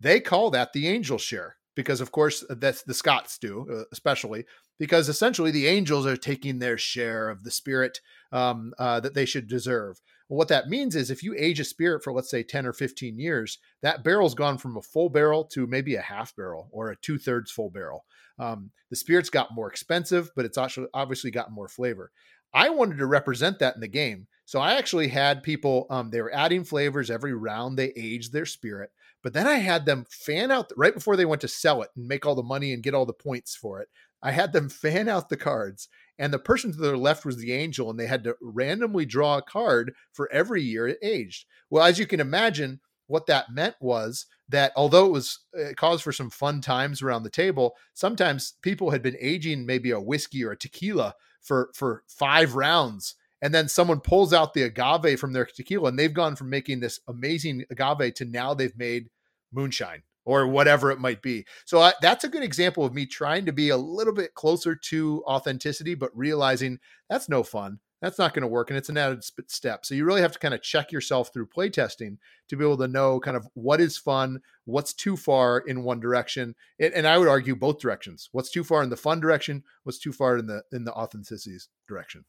They 0.00 0.20
call 0.20 0.50
that 0.50 0.72
the 0.72 0.88
angel 0.88 1.18
share 1.18 1.56
because 1.76 2.00
of 2.00 2.10
course 2.10 2.44
that's 2.48 2.82
the 2.82 2.94
Scots 2.94 3.38
do 3.38 3.66
uh, 3.70 3.84
especially 3.92 4.44
because 4.78 5.08
essentially 5.08 5.50
the 5.50 5.66
angels 5.66 6.06
are 6.06 6.16
taking 6.16 6.58
their 6.58 6.78
share 6.78 7.28
of 7.28 7.44
the 7.44 7.50
spirit 7.50 8.00
um, 8.32 8.72
uh, 8.78 9.00
that 9.00 9.14
they 9.14 9.24
should 9.24 9.48
deserve. 9.48 10.00
What 10.28 10.48
that 10.48 10.68
means 10.68 10.94
is 10.94 11.10
if 11.10 11.22
you 11.22 11.34
age 11.38 11.58
a 11.58 11.64
spirit 11.64 12.04
for 12.04 12.12
let's 12.12 12.30
say 12.30 12.42
10 12.42 12.66
or 12.66 12.72
15 12.72 13.18
years, 13.18 13.58
that 13.82 14.04
barrel's 14.04 14.34
gone 14.34 14.58
from 14.58 14.76
a 14.76 14.82
full 14.82 15.08
barrel 15.08 15.44
to 15.52 15.66
maybe 15.66 15.94
a 15.94 16.02
half 16.02 16.34
barrel 16.36 16.68
or 16.70 16.90
a 16.90 16.96
two 16.96 17.18
thirds 17.18 17.50
full 17.50 17.70
barrel. 17.70 18.04
Um, 18.38 18.70
the 18.90 18.96
spirit's 18.96 19.30
got 19.30 19.54
more 19.54 19.68
expensive, 19.68 20.30
but 20.36 20.44
it's 20.44 20.58
actually 20.58 20.88
obviously 20.94 21.30
got 21.30 21.52
more 21.52 21.68
flavor. 21.68 22.10
I 22.54 22.70
wanted 22.70 22.98
to 22.98 23.06
represent 23.06 23.58
that 23.58 23.74
in 23.74 23.80
the 23.80 23.88
game. 23.88 24.26
So 24.48 24.60
I 24.60 24.78
actually 24.78 25.08
had 25.08 25.42
people, 25.42 25.86
um, 25.90 26.08
they 26.08 26.22
were 26.22 26.34
adding 26.34 26.64
flavors 26.64 27.10
every 27.10 27.34
round 27.34 27.78
they 27.78 27.92
aged 27.94 28.32
their 28.32 28.46
spirit. 28.46 28.88
But 29.22 29.34
then 29.34 29.46
I 29.46 29.56
had 29.56 29.84
them 29.84 30.06
fan 30.08 30.50
out 30.50 30.72
right 30.74 30.94
before 30.94 31.16
they 31.16 31.26
went 31.26 31.42
to 31.42 31.48
sell 31.48 31.82
it 31.82 31.90
and 31.94 32.08
make 32.08 32.24
all 32.24 32.34
the 32.34 32.42
money 32.42 32.72
and 32.72 32.82
get 32.82 32.94
all 32.94 33.04
the 33.04 33.12
points 33.12 33.54
for 33.54 33.82
it. 33.82 33.88
I 34.22 34.30
had 34.30 34.54
them 34.54 34.68
fan 34.70 35.06
out 35.06 35.28
the 35.28 35.36
cards, 35.36 35.90
and 36.18 36.32
the 36.32 36.38
person 36.38 36.72
to 36.72 36.78
their 36.78 36.96
left 36.96 37.26
was 37.26 37.36
the 37.36 37.52
angel, 37.52 37.90
and 37.90 38.00
they 38.00 38.06
had 38.06 38.24
to 38.24 38.36
randomly 38.40 39.04
draw 39.04 39.36
a 39.36 39.42
card 39.42 39.92
for 40.14 40.32
every 40.32 40.62
year 40.62 40.88
it 40.88 40.98
aged. 41.02 41.44
Well, 41.68 41.84
as 41.84 41.98
you 41.98 42.06
can 42.06 42.18
imagine, 42.18 42.80
what 43.06 43.26
that 43.26 43.52
meant 43.52 43.76
was 43.80 44.24
that 44.48 44.72
although 44.76 45.04
it 45.04 45.12
was 45.12 45.40
it 45.52 45.76
caused 45.76 46.02
for 46.02 46.12
some 46.12 46.30
fun 46.30 46.62
times 46.62 47.02
around 47.02 47.24
the 47.24 47.28
table, 47.28 47.76
sometimes 47.92 48.54
people 48.62 48.92
had 48.92 49.02
been 49.02 49.16
aging 49.20 49.66
maybe 49.66 49.90
a 49.90 50.00
whiskey 50.00 50.42
or 50.42 50.52
a 50.52 50.56
tequila 50.56 51.14
for 51.42 51.68
for 51.74 52.02
five 52.08 52.54
rounds 52.54 53.14
and 53.42 53.54
then 53.54 53.68
someone 53.68 54.00
pulls 54.00 54.32
out 54.32 54.54
the 54.54 54.62
agave 54.62 55.20
from 55.20 55.32
their 55.32 55.46
tequila 55.46 55.88
and 55.88 55.98
they've 55.98 56.14
gone 56.14 56.36
from 56.36 56.50
making 56.50 56.80
this 56.80 57.00
amazing 57.08 57.64
agave 57.70 58.14
to 58.14 58.24
now 58.24 58.54
they've 58.54 58.76
made 58.76 59.08
moonshine 59.52 60.02
or 60.24 60.46
whatever 60.46 60.90
it 60.90 61.00
might 61.00 61.22
be. 61.22 61.46
So 61.64 61.80
I, 61.80 61.94
that's 62.02 62.24
a 62.24 62.28
good 62.28 62.42
example 62.42 62.84
of 62.84 62.92
me 62.92 63.06
trying 63.06 63.46
to 63.46 63.52
be 63.52 63.70
a 63.70 63.76
little 63.76 64.12
bit 64.12 64.34
closer 64.34 64.74
to 64.74 65.24
authenticity 65.26 65.94
but 65.94 66.16
realizing 66.16 66.78
that's 67.08 67.28
no 67.28 67.42
fun. 67.42 67.78
That's 68.02 68.18
not 68.18 68.32
going 68.32 68.42
to 68.42 68.48
work 68.48 68.70
and 68.70 68.76
it's 68.76 68.90
an 68.90 68.98
added 68.98 69.24
step. 69.46 69.84
So 69.86 69.94
you 69.94 70.04
really 70.04 70.20
have 70.20 70.32
to 70.32 70.38
kind 70.38 70.54
of 70.54 70.62
check 70.62 70.92
yourself 70.92 71.32
through 71.32 71.48
playtesting 71.48 72.18
to 72.48 72.56
be 72.56 72.64
able 72.64 72.76
to 72.78 72.88
know 72.88 73.18
kind 73.20 73.36
of 73.36 73.48
what 73.54 73.80
is 73.80 73.96
fun 73.96 74.40
what's 74.66 74.92
too 74.92 75.16
far 75.16 75.58
in 75.60 75.82
one 75.82 75.98
direction 75.98 76.54
and 76.78 77.06
i 77.06 77.16
would 77.16 77.28
argue 77.28 77.56
both 77.56 77.78
directions. 77.78 78.28
What's 78.32 78.50
too 78.50 78.64
far 78.64 78.82
in 78.82 78.90
the 78.90 78.96
fun 78.96 79.20
direction 79.20 79.64
what's 79.84 79.98
too 79.98 80.12
far 80.12 80.36
in 80.36 80.46
the 80.46 80.62
in 80.72 80.84
the 80.84 80.92
authenticity 80.92 81.56
direction 81.88 82.24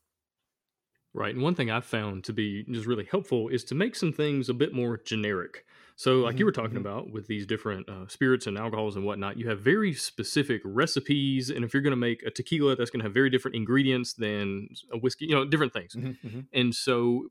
Right. 1.13 1.33
And 1.33 1.43
one 1.43 1.55
thing 1.55 1.71
I've 1.71 1.85
found 1.85 2.23
to 2.25 2.33
be 2.33 2.65
just 2.69 2.85
really 2.85 3.07
helpful 3.09 3.49
is 3.49 3.63
to 3.65 3.75
make 3.75 3.95
some 3.95 4.13
things 4.13 4.47
a 4.47 4.53
bit 4.53 4.73
more 4.73 4.97
generic. 4.97 5.65
So, 5.95 6.19
like 6.19 6.35
mm-hmm, 6.35 6.39
you 6.39 6.45
were 6.45 6.51
talking 6.51 6.77
mm-hmm. 6.77 6.85
about 6.85 7.11
with 7.11 7.27
these 7.27 7.45
different 7.45 7.89
uh, 7.89 8.07
spirits 8.07 8.47
and 8.47 8.57
alcohols 8.57 8.95
and 8.95 9.03
whatnot, 9.03 9.37
you 9.37 9.49
have 9.49 9.59
very 9.59 9.91
specific 9.93 10.61
recipes. 10.63 11.49
And 11.49 11.65
if 11.65 11.73
you're 11.73 11.83
going 11.83 11.91
to 11.91 11.97
make 11.97 12.23
a 12.23 12.31
tequila, 12.31 12.75
that's 12.75 12.89
going 12.89 13.01
to 13.01 13.05
have 13.05 13.13
very 13.13 13.29
different 13.29 13.55
ingredients 13.55 14.13
than 14.13 14.69
a 14.93 14.97
whiskey, 14.97 15.25
you 15.25 15.35
know, 15.35 15.43
different 15.45 15.73
things. 15.73 15.95
Mm-hmm, 15.95 16.27
mm-hmm, 16.27 16.39
and 16.53 16.73
so, 16.73 17.29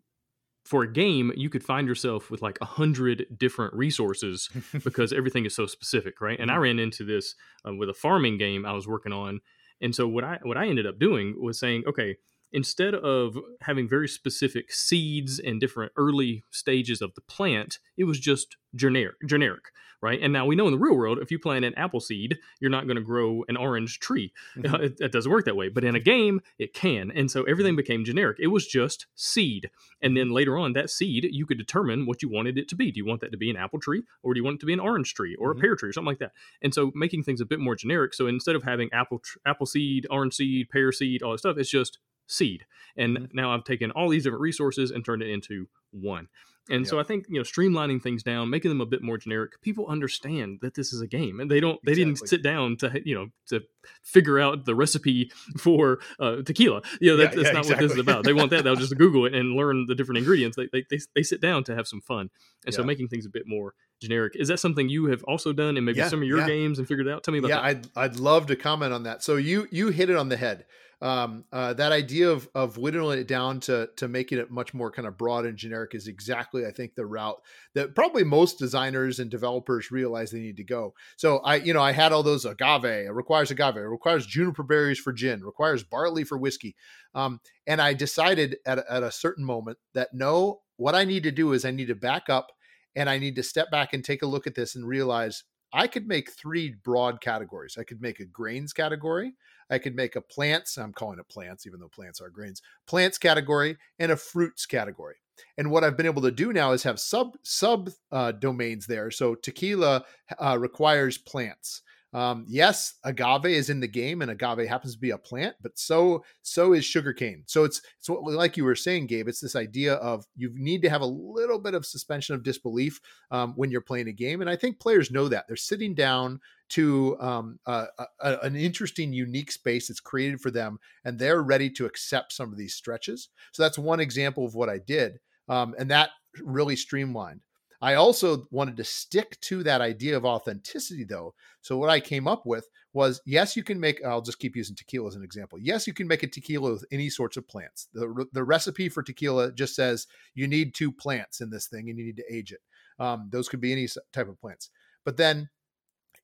for 0.67 0.83
a 0.83 0.93
game, 0.93 1.33
you 1.35 1.49
could 1.49 1.64
find 1.64 1.88
yourself 1.88 2.31
with 2.31 2.43
like 2.43 2.59
a 2.61 2.67
hundred 2.67 3.27
different 3.38 3.73
resources 3.73 4.51
because 4.85 5.14
everything 5.14 5.47
is 5.47 5.55
so 5.55 5.64
specific, 5.64 6.21
right? 6.21 6.38
And 6.38 6.51
I 6.51 6.55
mm-hmm. 6.55 6.62
ran 6.62 6.79
into 6.79 7.05
this 7.05 7.37
uh, 7.67 7.73
with 7.75 7.88
a 7.88 7.95
farming 7.95 8.37
game 8.37 8.67
I 8.67 8.73
was 8.73 8.87
working 8.87 9.14
on. 9.14 9.41
And 9.81 9.95
so, 9.95 10.07
what 10.07 10.25
I 10.25 10.41
what 10.43 10.59
I 10.59 10.67
ended 10.67 10.87
up 10.87 10.99
doing 10.99 11.37
was 11.41 11.59
saying, 11.59 11.85
okay 11.87 12.17
instead 12.52 12.94
of 12.94 13.37
having 13.62 13.88
very 13.88 14.08
specific 14.08 14.72
seeds 14.72 15.38
and 15.38 15.61
different 15.61 15.92
early 15.96 16.44
stages 16.50 17.02
of 17.02 17.14
the 17.14 17.20
plant, 17.22 17.78
it 17.96 18.04
was 18.04 18.18
just 18.18 18.56
generic, 18.74 19.16
generic, 19.26 19.64
right? 20.00 20.20
And 20.22 20.32
now 20.32 20.46
we 20.46 20.56
know 20.56 20.66
in 20.66 20.72
the 20.72 20.78
real 20.78 20.96
world, 20.96 21.18
if 21.18 21.30
you 21.30 21.38
plant 21.38 21.64
an 21.64 21.74
apple 21.76 22.00
seed, 22.00 22.38
you're 22.61 22.70
not 22.70 22.87
going 22.87 22.96
to 22.96 23.02
grow 23.02 23.44
an 23.48 23.56
orange 23.56 23.98
tree. 24.00 24.32
Mm-hmm. 24.58 24.74
It, 24.82 25.00
it, 25.00 25.12
doesn't 25.12 25.30
work 25.30 25.44
that 25.44 25.56
way. 25.56 25.68
But 25.68 25.84
in 25.84 25.94
a 25.94 26.00
game, 26.00 26.40
it 26.58 26.74
can. 26.74 27.12
And 27.12 27.30
so 27.30 27.44
everything 27.44 27.76
became 27.76 28.04
generic. 28.04 28.38
It 28.40 28.48
was 28.48 28.66
just 28.66 29.06
seed. 29.14 29.70
And 30.02 30.16
then 30.16 30.30
later 30.30 30.58
on, 30.58 30.72
that 30.72 30.90
seed, 30.90 31.28
you 31.30 31.46
could 31.46 31.58
determine 31.58 32.06
what 32.06 32.22
you 32.22 32.28
wanted 32.28 32.58
it 32.58 32.68
to 32.70 32.74
be. 32.74 32.90
Do 32.90 32.98
you 32.98 33.06
want 33.06 33.20
that 33.20 33.30
to 33.30 33.38
be 33.38 33.50
an 33.50 33.56
apple 33.56 33.78
tree, 33.78 34.02
or 34.22 34.34
do 34.34 34.40
you 34.40 34.44
want 34.44 34.56
it 34.56 34.61
to 34.61 34.66
be 34.66 34.72
an 34.72 34.80
orange 34.80 35.14
tree, 35.14 35.37
or 35.37 35.50
mm-hmm. 35.50 35.58
a 35.58 35.62
pear 35.62 35.76
tree, 35.76 35.90
or 35.90 35.92
something 35.92 36.08
like 36.08 36.18
that? 36.18 36.32
And 36.61 36.74
so 36.74 36.90
making 36.94 37.22
things 37.22 37.40
a 37.40 37.46
bit 37.46 37.61
more 37.61 37.76
generic. 37.76 38.14
So 38.14 38.26
instead 38.26 38.56
of 38.56 38.64
having 38.64 38.88
apple 38.92 39.22
apple 39.46 39.66
seed, 39.66 40.06
orange 40.11 40.34
seed, 40.34 40.70
pear 40.70 40.90
seed, 40.90 41.22
all 41.22 41.32
that 41.32 41.38
stuff, 41.38 41.56
it's 41.56 41.70
just 41.70 41.98
seed. 42.29 42.64
And 42.97 43.17
mm-hmm. 43.17 43.37
now 43.37 43.53
I've 43.53 43.64
taken 43.64 43.91
all 43.91 44.09
these 44.09 44.25
different 44.25 44.43
resources 44.43 44.91
and 44.91 45.05
turned 45.05 45.23
it 45.23 45.31
into 45.31 45.67
one. 45.91 46.29
And 46.71 46.81
yep. 46.81 46.88
so 46.88 47.01
I 47.01 47.03
think 47.03 47.27
you 47.29 47.37
know 47.38 47.45
streamlining 47.45 48.03
things 48.03 48.23
down, 48.23 48.51
making 48.51 48.71
them 48.71 48.81
a 48.81 48.87
bit 48.87 49.03
more 49.03 49.17
generic. 49.17 49.61
People 49.62 49.87
understand 49.87 50.59
that 50.61 50.75
this 50.75 50.93
is 50.93 51.01
a 51.01 51.07
game, 51.07 51.41
and 51.41 51.51
they 51.51 51.61
don't. 51.61 51.81
They 51.83 51.93
exactly. 51.93 52.14
didn't 52.14 52.29
sit 52.29 52.43
down 52.43 52.77
to 52.79 53.01
you 53.05 53.14
know 53.14 53.29
to 53.49 53.62
figure 54.03 54.38
out 54.38 54.67
the 54.67 54.75
recipe 54.75 55.31
for 55.59 56.01
uh, 56.21 56.43
tequila. 56.45 56.83
You 57.01 57.12
know 57.12 57.17
that, 57.17 57.31
yeah, 57.31 57.37
that's 57.37 57.49
yeah, 57.49 57.53
not 57.53 57.59
exactly. 57.61 57.73
what 57.73 57.81
this 57.81 57.93
is 57.93 57.99
about. 57.99 58.25
They 58.25 58.35
want 58.35 58.51
that. 58.51 58.64
They'll 58.64 58.77
just 58.77 58.95
Google 58.99 59.25
it 59.25 59.35
and 59.35 59.55
learn 59.55 59.87
the 59.87 59.95
different 59.95 60.19
ingredients. 60.19 60.59
They 60.59 60.69
they, 60.71 60.85
they, 60.91 60.99
they 61.14 61.23
sit 61.23 61.41
down 61.41 61.64
to 61.64 61.75
have 61.75 61.88
some 61.88 62.03
fun, 62.03 62.29
and 62.67 62.75
yeah. 62.75 62.77
so 62.77 62.85
making 62.85 63.09
things 63.09 63.25
a 63.25 63.31
bit 63.31 63.45
more 63.47 63.73
generic. 64.03 64.35
Is 64.37 64.49
that 64.49 64.61
something 64.61 64.91
you 64.91 65.07
have 65.07 65.25
also 65.25 65.55
done 65.55 65.79
in 65.79 65.87
maybe 65.87 66.03
some 66.03 66.21
of 66.21 66.29
your 66.29 66.47
games 66.47 66.79
and 66.79 66.87
figured 66.87 67.09
out? 67.09 67.25
Tell 67.25 67.33
me 67.33 67.38
about 67.38 67.49
yeah, 67.49 67.62
that. 67.62 67.87
Yeah, 67.97 68.03
I'd 68.03 68.12
I'd 68.12 68.17
love 68.17 68.47
to 68.49 68.57
comment 68.57 68.93
on 68.93 69.05
that. 69.05 69.23
So 69.23 69.37
you 69.37 69.69
you 69.71 69.88
hit 69.88 70.11
it 70.11 70.17
on 70.17 70.29
the 70.29 70.37
head 70.37 70.67
um, 71.00 71.44
uh, 71.52 71.74
that 71.74 71.92
idea 71.92 72.30
of 72.30 72.48
of 72.54 72.76
whittling 72.76 73.20
it 73.20 73.28
down 73.28 73.61
to 73.61 73.88
to 73.96 74.08
making 74.08 74.38
it 74.38 74.50
much 74.50 74.74
more 74.74 74.90
kind 74.90 75.06
of 75.06 75.16
broad 75.16 75.46
and 75.46 75.56
generic 75.56 75.94
is 75.94 76.08
exactly 76.08 76.66
I 76.66 76.72
think 76.72 76.94
the 76.94 77.06
route 77.06 77.40
that 77.74 77.94
probably 77.94 78.24
most 78.24 78.58
designers 78.58 79.20
and 79.20 79.30
developers 79.30 79.90
realize 79.90 80.30
they 80.30 80.40
need 80.40 80.56
to 80.56 80.64
go. 80.64 80.94
So 81.16 81.38
I 81.38 81.57
you 81.57 81.72
know 81.72 81.82
I 81.82 81.92
had 81.92 82.12
all 82.12 82.22
those 82.22 82.44
agave 82.44 82.84
it 82.84 83.12
requires 83.12 83.51
agave 83.51 83.76
it 83.76 83.80
requires 83.80 84.26
juniper 84.26 84.64
berries 84.64 84.99
for 84.99 85.12
gin 85.12 85.44
requires 85.44 85.84
barley 85.84 86.24
for 86.24 86.36
whiskey, 86.36 86.74
um, 87.14 87.40
and 87.66 87.80
I 87.80 87.94
decided 87.94 88.57
at 88.66 88.78
at 88.78 89.03
a 89.03 89.12
certain 89.12 89.44
moment 89.44 89.78
that 89.94 90.09
no 90.12 90.61
what 90.76 90.94
I 90.94 91.05
need 91.05 91.22
to 91.24 91.32
do 91.32 91.53
is 91.53 91.64
I 91.64 91.70
need 91.70 91.88
to 91.88 91.94
back 91.94 92.28
up 92.28 92.49
and 92.96 93.09
I 93.09 93.18
need 93.18 93.36
to 93.36 93.42
step 93.42 93.70
back 93.70 93.92
and 93.92 94.05
take 94.05 94.22
a 94.22 94.26
look 94.26 94.46
at 94.46 94.55
this 94.57 94.74
and 94.74 94.86
realize 94.86 95.44
I 95.72 95.86
could 95.86 96.07
make 96.07 96.30
three 96.32 96.74
broad 96.82 97.20
categories. 97.20 97.76
I 97.78 97.84
could 97.84 98.01
make 98.01 98.20
a 98.20 98.24
grains 98.24 98.72
category, 98.72 99.34
I 99.71 99.79
could 99.79 99.95
make 99.95 100.16
a 100.16 100.21
plants, 100.21 100.77
I'm 100.77 100.93
calling 100.93 101.19
it 101.19 101.29
plants, 101.29 101.66
even 101.66 101.81
though 101.81 101.89
plants 101.89 102.21
are 102.21 102.31
grains, 102.31 102.62
plants 102.87 103.19
category, 103.19 103.77
and 103.99 104.12
a 104.12 104.16
fruits 104.16 104.66
category. 104.66 105.16
And 105.57 105.71
what 105.71 105.85
I've 105.85 105.97
been 105.97 106.07
able 106.07 106.23
to 106.23 106.31
do 106.31 106.53
now 106.53 106.73
is 106.73 106.83
have 106.83 106.99
sub 106.99 107.37
sub 107.43 107.91
uh, 108.11 108.33
domains 108.33 108.87
there. 108.87 109.11
So 109.11 109.35
tequila 109.35 110.05
uh, 110.39 110.59
requires 110.59 111.19
plants. 111.19 111.83
Um, 112.14 112.47
yes, 112.49 112.95
agave 113.05 113.45
is 113.45 113.69
in 113.69 113.81
the 113.81 113.87
game, 113.87 114.23
and 114.23 114.31
agave 114.31 114.66
happens 114.66 114.95
to 114.95 115.01
be 115.01 115.11
a 115.11 115.19
plant, 115.19 115.57
but 115.61 115.79
so 115.79 116.25
so 116.43 116.73
is 116.73 116.85
sugarcane. 116.85 117.43
So 117.47 117.64
it's 117.64 117.83
it's 117.99 118.09
what, 118.09 118.23
like 118.25 118.57
you 118.57 118.64
were 118.64 118.75
saying, 118.75 119.09
Gabe. 119.09 119.29
It's 119.29 119.41
this 119.41 119.57
idea 119.57 119.95
of 119.95 120.25
you 120.35 120.51
need 120.55 120.81
to 120.83 120.91
have 120.91 121.03
a 121.03 121.07
little 121.07 121.59
bit 121.59 121.75
of 121.75 121.85
suspension 121.85 122.35
of 122.35 122.43
disbelief 122.43 122.99
um, 123.31 123.53
when 123.57 123.71
you're 123.71 123.83
playing 123.83 124.09
a 124.09 124.12
game, 124.12 124.41
and 124.41 124.49
I 124.49 124.57
think 124.57 124.81
players 124.81 125.11
know 125.11 125.29
that 125.29 125.47
they're 125.47 125.57
sitting 125.57 125.95
down 125.95 126.41
to 126.71 127.16
um, 127.21 127.59
a, 127.66 127.87
an 128.21 128.57
interesting, 128.57 129.12
unique 129.12 129.51
space 129.51 129.89
that's 129.89 130.01
created 130.01 130.41
for 130.41 130.51
them, 130.51 130.79
and 131.05 131.19
they're 131.19 131.43
ready 131.43 131.71
to 131.71 131.87
accept 131.87 132.33
some 132.33 132.53
of 132.53 132.59
these 132.59 132.75
stretches. 132.75 133.29
So 133.53 133.62
that's 133.62 133.79
one 133.79 134.01
example 134.01 134.45
of 134.45 134.55
what 134.55 134.69
I 134.69 134.79
did, 134.79 135.19
um, 135.49 135.75
and 135.79 135.91
that 135.91 136.11
really 136.43 136.77
streamlined. 136.77 137.41
I 137.81 137.95
also 137.95 138.45
wanted 138.51 138.77
to 138.79 138.85
stick 138.85 139.39
to 139.43 139.62
that 139.62 139.81
idea 139.81 140.16
of 140.16 140.25
authenticity, 140.25 141.05
though. 141.05 141.35
So 141.61 141.79
what 141.79 141.91
I 141.91 142.01
came 142.01 142.27
up 142.27 142.45
with 142.45 142.66
was 142.93 143.21
yes, 143.25 143.57
you 143.57 143.62
can 143.62 143.79
make. 143.79 144.05
I'll 144.05 144.21
just 144.21 144.41
keep 144.41 144.57
using 144.57 144.75
tequila 144.75 145.09
as 145.09 145.14
an 145.14 145.23
example. 145.23 145.59
Yes, 145.61 145.87
you 145.87 145.95
can 145.95 146.09
make 146.09 146.25
a 146.25 146.27
tequila 146.27 146.73
with 146.73 146.85
any 146.91 147.09
sorts 147.09 147.37
of 147.37 147.47
plants. 147.47 147.89
the 147.93 148.27
The 148.33 148.43
recipe 148.43 148.89
for 148.89 149.03
tequila 149.03 149.53
just 149.53 149.77
says 149.77 150.07
you 150.35 150.49
need 150.49 150.75
two 150.75 150.91
plants 150.91 151.41
in 151.41 151.51
this 151.51 151.69
thing, 151.69 151.89
and 151.89 151.99
you 151.99 152.05
need 152.07 152.16
to 152.16 152.35
age 152.35 152.53
it. 152.53 152.61
Um, 152.99 153.29
those 153.31 153.49
could 153.49 153.61
be 153.61 153.73
any 153.73 153.87
type 154.12 154.29
of 154.29 154.41
plants. 154.41 154.71
But 155.05 155.16
then, 155.16 155.49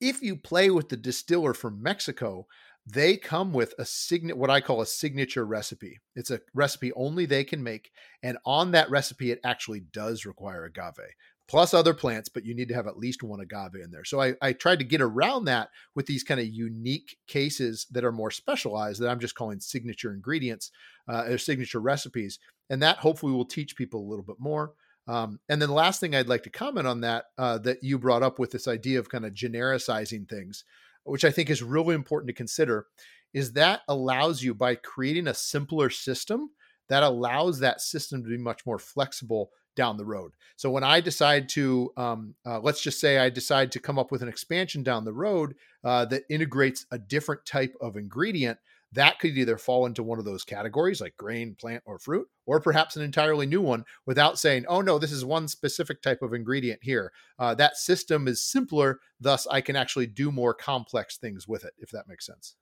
if 0.01 0.23
you 0.23 0.37
play 0.37 0.71
with 0.71 0.89
the 0.89 0.97
distiller 0.97 1.55
from 1.55 1.83
Mexico, 1.83 2.47
they 2.87 3.17
come 3.17 3.53
with 3.55 3.73
a 3.79 3.85
signet 3.87 4.37
what 4.37 4.51
i 4.51 4.61
call 4.61 4.83
a 4.83 4.87
signature 4.87 5.47
recipe 5.47 6.01
it's 6.17 6.31
a 6.31 6.39
recipe 6.53 6.93
only 6.93 7.25
they 7.25 7.43
can 7.43 7.63
make 7.63 7.91
and 8.23 8.37
on 8.45 8.73
that 8.73 8.91
recipe 8.91 9.31
it 9.31 9.41
actually 9.43 9.81
does 9.81 10.27
require 10.27 10.67
agave 10.67 10.93
plus 11.47 11.75
other 11.75 11.95
plants, 11.95 12.29
but 12.29 12.45
you 12.45 12.55
need 12.55 12.69
to 12.69 12.75
have 12.75 12.87
at 12.87 12.99
least 12.99 13.23
one 13.23 13.41
agave 13.41 13.75
in 13.83 13.91
there. 13.91 14.05
So 14.05 14.21
I, 14.21 14.35
I 14.41 14.53
tried 14.53 14.79
to 14.79 14.85
get 14.85 15.01
around 15.01 15.45
that 15.45 15.69
with 15.95 16.07
these 16.07 16.23
kind 16.23 16.41
of 16.41 16.47
unique 16.47 17.17
cases 17.27 17.87
that 17.91 18.05
are 18.05 18.13
more 18.13 18.31
specialized 18.31 19.01
that 19.01 19.11
I'm 19.11 19.21
just 19.21 19.35
calling 19.35 19.61
signature 19.61 20.13
ingredients 20.13 20.71
uh, 21.09 21.25
or 21.29 21.39
signature 21.39 21.81
recipes. 21.81 22.39
And 22.71 22.83
that 22.83 22.99
hopefully 22.99 23.33
will 23.33 23.45
teach 23.45 23.77
people 23.77 24.01
a 24.01 24.09
little 24.09 24.25
bit 24.25 24.37
more. 24.39 24.73
Um, 25.07 25.39
and 25.49 25.61
then 25.61 25.69
the 25.69 25.75
last 25.75 26.01
thing 26.01 26.15
I'd 26.15 26.29
like 26.29 26.45
to 26.45 26.51
comment 26.51 26.87
on 26.87 27.03
that 27.03 27.27
uh, 27.37 27.59
that 27.59 27.83
you 27.83 27.99
brought 27.99 28.23
up 28.23 28.39
with 28.39 28.51
this 28.51 28.67
idea 28.67 28.99
of 28.99 29.09
kind 29.09 29.25
of 29.25 29.35
genericizing 29.35 30.29
things, 30.29 30.65
which 31.05 31.25
I 31.25 31.31
think 31.31 31.51
is 31.51 31.63
really 31.63 31.95
important 31.95 32.29
to 32.29 32.35
consider, 32.35 32.87
is 33.33 33.53
that 33.53 33.81
allows 33.89 34.43
you 34.43 34.55
by 34.55 34.77
creating 34.77 35.29
a 35.29 35.35
simpler 35.35 35.91
system 35.91 36.51
that 36.89 37.03
allows 37.03 37.59
that 37.61 37.81
system 37.81 38.23
to 38.23 38.29
be 38.29 38.39
much 38.39 38.65
more 38.67 38.79
flexible 38.79 39.51
down 39.77 39.97
the 39.97 40.05
road. 40.05 40.33
So 40.57 40.71
when 40.71 40.85
I 40.85 41.01
decide 41.01 41.49
to, 41.51 41.93
um, 41.97 42.35
uh, 42.47 42.61
let's 42.61 42.81
just 42.81 43.01
say 43.01 43.19
I 43.19 43.29
decide 43.29 43.73
to 43.73 43.81
come 43.81 43.99
up 43.99 44.13
with 44.13 44.23
an 44.23 44.29
expansion 44.29 44.83
down 44.83 45.05
the 45.05 45.13
road 45.13 45.57
uh, 45.83 46.05
that 46.07 46.23
integrates 46.31 46.87
a 46.93 46.99
different 46.99 47.45
type 47.45 47.75
of 47.81 47.97
ingredient, 47.97 48.59
that 48.95 49.19
could 49.19 49.37
either 49.37 49.59
fall 49.59 49.87
into 49.87 50.03
one 50.03 50.19
of 50.19 50.25
those 50.25 50.45
categories 50.45 51.01
like 51.01 51.17
grain, 51.17 51.55
plant, 51.55 51.83
or 51.87 51.99
fruit, 51.99 52.29
or 52.47 52.61
perhaps 52.61 52.97
an 52.97 53.03
entirely 53.03 53.47
new 53.47 53.61
one 53.61 53.85
without 54.07 54.39
saying, 54.39 54.65
oh 54.69 54.81
no, 54.81 54.99
this 54.99 55.13
is 55.13 55.25
one 55.25 55.49
specific 55.49 56.03
type 56.03 56.23
of 56.23 56.33
ingredient 56.33 56.81
here. 56.83 57.13
Uh, 57.39 57.55
that 57.55 57.77
system 57.77 58.27
is 58.27 58.43
simpler, 58.43 59.01
thus, 59.21 59.47
I 59.47 59.61
can 59.61 59.77
actually 59.77 60.07
do 60.07 60.31
more 60.33 60.55
complex 60.55 61.17
things 61.17 61.47
with 61.47 61.65
it, 61.65 61.75
if 61.79 61.91
that 61.91 62.09
makes 62.09 62.27
sense. 62.27 62.57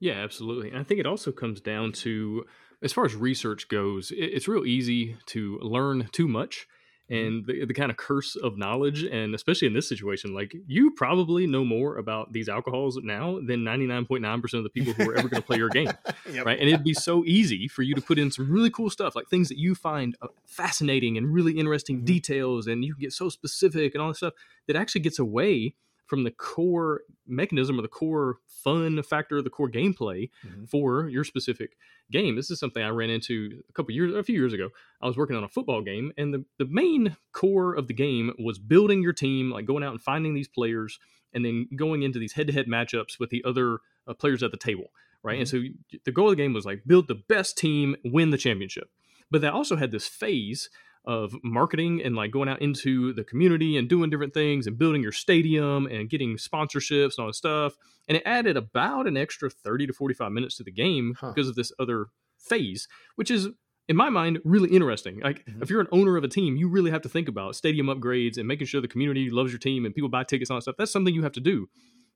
Yeah, 0.00 0.14
absolutely. 0.14 0.70
And 0.70 0.78
I 0.78 0.84
think 0.84 1.00
it 1.00 1.06
also 1.06 1.32
comes 1.32 1.60
down 1.60 1.92
to 1.92 2.44
as 2.82 2.92
far 2.92 3.04
as 3.04 3.14
research 3.14 3.68
goes, 3.68 4.12
it's 4.14 4.46
real 4.46 4.64
easy 4.64 5.16
to 5.26 5.58
learn 5.60 6.08
too 6.12 6.28
much. 6.28 6.68
And 7.10 7.46
the, 7.46 7.64
the 7.64 7.74
kind 7.74 7.90
of 7.90 7.96
curse 7.96 8.36
of 8.36 8.58
knowledge 8.58 9.02
and 9.02 9.34
especially 9.34 9.66
in 9.66 9.74
this 9.74 9.88
situation 9.88 10.34
like 10.34 10.54
you 10.66 10.90
probably 10.90 11.46
know 11.46 11.64
more 11.64 11.96
about 11.96 12.32
these 12.32 12.48
alcohols 12.48 12.98
now 13.02 13.38
than 13.46 13.60
99.9% 13.60 14.54
of 14.54 14.62
the 14.62 14.70
people 14.70 14.92
who 14.92 15.10
are 15.10 15.16
ever 15.16 15.28
going 15.28 15.40
to 15.42 15.46
play 15.46 15.56
your 15.56 15.68
game 15.68 15.90
yep. 16.32 16.44
right 16.44 16.58
and 16.58 16.68
it'd 16.68 16.84
be 16.84 16.94
so 16.94 17.24
easy 17.24 17.68
for 17.68 17.82
you 17.82 17.94
to 17.94 18.00
put 18.00 18.18
in 18.18 18.30
some 18.30 18.50
really 18.50 18.70
cool 18.70 18.90
stuff 18.90 19.16
like 19.16 19.28
things 19.28 19.48
that 19.48 19.58
you 19.58 19.74
find 19.74 20.16
uh, 20.22 20.28
fascinating 20.44 21.16
and 21.16 21.32
really 21.32 21.52
interesting 21.52 21.96
mm-hmm. 21.96 22.06
details 22.06 22.66
and 22.66 22.84
you 22.84 22.94
can 22.94 23.00
get 23.00 23.12
so 23.12 23.28
specific 23.28 23.94
and 23.94 24.02
all 24.02 24.08
this 24.08 24.18
stuff 24.18 24.34
that 24.66 24.76
actually 24.76 25.00
gets 25.00 25.18
away 25.18 25.74
from 26.08 26.24
the 26.24 26.30
core 26.30 27.02
mechanism 27.26 27.78
or 27.78 27.82
the 27.82 27.88
core 27.88 28.38
fun 28.46 29.02
factor, 29.02 29.40
the 29.42 29.50
core 29.50 29.68
gameplay 29.68 30.30
mm-hmm. 30.44 30.64
for 30.64 31.08
your 31.08 31.22
specific 31.22 31.76
game. 32.10 32.34
This 32.34 32.50
is 32.50 32.58
something 32.58 32.82
I 32.82 32.88
ran 32.88 33.10
into 33.10 33.62
a 33.68 33.72
couple 33.74 33.92
years, 33.92 34.14
a 34.14 34.24
few 34.24 34.34
years 34.34 34.54
ago. 34.54 34.70
I 35.02 35.06
was 35.06 35.16
working 35.16 35.36
on 35.36 35.44
a 35.44 35.48
football 35.48 35.82
game, 35.82 36.12
and 36.16 36.32
the, 36.32 36.44
the 36.58 36.64
main 36.64 37.16
core 37.32 37.74
of 37.74 37.86
the 37.86 37.94
game 37.94 38.32
was 38.38 38.58
building 38.58 39.02
your 39.02 39.12
team, 39.12 39.50
like 39.50 39.66
going 39.66 39.84
out 39.84 39.92
and 39.92 40.00
finding 40.00 40.34
these 40.34 40.48
players, 40.48 40.98
and 41.34 41.44
then 41.44 41.68
going 41.76 42.02
into 42.02 42.18
these 42.18 42.32
head 42.32 42.46
to 42.46 42.52
head 42.54 42.66
matchups 42.66 43.20
with 43.20 43.28
the 43.28 43.44
other 43.44 43.80
uh, 44.06 44.14
players 44.14 44.42
at 44.42 44.50
the 44.50 44.56
table, 44.56 44.90
right? 45.22 45.34
Mm-hmm. 45.34 45.56
And 45.56 45.92
so 45.94 45.98
the 46.04 46.12
goal 46.12 46.30
of 46.30 46.36
the 46.36 46.42
game 46.42 46.54
was 46.54 46.64
like 46.64 46.82
build 46.86 47.06
the 47.06 47.22
best 47.28 47.58
team, 47.58 47.96
win 48.02 48.30
the 48.30 48.38
championship. 48.38 48.88
But 49.30 49.42
they 49.42 49.48
also 49.48 49.76
had 49.76 49.90
this 49.90 50.08
phase 50.08 50.70
of 51.04 51.34
marketing 51.42 52.02
and 52.02 52.14
like 52.14 52.30
going 52.30 52.48
out 52.48 52.60
into 52.60 53.12
the 53.14 53.24
community 53.24 53.76
and 53.76 53.88
doing 53.88 54.10
different 54.10 54.34
things 54.34 54.66
and 54.66 54.78
building 54.78 55.02
your 55.02 55.12
stadium 55.12 55.86
and 55.86 56.10
getting 56.10 56.36
sponsorships 56.36 57.16
and 57.16 57.20
all 57.20 57.26
this 57.28 57.38
stuff. 57.38 57.74
And 58.08 58.16
it 58.16 58.22
added 58.26 58.56
about 58.56 59.06
an 59.06 59.16
extra 59.16 59.50
30 59.50 59.88
to 59.88 59.92
45 59.92 60.32
minutes 60.32 60.56
to 60.56 60.64
the 60.64 60.72
game 60.72 61.14
huh. 61.18 61.32
because 61.34 61.48
of 61.48 61.54
this 61.54 61.72
other 61.78 62.06
phase, 62.38 62.88
which 63.16 63.30
is 63.30 63.48
in 63.88 63.96
my 63.96 64.10
mind 64.10 64.38
really 64.44 64.70
interesting. 64.70 65.20
Like 65.20 65.44
mm-hmm. 65.44 65.62
if 65.62 65.70
you're 65.70 65.80
an 65.80 65.88
owner 65.92 66.16
of 66.16 66.24
a 66.24 66.28
team, 66.28 66.56
you 66.56 66.68
really 66.68 66.90
have 66.90 67.02
to 67.02 67.08
think 67.08 67.28
about 67.28 67.56
stadium 67.56 67.86
upgrades 67.86 68.36
and 68.36 68.46
making 68.46 68.66
sure 68.66 68.80
the 68.80 68.88
community 68.88 69.30
loves 69.30 69.50
your 69.50 69.58
team 69.58 69.84
and 69.84 69.94
people 69.94 70.10
buy 70.10 70.24
tickets 70.24 70.50
and 70.50 70.54
all 70.54 70.58
that 70.58 70.62
stuff. 70.62 70.76
That's 70.78 70.92
something 70.92 71.14
you 71.14 71.22
have 71.22 71.32
to 71.32 71.40
do. 71.40 71.68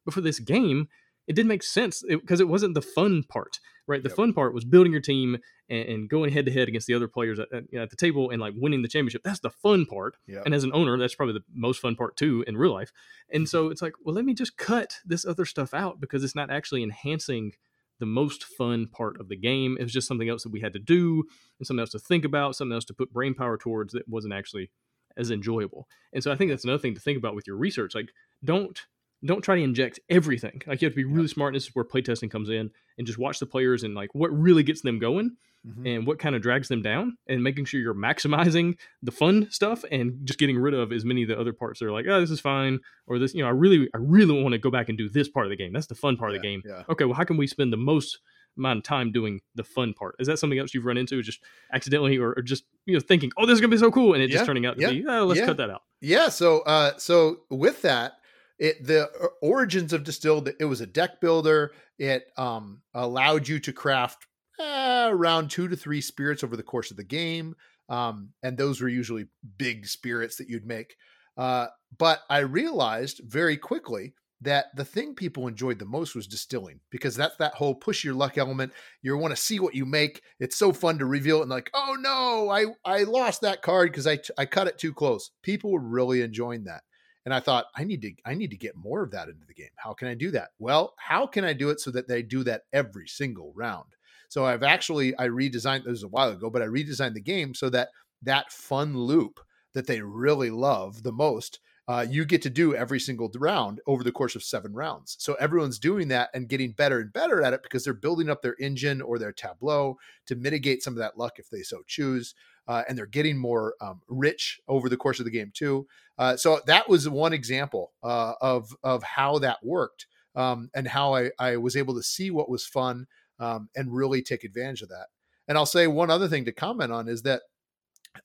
But 0.05 0.15
for 0.15 0.21
this 0.21 0.39
game, 0.39 0.89
it 1.27 1.35
didn't 1.35 1.49
make 1.49 1.63
sense 1.63 2.03
because 2.09 2.41
it, 2.41 2.45
it, 2.45 2.49
wasn't 2.49 2.75
the 2.75 2.83
fun 2.83 3.23
part, 3.23 3.61
right? 3.87 4.03
The 4.03 4.09
yep. 4.09 4.17
fun 4.17 4.33
part 4.33 4.55
was 4.55 4.65
building 4.65 4.93
your 4.93 5.01
team 5.01 5.39
and, 5.69 5.89
and 5.89 6.09
going 6.09 6.33
head 6.33 6.47
to 6.47 6.53
head 6.53 6.69
against 6.69 6.87
the 6.87 6.95
other 6.95 7.09
players 7.09 7.39
at, 7.39 7.53
at, 7.53 7.65
you 7.71 7.79
know, 7.79 7.85
at, 7.85 7.91
the 7.91 7.97
table 7.97 8.31
and 8.31 8.41
like 8.41 8.55
winning 8.57 8.83
the 8.83 8.89
championship. 8.89 9.23
That's 9.25 9.41
the 9.41 9.51
fun 9.51 9.87
part. 9.87 10.17
Yep. 10.27 10.43
And 10.45 10.55
as 10.55 10.65
an 10.65 10.73
owner, 10.75 10.99
that's 10.99 11.15
probably 11.15 11.35
the 11.35 11.45
most 11.55 11.81
fun 11.81 11.95
part 11.95 12.17
too 12.17 12.45
in 12.47 12.57
real 12.57 12.73
life. 12.73 12.93
And 13.33 13.43
mm-hmm. 13.43 13.49
so 13.49 13.69
it's 13.69 13.83
like, 13.83 13.95
well, 14.05 14.15
let 14.15 14.25
me 14.25 14.35
just 14.35 14.57
cut 14.57 14.95
this 15.05 15.25
other 15.25 15.45
stuff 15.45 15.73
out 15.73 16.01
because 16.01 16.25
it's 16.25 16.35
not 16.35 16.51
actually 16.51 16.83
enhancing 16.83 17.53
the 18.01 18.07
most 18.07 18.43
fun 18.43 18.89
part 18.89 19.21
of 19.21 19.29
the 19.29 19.37
game. 19.37 19.77
It 19.79 19.85
was 19.85 19.93
just 19.93 20.09
something 20.09 20.29
else 20.29 20.43
that 20.43 20.53
we 20.53 20.61
had 20.61 20.73
to 20.73 20.81
do 20.81 21.23
and 21.61 21.67
something 21.67 21.81
else 21.81 21.91
to 21.91 22.01
think 22.01 22.25
about, 22.25 22.57
something 22.57 22.75
else 22.75 22.85
to 22.87 22.95
put 22.95 23.13
brain 23.13 23.35
power 23.35 23.57
towards 23.57 23.93
that 23.93 24.09
wasn't 24.09 24.35
actually 24.35 24.71
as 25.17 25.31
enjoyable. 25.31 25.87
And 26.13 26.23
so 26.23 26.33
I 26.33 26.37
think 26.37 26.51
that's 26.51 26.65
another 26.65 26.81
thing 26.81 26.95
to 26.95 27.01
think 27.01 27.19
about 27.19 27.37
with 27.37 27.47
your 27.47 27.57
research. 27.57 27.95
Like, 27.95 28.11
don't 28.45 28.81
don't 29.25 29.43
try 29.43 29.57
to 29.57 29.63
inject 29.63 30.01
everything. 30.09 30.63
Like 30.67 30.83
you 30.83 30.87
have 30.87 30.93
to 30.93 30.97
be 30.97 31.05
really 31.05 31.29
smart. 31.29 31.51
And 31.51 31.57
this 31.57 31.69
is 31.69 31.75
where 31.75 31.85
playtesting 31.85 32.31
comes 32.31 32.51
in, 32.51 32.71
and 32.99 33.07
just 33.07 33.19
watch 33.19 33.39
the 33.39 33.47
players 33.47 33.83
and 33.83 33.95
like 33.95 34.15
what 34.15 34.31
really 34.31 34.63
gets 34.63 34.83
them 34.83 34.99
going, 34.99 35.37
mm-hmm. 35.67 35.87
and 35.87 36.07
what 36.07 36.19
kind 36.19 36.35
of 36.35 36.43
drags 36.43 36.69
them 36.69 36.83
down, 36.83 37.17
and 37.27 37.43
making 37.43 37.65
sure 37.65 37.81
you're 37.81 37.95
maximizing 37.95 38.77
the 39.03 39.13
fun 39.13 39.49
stuff 39.51 39.85
and 39.91 40.21
just 40.25 40.39
getting 40.39 40.59
rid 40.59 40.75
of 40.75 40.93
as 40.93 41.05
many 41.05 41.23
of 41.23 41.29
the 41.29 41.39
other 41.39 41.53
parts 41.53 41.81
that 41.81 41.87
are 41.87 41.93
like, 41.93 42.07
oh, 42.09 42.21
this 42.21 42.31
is 42.31 42.41
fine, 42.41 42.81
or 43.07 43.19
this, 43.19 43.35
you 43.35 43.43
know, 43.43 43.49
I 43.49 43.53
really, 43.53 43.89
I 43.95 43.99
really 43.99 44.41
want 44.43 44.53
to 44.53 44.59
go 44.59 44.71
back 44.71 44.89
and 44.89 44.99
do 44.99 45.09
this 45.09 45.29
part 45.29 45.47
of 45.47 45.51
the 45.51 45.57
game. 45.57 45.73
That's 45.73 45.87
the 45.87 45.95
fun 45.95 46.17
part 46.17 46.33
yeah, 46.33 46.37
of 46.37 46.43
the 46.43 46.49
game. 46.49 46.63
Yeah. 46.65 46.83
Okay, 46.89 47.05
well, 47.05 47.15
how 47.15 47.25
can 47.25 47.37
we 47.37 47.47
spend 47.47 47.73
the 47.73 47.79
most 47.79 48.19
amount 48.57 48.79
of 48.79 48.83
time 48.85 49.13
doing 49.13 49.41
the 49.55 49.65
fun 49.65 49.95
part. 49.95 50.17
Is 50.19 50.27
that 50.27 50.39
something 50.39 50.59
else 50.59 50.75
you've 50.75 50.85
run 50.85 50.97
into, 50.97 51.23
just 51.23 51.41
accidentally, 51.73 52.19
or, 52.19 52.35
or 52.37 52.43
just 52.43 52.65
you 52.87 52.95
know 52.95 53.01
thinking, 53.01 53.33
"Oh, 53.37 53.47
this 53.47 53.55
is 53.55 53.61
gonna 53.61 53.71
be 53.71 53.79
so 53.79 53.91
cool," 53.91 54.15
and 54.15 54.23
it 54.23 54.29
just 54.29 54.45
turning 54.45 54.67
out 54.67 54.77
to 54.77 54.83
yeah, 54.83 54.91
be, 54.91 55.05
"Oh, 55.07 55.25
let's 55.25 55.41
cut 55.41 55.57
that 55.57 55.71
out." 55.71 55.83
Yeah. 56.01 56.29
So, 56.29 56.61
uh, 56.61 56.97
so 56.99 57.41
with 57.51 57.83
that, 57.83 58.15
it 58.63 58.87
the 58.87 59.11
uh, 59.11 59.27
origins 59.43 59.93
of 59.93 60.05
distilled 60.05 60.49
it 60.59 60.65
was 60.65 60.81
a 60.81 60.87
deck 60.87 61.21
builder. 61.21 61.73
It 61.99 62.27
um, 62.39 62.81
allowed 62.95 63.49
you 63.49 63.59
to 63.59 63.73
craft 63.73 64.27
eh, 64.61 65.09
around 65.09 65.51
two 65.51 65.67
to 65.67 65.77
three 65.77 66.01
spirits 66.01 66.45
over 66.45 66.57
the 66.57 66.63
course 66.63 66.93
of 66.93 66.97
the 66.97 67.05
game. 67.05 67.57
Um, 67.89 68.31
and 68.43 68.57
those 68.57 68.81
were 68.81 68.89
usually 68.89 69.27
big 69.59 69.87
spirits 69.87 70.37
that 70.37 70.49
you'd 70.49 70.65
make. 70.65 70.95
Uh, 71.37 71.67
but 71.99 72.21
i 72.29 72.39
realized 72.39 73.23
very 73.25 73.57
quickly 73.57 74.13
that 74.43 74.67
the 74.77 74.85
thing 74.85 75.15
people 75.15 75.49
enjoyed 75.49 75.79
the 75.79 75.85
most 75.85 76.15
was 76.15 76.27
distilling 76.27 76.79
because 76.91 77.17
that's 77.17 77.37
that 77.37 77.55
whole 77.55 77.75
push 77.75 78.05
your 78.05 78.15
luck 78.15 78.37
element. 78.37 78.73
You 79.01 79.17
want 79.17 79.35
to 79.35 79.43
see 79.43 79.59
what 79.59 79.75
you 79.75 79.87
make. 79.87 80.21
It's 80.41 80.57
so 80.57 80.73
fun 80.73 80.99
to 80.99 81.07
reveal 81.07 81.39
it 81.39 81.43
and 81.43 81.51
like 81.51 81.71
oh 81.75 81.97
no 81.99 82.49
i 82.51 82.67
i 82.85 83.03
lost 83.05 83.41
that 83.41 83.63
card 83.63 83.91
because 83.91 84.07
i 84.07 84.19
i 84.39 84.47
cut 84.47 84.69
it 84.69 84.79
too 84.79 84.93
close. 84.93 85.31
People 85.43 85.73
were 85.73 85.81
really 85.81 86.23
enjoying 86.23 86.65
that 86.65 86.83
and 87.25 87.33
I 87.35 87.41
thought 87.41 87.67
I 87.77 87.85
need 87.85 88.03
to 88.03 88.13
I 88.25 88.35
need 88.35 88.51
to 88.51 88.57
get 88.57 88.77
more 88.77 89.03
of 89.03 89.11
that 89.13 89.29
into 89.29 89.47
the 89.47 89.55
game. 89.55 89.71
How 89.77 89.93
can 89.93 90.09
I 90.09 90.15
do 90.15 90.31
that? 90.33 90.51
Well, 90.59 90.95
how 90.99 91.27
can 91.27 91.45
I 91.45 91.53
do 91.53 91.71
it 91.71 91.81
so 91.81 91.91
that 91.93 92.09
they 92.09 92.23
do 92.23 92.43
that 92.45 92.63
every 92.73 93.07
single 93.07 93.53
round? 93.55 93.95
So 94.29 94.45
I've 94.45 94.63
actually 94.63 95.17
I 95.19 95.29
redesigned 95.29 95.85
this 95.85 95.91
was 95.91 96.03
a 96.03 96.09
while 96.09 96.31
ago, 96.31 96.51
but 96.51 96.63
I 96.63 96.67
redesigned 96.67 97.15
the 97.15 97.21
game 97.21 97.55
so 97.55 97.69
that 97.71 97.91
that 98.23 98.53
fun 98.53 98.97
loop 98.97 99.41
that 99.75 99.87
they 99.87 100.01
really 100.01 100.51
love 100.51 101.03
the 101.03 101.13
most 101.13 101.61
uh, 101.89 102.07
you 102.09 102.25
get 102.25 102.41
to 102.43 102.51
do 102.51 102.75
every 102.75 103.01
single 103.01 103.31
round 103.37 103.81
over 103.87 104.05
the 104.05 104.13
course 104.13 104.37
of 104.37 104.43
seven 104.43 104.73
rounds. 104.73 105.17
So 105.19 105.35
everyone's 105.35 105.81
doing 105.81 106.09
that 106.09 106.31
and 106.33 106.49
getting 106.49 106.73
better 106.73 107.01
and 107.01 107.13
better 107.13 107.43
at 107.43 107.55
it 107.55 107.63
because 107.65 107.83
they're 107.83 107.93
building 107.93 108.31
up 108.31 108.41
their 108.41 108.57
engine 108.61 109.03
or 109.03 109.19
their 109.19 109.33
tableau 109.33 109.99
to 110.27 110.37
mitigate 110.37 110.83
some 110.83 110.95
of 110.95 110.99
that 110.99 111.19
luck 111.19 111.39
if 111.39 111.51
they 111.51 111.63
so 111.63 111.83
choose 111.87 112.35
uh, 112.69 112.83
and 112.89 112.97
they're 112.97 113.07
getting 113.07 113.37
more 113.37 113.75
um, 113.81 114.01
rich 114.09 114.61
over 114.69 114.89
the 114.89 114.97
course 114.97 115.19
of 115.19 115.25
the 115.25 115.31
game 115.31 115.51
too. 115.55 115.87
Uh, 116.19 116.37
so 116.37 116.61
that 116.67 116.89
was 116.89 117.09
one 117.09 117.33
example 117.33 117.93
uh, 118.03 118.35
of 118.41 118.75
of 118.83 119.03
how 119.03 119.39
that 119.39 119.59
worked. 119.63 120.07
um, 120.35 120.71
and 120.75 120.89
how 120.89 121.15
I, 121.15 121.31
I 121.39 121.57
was 121.57 121.77
able 121.77 121.95
to 121.95 122.03
see 122.03 122.31
what 122.31 122.49
was 122.49 122.65
fun 122.65 123.07
um, 123.39 123.69
and 123.77 123.95
really 123.95 124.23
take 124.23 124.45
advantage 124.45 124.83
of 124.83 124.89
that. 124.89 125.07
And 125.49 125.59
I'll 125.59 125.67
say 125.67 125.87
one 125.87 126.11
other 126.11 126.29
thing 126.29 126.45
to 126.47 126.53
comment 126.53 126.93
on 126.93 127.09
is 127.09 127.23
that 127.23 127.43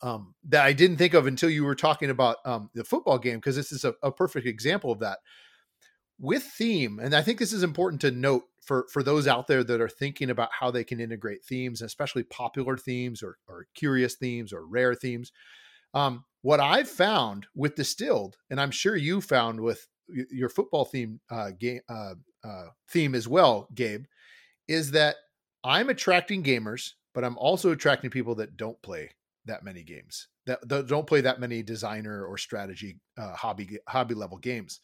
um, 0.01 0.35
that 0.49 0.65
I 0.65 0.73
didn't 0.73 0.97
think 0.97 1.13
of 1.13 1.27
until 1.27 1.49
you 1.49 1.63
were 1.63 1.75
talking 1.75 2.09
about 2.09 2.37
um, 2.45 2.69
the 2.73 2.83
football 2.83 3.17
game 3.17 3.37
because 3.37 3.55
this 3.55 3.71
is 3.71 3.85
a, 3.85 3.93
a, 4.03 4.11
perfect 4.11 4.45
example 4.45 4.91
of 4.91 4.99
that. 4.99 5.19
With 6.19 6.43
theme, 6.43 6.99
and 6.99 7.13
I 7.13 7.21
think 7.21 7.37
this 7.37 7.53
is 7.53 7.63
important 7.63 8.01
to 8.01 8.11
note 8.11 8.43
for 8.63 8.87
for 8.91 9.03
those 9.03 9.27
out 9.27 9.47
there 9.47 9.63
that 9.63 9.81
are 9.81 9.89
thinking 9.89 10.29
about 10.29 10.49
how 10.51 10.71
they 10.71 10.83
can 10.83 10.99
integrate 10.99 11.43
themes, 11.43 11.81
especially 11.81 12.23
popular 12.23 12.75
themes 12.75 13.21
or, 13.21 13.37
or 13.47 13.67
curious 13.75 14.15
themes 14.15 14.51
or 14.51 14.65
rare 14.65 14.95
themes. 14.95 15.31
Um, 15.93 16.25
what 16.41 16.59
I've 16.59 16.89
found 16.89 17.47
with 17.55 17.75
distilled, 17.75 18.37
and 18.49 18.59
I'm 18.59 18.71
sure 18.71 18.95
you 18.95 19.21
found 19.21 19.59
with 19.61 19.87
your 20.07 20.49
football 20.49 20.85
theme 20.85 21.19
uh, 21.29 21.51
game 21.57 21.81
uh, 21.87 22.15
uh, 22.43 22.67
theme 22.89 23.13
as 23.13 23.27
well, 23.27 23.67
Gabe, 23.75 24.05
is 24.67 24.91
that 24.91 25.15
I'm 25.63 25.89
attracting 25.89 26.43
gamers, 26.43 26.93
but 27.13 27.23
I'm 27.23 27.37
also 27.37 27.71
attracting 27.71 28.09
people 28.09 28.35
that 28.35 28.57
don't 28.57 28.81
play 28.81 29.11
that 29.45 29.63
many 29.63 29.83
games 29.83 30.27
that, 30.47 30.67
that 30.67 30.87
don't 30.87 31.05
play 31.05 31.21
that 31.21 31.39
many 31.39 31.61
designer 31.61 32.25
or 32.25 32.37
strategy 32.37 32.97
uh, 33.17 33.33
hobby 33.35 33.77
hobby 33.87 34.15
level 34.15 34.37
games. 34.37 34.79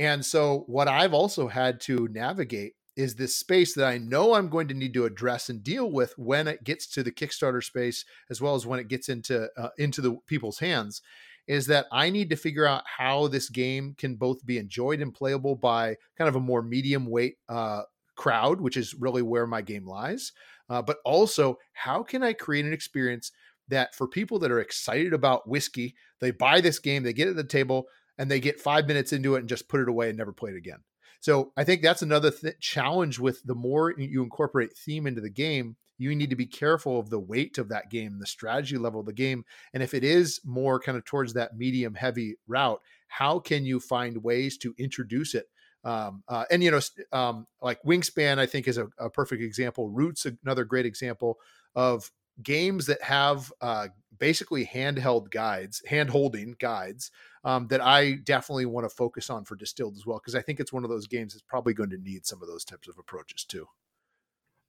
And 0.00 0.24
so 0.24 0.64
what 0.66 0.88
I've 0.88 1.12
also 1.12 1.46
had 1.46 1.78
to 1.82 2.08
navigate 2.10 2.72
is 2.96 3.14
this 3.14 3.36
space 3.36 3.74
that 3.74 3.86
I 3.86 3.98
know 3.98 4.32
I'm 4.32 4.48
going 4.48 4.66
to 4.68 4.74
need 4.74 4.94
to 4.94 5.04
address 5.04 5.50
and 5.50 5.62
deal 5.62 5.92
with 5.92 6.14
when 6.16 6.48
it 6.48 6.64
gets 6.64 6.86
to 6.92 7.02
the 7.02 7.12
Kickstarter 7.12 7.62
space, 7.62 8.06
as 8.30 8.40
well 8.40 8.54
as 8.54 8.64
when 8.64 8.80
it 8.80 8.88
gets 8.88 9.10
into 9.10 9.50
uh, 9.58 9.68
into 9.76 10.00
the 10.00 10.16
people's 10.26 10.58
hands. 10.58 11.02
Is 11.46 11.66
that 11.66 11.84
I 11.92 12.08
need 12.08 12.30
to 12.30 12.36
figure 12.36 12.64
out 12.64 12.82
how 12.86 13.28
this 13.28 13.50
game 13.50 13.94
can 13.98 14.14
both 14.16 14.44
be 14.46 14.56
enjoyed 14.56 15.02
and 15.02 15.12
playable 15.12 15.54
by 15.54 15.96
kind 16.16 16.28
of 16.28 16.36
a 16.36 16.40
more 16.40 16.62
medium 16.62 17.04
weight 17.04 17.34
uh, 17.50 17.82
crowd, 18.16 18.62
which 18.62 18.78
is 18.78 18.94
really 18.94 19.22
where 19.22 19.46
my 19.46 19.60
game 19.60 19.86
lies. 19.86 20.32
Uh, 20.70 20.80
but 20.80 20.96
also, 21.04 21.58
how 21.74 22.02
can 22.02 22.22
I 22.22 22.32
create 22.32 22.64
an 22.64 22.72
experience 22.72 23.32
that 23.68 23.94
for 23.94 24.08
people 24.08 24.38
that 24.38 24.50
are 24.50 24.60
excited 24.60 25.12
about 25.12 25.48
whiskey, 25.48 25.94
they 26.20 26.30
buy 26.30 26.60
this 26.60 26.78
game, 26.78 27.02
they 27.02 27.12
get 27.12 27.28
at 27.28 27.36
the 27.36 27.44
table, 27.44 27.86
and 28.20 28.30
they 28.30 28.38
get 28.38 28.60
five 28.60 28.86
minutes 28.86 29.14
into 29.14 29.34
it 29.34 29.38
and 29.38 29.48
just 29.48 29.66
put 29.66 29.80
it 29.80 29.88
away 29.88 30.10
and 30.10 30.18
never 30.18 30.32
play 30.32 30.50
it 30.50 30.56
again. 30.56 30.80
So 31.20 31.52
I 31.56 31.64
think 31.64 31.80
that's 31.80 32.02
another 32.02 32.30
th- 32.30 32.60
challenge 32.60 33.18
with 33.18 33.42
the 33.44 33.54
more 33.54 33.94
you 33.96 34.22
incorporate 34.22 34.76
theme 34.76 35.06
into 35.06 35.22
the 35.22 35.30
game, 35.30 35.76
you 35.96 36.14
need 36.14 36.28
to 36.28 36.36
be 36.36 36.44
careful 36.44 36.98
of 36.98 37.08
the 37.08 37.18
weight 37.18 37.56
of 37.56 37.70
that 37.70 37.90
game, 37.90 38.18
the 38.18 38.26
strategy 38.26 38.76
level 38.76 39.00
of 39.00 39.06
the 39.06 39.14
game. 39.14 39.42
And 39.72 39.82
if 39.82 39.94
it 39.94 40.04
is 40.04 40.38
more 40.44 40.78
kind 40.78 40.98
of 40.98 41.04
towards 41.06 41.32
that 41.32 41.56
medium 41.56 41.94
heavy 41.94 42.36
route, 42.46 42.80
how 43.08 43.38
can 43.38 43.64
you 43.64 43.80
find 43.80 44.22
ways 44.22 44.58
to 44.58 44.74
introduce 44.76 45.34
it? 45.34 45.46
Um, 45.82 46.22
uh, 46.28 46.44
and 46.50 46.62
you 46.62 46.70
know, 46.70 46.80
um, 47.12 47.46
like 47.62 47.82
Wingspan, 47.84 48.38
I 48.38 48.44
think 48.44 48.68
is 48.68 48.76
a, 48.76 48.88
a 48.98 49.08
perfect 49.08 49.42
example. 49.42 49.88
Roots, 49.88 50.26
another 50.44 50.64
great 50.64 50.84
example 50.84 51.38
of 51.74 52.10
games 52.42 52.86
that 52.86 53.02
have 53.02 53.52
uh, 53.60 53.88
basically 54.18 54.66
handheld 54.66 55.30
guides, 55.30 55.82
hand 55.86 56.10
holding 56.10 56.54
guides 56.58 57.10
um, 57.44 57.68
that 57.68 57.80
I 57.80 58.12
definitely 58.24 58.66
want 58.66 58.88
to 58.88 58.94
focus 58.94 59.30
on 59.30 59.44
for 59.44 59.56
distilled 59.56 59.96
as 59.96 60.06
well, 60.06 60.18
because 60.18 60.34
I 60.34 60.42
think 60.42 60.60
it's 60.60 60.72
one 60.72 60.84
of 60.84 60.90
those 60.90 61.06
games 61.06 61.32
that's 61.32 61.42
probably 61.42 61.74
going 61.74 61.90
to 61.90 61.98
need 61.98 62.26
some 62.26 62.42
of 62.42 62.48
those 62.48 62.64
types 62.64 62.88
of 62.88 62.98
approaches 62.98 63.44
too. 63.44 63.66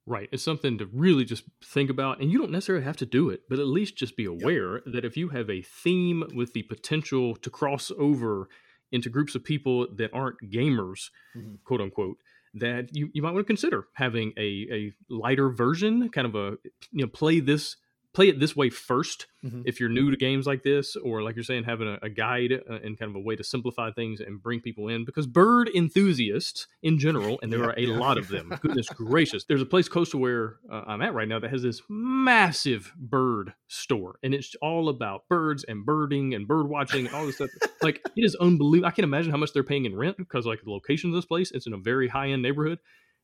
Right. 0.04 0.28
It's 0.32 0.42
something 0.42 0.78
to 0.78 0.86
really 0.86 1.24
just 1.24 1.44
think 1.64 1.88
about. 1.88 2.20
And 2.20 2.32
you 2.32 2.38
don't 2.38 2.50
necessarily 2.50 2.84
have 2.84 2.96
to 2.96 3.06
do 3.06 3.30
it, 3.30 3.42
but 3.48 3.60
at 3.60 3.66
least 3.66 3.96
just 3.96 4.16
be 4.16 4.24
aware 4.24 4.74
yep. 4.74 4.84
that 4.86 5.04
if 5.04 5.16
you 5.16 5.28
have 5.28 5.48
a 5.48 5.62
theme 5.62 6.24
with 6.34 6.54
the 6.54 6.62
potential 6.62 7.36
to 7.36 7.50
cross 7.50 7.92
over 7.96 8.48
into 8.90 9.08
groups 9.08 9.34
of 9.34 9.44
people 9.44 9.86
that 9.94 10.12
aren't 10.12 10.50
gamers, 10.50 11.10
mm-hmm. 11.36 11.54
quote 11.64 11.80
unquote, 11.80 12.16
that 12.54 12.94
you, 12.94 13.10
you 13.12 13.22
might 13.22 13.32
want 13.32 13.46
to 13.46 13.50
consider 13.50 13.86
having 13.94 14.32
a, 14.36 14.66
a 14.70 14.92
lighter 15.08 15.48
version, 15.50 16.08
kind 16.10 16.26
of 16.26 16.34
a 16.34 16.58
you 16.90 17.04
know 17.04 17.06
play 17.06 17.40
this 17.40 17.76
play 18.14 18.28
it 18.28 18.38
this 18.38 18.54
way 18.54 18.68
1st 18.68 19.26
mm-hmm. 19.44 19.62
if 19.64 19.80
you're 19.80 19.88
new 19.88 20.10
to 20.10 20.16
games 20.16 20.46
like 20.46 20.62
this 20.62 20.96
or 20.96 21.22
like 21.22 21.34
you're 21.34 21.42
saying 21.42 21.64
having 21.64 21.88
a, 21.88 21.98
a 22.02 22.08
guide 22.08 22.52
uh, 22.52 22.74
and 22.82 22.98
kind 22.98 23.10
of 23.10 23.16
a 23.16 23.20
way 23.20 23.36
to 23.36 23.44
simplify 23.44 23.90
things 23.90 24.20
and 24.20 24.42
bring 24.42 24.60
people 24.60 24.88
in 24.88 25.04
because 25.04 25.26
bird 25.26 25.70
enthusiasts 25.74 26.66
in 26.82 26.98
general 26.98 27.38
and 27.42 27.52
there 27.52 27.60
yeah, 27.60 27.66
are 27.66 27.78
a 27.78 27.82
yeah. 27.82 27.96
lot 27.96 28.18
of 28.18 28.28
them 28.28 28.52
goodness 28.60 28.88
gracious 28.94 29.44
there's 29.44 29.62
a 29.62 29.66
place 29.66 29.88
close 29.88 30.10
to 30.10 30.18
where 30.18 30.56
uh, 30.70 30.82
i'm 30.86 31.02
at 31.02 31.14
right 31.14 31.28
now 31.28 31.38
that 31.38 31.50
has 31.50 31.62
this 31.62 31.80
massive 31.88 32.92
bird 32.96 33.54
store 33.68 34.18
and 34.22 34.34
it's 34.34 34.54
all 34.60 34.88
about 34.88 35.28
birds 35.28 35.64
and 35.64 35.86
birding 35.86 36.34
and 36.34 36.46
bird 36.46 36.68
watching 36.68 37.06
and 37.06 37.14
all 37.14 37.26
this 37.26 37.36
stuff 37.36 37.50
like 37.82 38.00
it 38.16 38.22
is 38.22 38.34
unbelievable 38.36 38.88
i 38.88 38.90
can't 38.90 39.04
imagine 39.04 39.30
how 39.30 39.38
much 39.38 39.52
they're 39.52 39.62
paying 39.62 39.84
in 39.84 39.96
rent 39.96 40.16
because 40.16 40.46
like 40.46 40.60
the 40.62 40.70
location 40.70 41.10
of 41.10 41.14
this 41.14 41.24
place 41.24 41.50
it's 41.52 41.66
in 41.66 41.72
a 41.72 41.78
very 41.78 42.08
high-end 42.08 42.42
neighborhood 42.42 42.78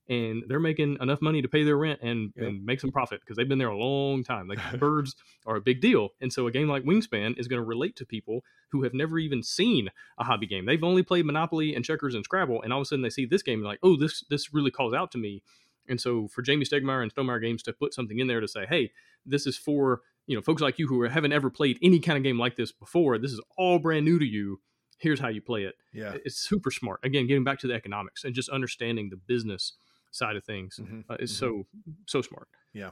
and 0.09 0.43
they're 0.49 0.59
making 0.59 0.97
enough 1.01 1.21
money 1.21 1.43
to 1.43 1.49
pay 1.49 1.65
their 1.65 1.77
rent 1.77 2.01
and, 2.03 2.33
yep. 2.35 2.49
and 2.49 2.65
make 2.65 2.81
some 2.81 2.91
profit 2.91 3.21
because 3.21 3.37
they've 3.37 3.49
been 3.49 3.59
there 3.59 3.69
a 3.69 3.77
long 3.77 4.25
time. 4.25 4.49
Like 4.49 4.59
birds 4.79 5.15
are 5.47 5.57
a 5.57 5.61
big 5.61 5.81
deal. 5.81 6.11
And 6.21 6.33
so 6.33 6.47
a 6.47 6.51
game 6.51 6.69
like 6.69 6.85
Wingspan 6.85 7.39
is 7.39 7.47
going 7.47 7.61
to 7.61 7.67
relate 7.67 7.95
to 7.97 8.07
people 8.07 8.43
who 8.71 8.83
have 8.85 8.95
never 8.95 9.19
even 9.19 9.43
seen 9.43 9.91
a 10.19 10.25
hobby 10.25 10.47
game. 10.47 10.65
They've 10.65 10.83
only 10.83 11.03
played 11.03 11.27
Monopoly 11.27 11.75
and 11.75 11.85
checkers 11.85 12.15
and 12.15 12.25
Scrabble, 12.25 12.63
and 12.63 12.73
all 12.73 12.81
of 12.81 12.83
a 12.83 12.85
sudden 12.87 13.03
they 13.03 13.11
see 13.11 13.27
this 13.27 13.43
game 13.43 13.61
and 13.61 13.69
like, 13.69 13.81
oh, 13.83 13.97
this 13.97 14.25
this 14.31 14.53
really 14.55 14.71
calls 14.71 14.95
out 14.95 15.11
to 15.13 15.19
me. 15.19 15.43
And 15.89 16.01
so 16.01 16.29
for 16.29 16.43
Jamey 16.43 16.69
Stegmaier 16.69 17.03
and 17.03 17.15
Stonemaier 17.15 17.41
Games 17.41 17.63
to 17.65 17.73
put 17.73 17.95
something 17.95 18.19
in 18.19 18.27
there 18.27 18.41
to 18.41 18.49
say, 18.49 18.67
hey, 18.67 18.93
this 19.25 19.47
is 19.47 19.57
for 19.57 20.03
you 20.27 20.37
know 20.37 20.43
folks 20.43 20.63
like 20.63 20.79
you 20.79 20.87
who 20.89 21.03
haven't 21.03 21.33
ever 21.33 21.51
played 21.51 21.79
any 21.83 22.01
kind 22.01 22.17
of 22.17 22.25
game 22.25 22.39
like 22.39 22.57
this 22.57 22.73
before. 22.73 23.19
This 23.19 23.33
is 23.33 23.41
all 23.59 23.79
brand 23.79 24.07
new 24.07 24.19
to 24.19 24.27
you. 24.27 24.61
Here's 24.99 25.21
how 25.21 25.29
you 25.29 25.41
play 25.41 25.65
it. 25.65 25.75
Yeah, 25.93 26.17
it's 26.25 26.37
super 26.37 26.71
smart. 26.71 27.01
Again, 27.05 27.27
getting 27.27 27.45
back 27.45 27.59
to 27.61 27.67
the 27.67 27.75
economics 27.75 28.25
and 28.25 28.35
just 28.35 28.49
understanding 28.49 29.11
the 29.11 29.17
business 29.17 29.75
side 30.11 30.37
of 30.37 30.45
things 30.45 30.79
mm-hmm. 30.81 31.01
uh, 31.11 31.17
is 31.19 31.33
mm-hmm. 31.33 31.47
so 31.47 31.67
so 32.07 32.23
smart. 32.23 32.49
Yeah. 32.73 32.91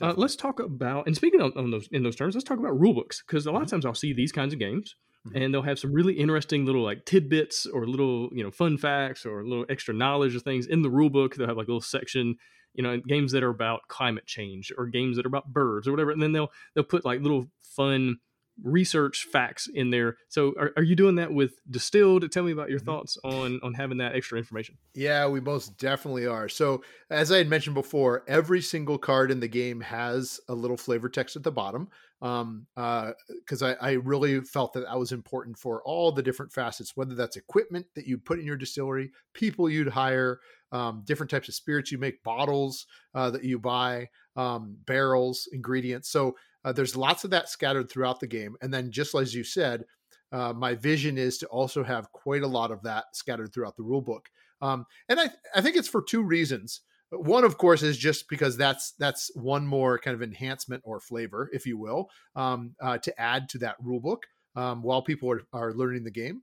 Uh, 0.00 0.12
let's 0.16 0.34
talk 0.34 0.58
about 0.58 1.06
and 1.06 1.14
speaking 1.14 1.40
of, 1.40 1.54
those 1.54 1.88
in 1.92 2.02
those 2.02 2.16
terms, 2.16 2.34
let's 2.34 2.44
talk 2.44 2.58
about 2.58 2.78
rule 2.78 2.94
books 2.94 3.22
because 3.24 3.46
a 3.46 3.50
lot 3.50 3.58
mm-hmm. 3.58 3.64
of 3.64 3.70
times 3.70 3.86
I'll 3.86 3.94
see 3.94 4.12
these 4.12 4.32
kinds 4.32 4.52
of 4.52 4.58
games 4.58 4.96
mm-hmm. 5.26 5.36
and 5.36 5.54
they'll 5.54 5.62
have 5.62 5.78
some 5.78 5.92
really 5.92 6.14
interesting 6.14 6.64
little 6.64 6.82
like 6.82 7.04
tidbits 7.04 7.66
or 7.66 7.86
little 7.86 8.28
you 8.32 8.42
know 8.42 8.50
fun 8.50 8.76
facts 8.76 9.24
or 9.24 9.44
little 9.44 9.66
extra 9.68 9.94
knowledge 9.94 10.34
of 10.34 10.42
things 10.42 10.66
in 10.66 10.82
the 10.82 10.90
rule 10.90 11.10
book. 11.10 11.36
They'll 11.36 11.48
have 11.48 11.56
like 11.56 11.68
a 11.68 11.70
little 11.70 11.80
section, 11.80 12.36
you 12.74 12.82
know, 12.82 12.98
games 12.98 13.32
that 13.32 13.42
are 13.42 13.50
about 13.50 13.82
climate 13.88 14.26
change 14.26 14.72
or 14.76 14.86
games 14.86 15.16
that 15.16 15.26
are 15.26 15.28
about 15.28 15.52
birds 15.52 15.86
or 15.86 15.92
whatever, 15.92 16.10
and 16.10 16.22
then 16.22 16.32
they'll 16.32 16.50
they'll 16.74 16.84
put 16.84 17.04
like 17.04 17.20
little 17.20 17.46
fun 17.62 18.18
research 18.62 19.26
facts 19.30 19.68
in 19.72 19.90
there. 19.90 20.16
So 20.28 20.54
are, 20.58 20.72
are 20.76 20.82
you 20.82 20.96
doing 20.96 21.16
that 21.16 21.32
with 21.32 21.54
distilled? 21.70 22.30
Tell 22.30 22.44
me 22.44 22.52
about 22.52 22.70
your 22.70 22.78
mm-hmm. 22.78 22.86
thoughts 22.86 23.18
on 23.24 23.60
on 23.62 23.74
having 23.74 23.98
that 23.98 24.14
extra 24.14 24.38
information. 24.38 24.76
Yeah, 24.94 25.26
we 25.28 25.40
most 25.40 25.76
definitely 25.78 26.26
are. 26.26 26.48
So 26.48 26.82
as 27.10 27.32
I 27.32 27.38
had 27.38 27.48
mentioned 27.48 27.74
before, 27.74 28.22
every 28.28 28.60
single 28.60 28.98
card 28.98 29.30
in 29.30 29.40
the 29.40 29.48
game 29.48 29.80
has 29.80 30.40
a 30.48 30.54
little 30.54 30.76
flavor 30.76 31.08
text 31.08 31.36
at 31.36 31.42
the 31.42 31.52
bottom. 31.52 31.88
Um, 32.24 32.66
uh, 32.74 33.10
because 33.28 33.62
I, 33.62 33.74
I 33.74 33.92
really 33.92 34.40
felt 34.40 34.72
that 34.72 34.86
that 34.86 34.98
was 34.98 35.12
important 35.12 35.58
for 35.58 35.82
all 35.84 36.10
the 36.10 36.22
different 36.22 36.54
facets, 36.54 36.96
whether 36.96 37.14
that's 37.14 37.36
equipment 37.36 37.84
that 37.94 38.06
you 38.06 38.16
put 38.16 38.38
in 38.38 38.46
your 38.46 38.56
distillery, 38.56 39.10
people 39.34 39.68
you'd 39.68 39.88
hire, 39.88 40.40
um, 40.72 41.02
different 41.04 41.28
types 41.30 41.48
of 41.48 41.54
spirits 41.54 41.92
you 41.92 41.98
make, 41.98 42.22
bottles 42.22 42.86
uh, 43.14 43.28
that 43.28 43.44
you 43.44 43.58
buy, 43.58 44.08
um, 44.36 44.74
barrels, 44.86 45.46
ingredients. 45.52 46.08
So 46.08 46.34
uh, 46.64 46.72
there's 46.72 46.96
lots 46.96 47.24
of 47.24 47.30
that 47.30 47.50
scattered 47.50 47.90
throughout 47.90 48.20
the 48.20 48.26
game. 48.26 48.56
And 48.62 48.72
then, 48.72 48.90
just 48.90 49.14
as 49.14 49.34
you 49.34 49.44
said, 49.44 49.84
uh, 50.32 50.54
my 50.54 50.74
vision 50.74 51.18
is 51.18 51.36
to 51.38 51.46
also 51.48 51.84
have 51.84 52.10
quite 52.12 52.42
a 52.42 52.48
lot 52.48 52.70
of 52.70 52.82
that 52.84 53.04
scattered 53.12 53.52
throughout 53.52 53.76
the 53.76 53.82
rule 53.82 54.00
book. 54.00 54.30
Um, 54.62 54.86
and 55.10 55.20
I, 55.20 55.28
I 55.54 55.60
think 55.60 55.76
it's 55.76 55.88
for 55.88 56.02
two 56.02 56.22
reasons. 56.22 56.80
One, 57.16 57.44
of 57.44 57.58
course, 57.58 57.82
is 57.82 57.98
just 57.98 58.28
because 58.28 58.56
that's 58.56 58.92
that's 58.98 59.30
one 59.34 59.66
more 59.66 59.98
kind 59.98 60.14
of 60.14 60.22
enhancement 60.22 60.82
or 60.84 61.00
flavor, 61.00 61.50
if 61.52 61.66
you 61.66 61.78
will, 61.78 62.10
um, 62.36 62.74
uh, 62.80 62.98
to 62.98 63.20
add 63.20 63.48
to 63.50 63.58
that 63.58 63.76
rule 63.80 64.00
book 64.00 64.24
um, 64.56 64.82
while 64.82 65.02
people 65.02 65.30
are, 65.30 65.42
are 65.52 65.72
learning 65.72 66.04
the 66.04 66.10
game. 66.10 66.42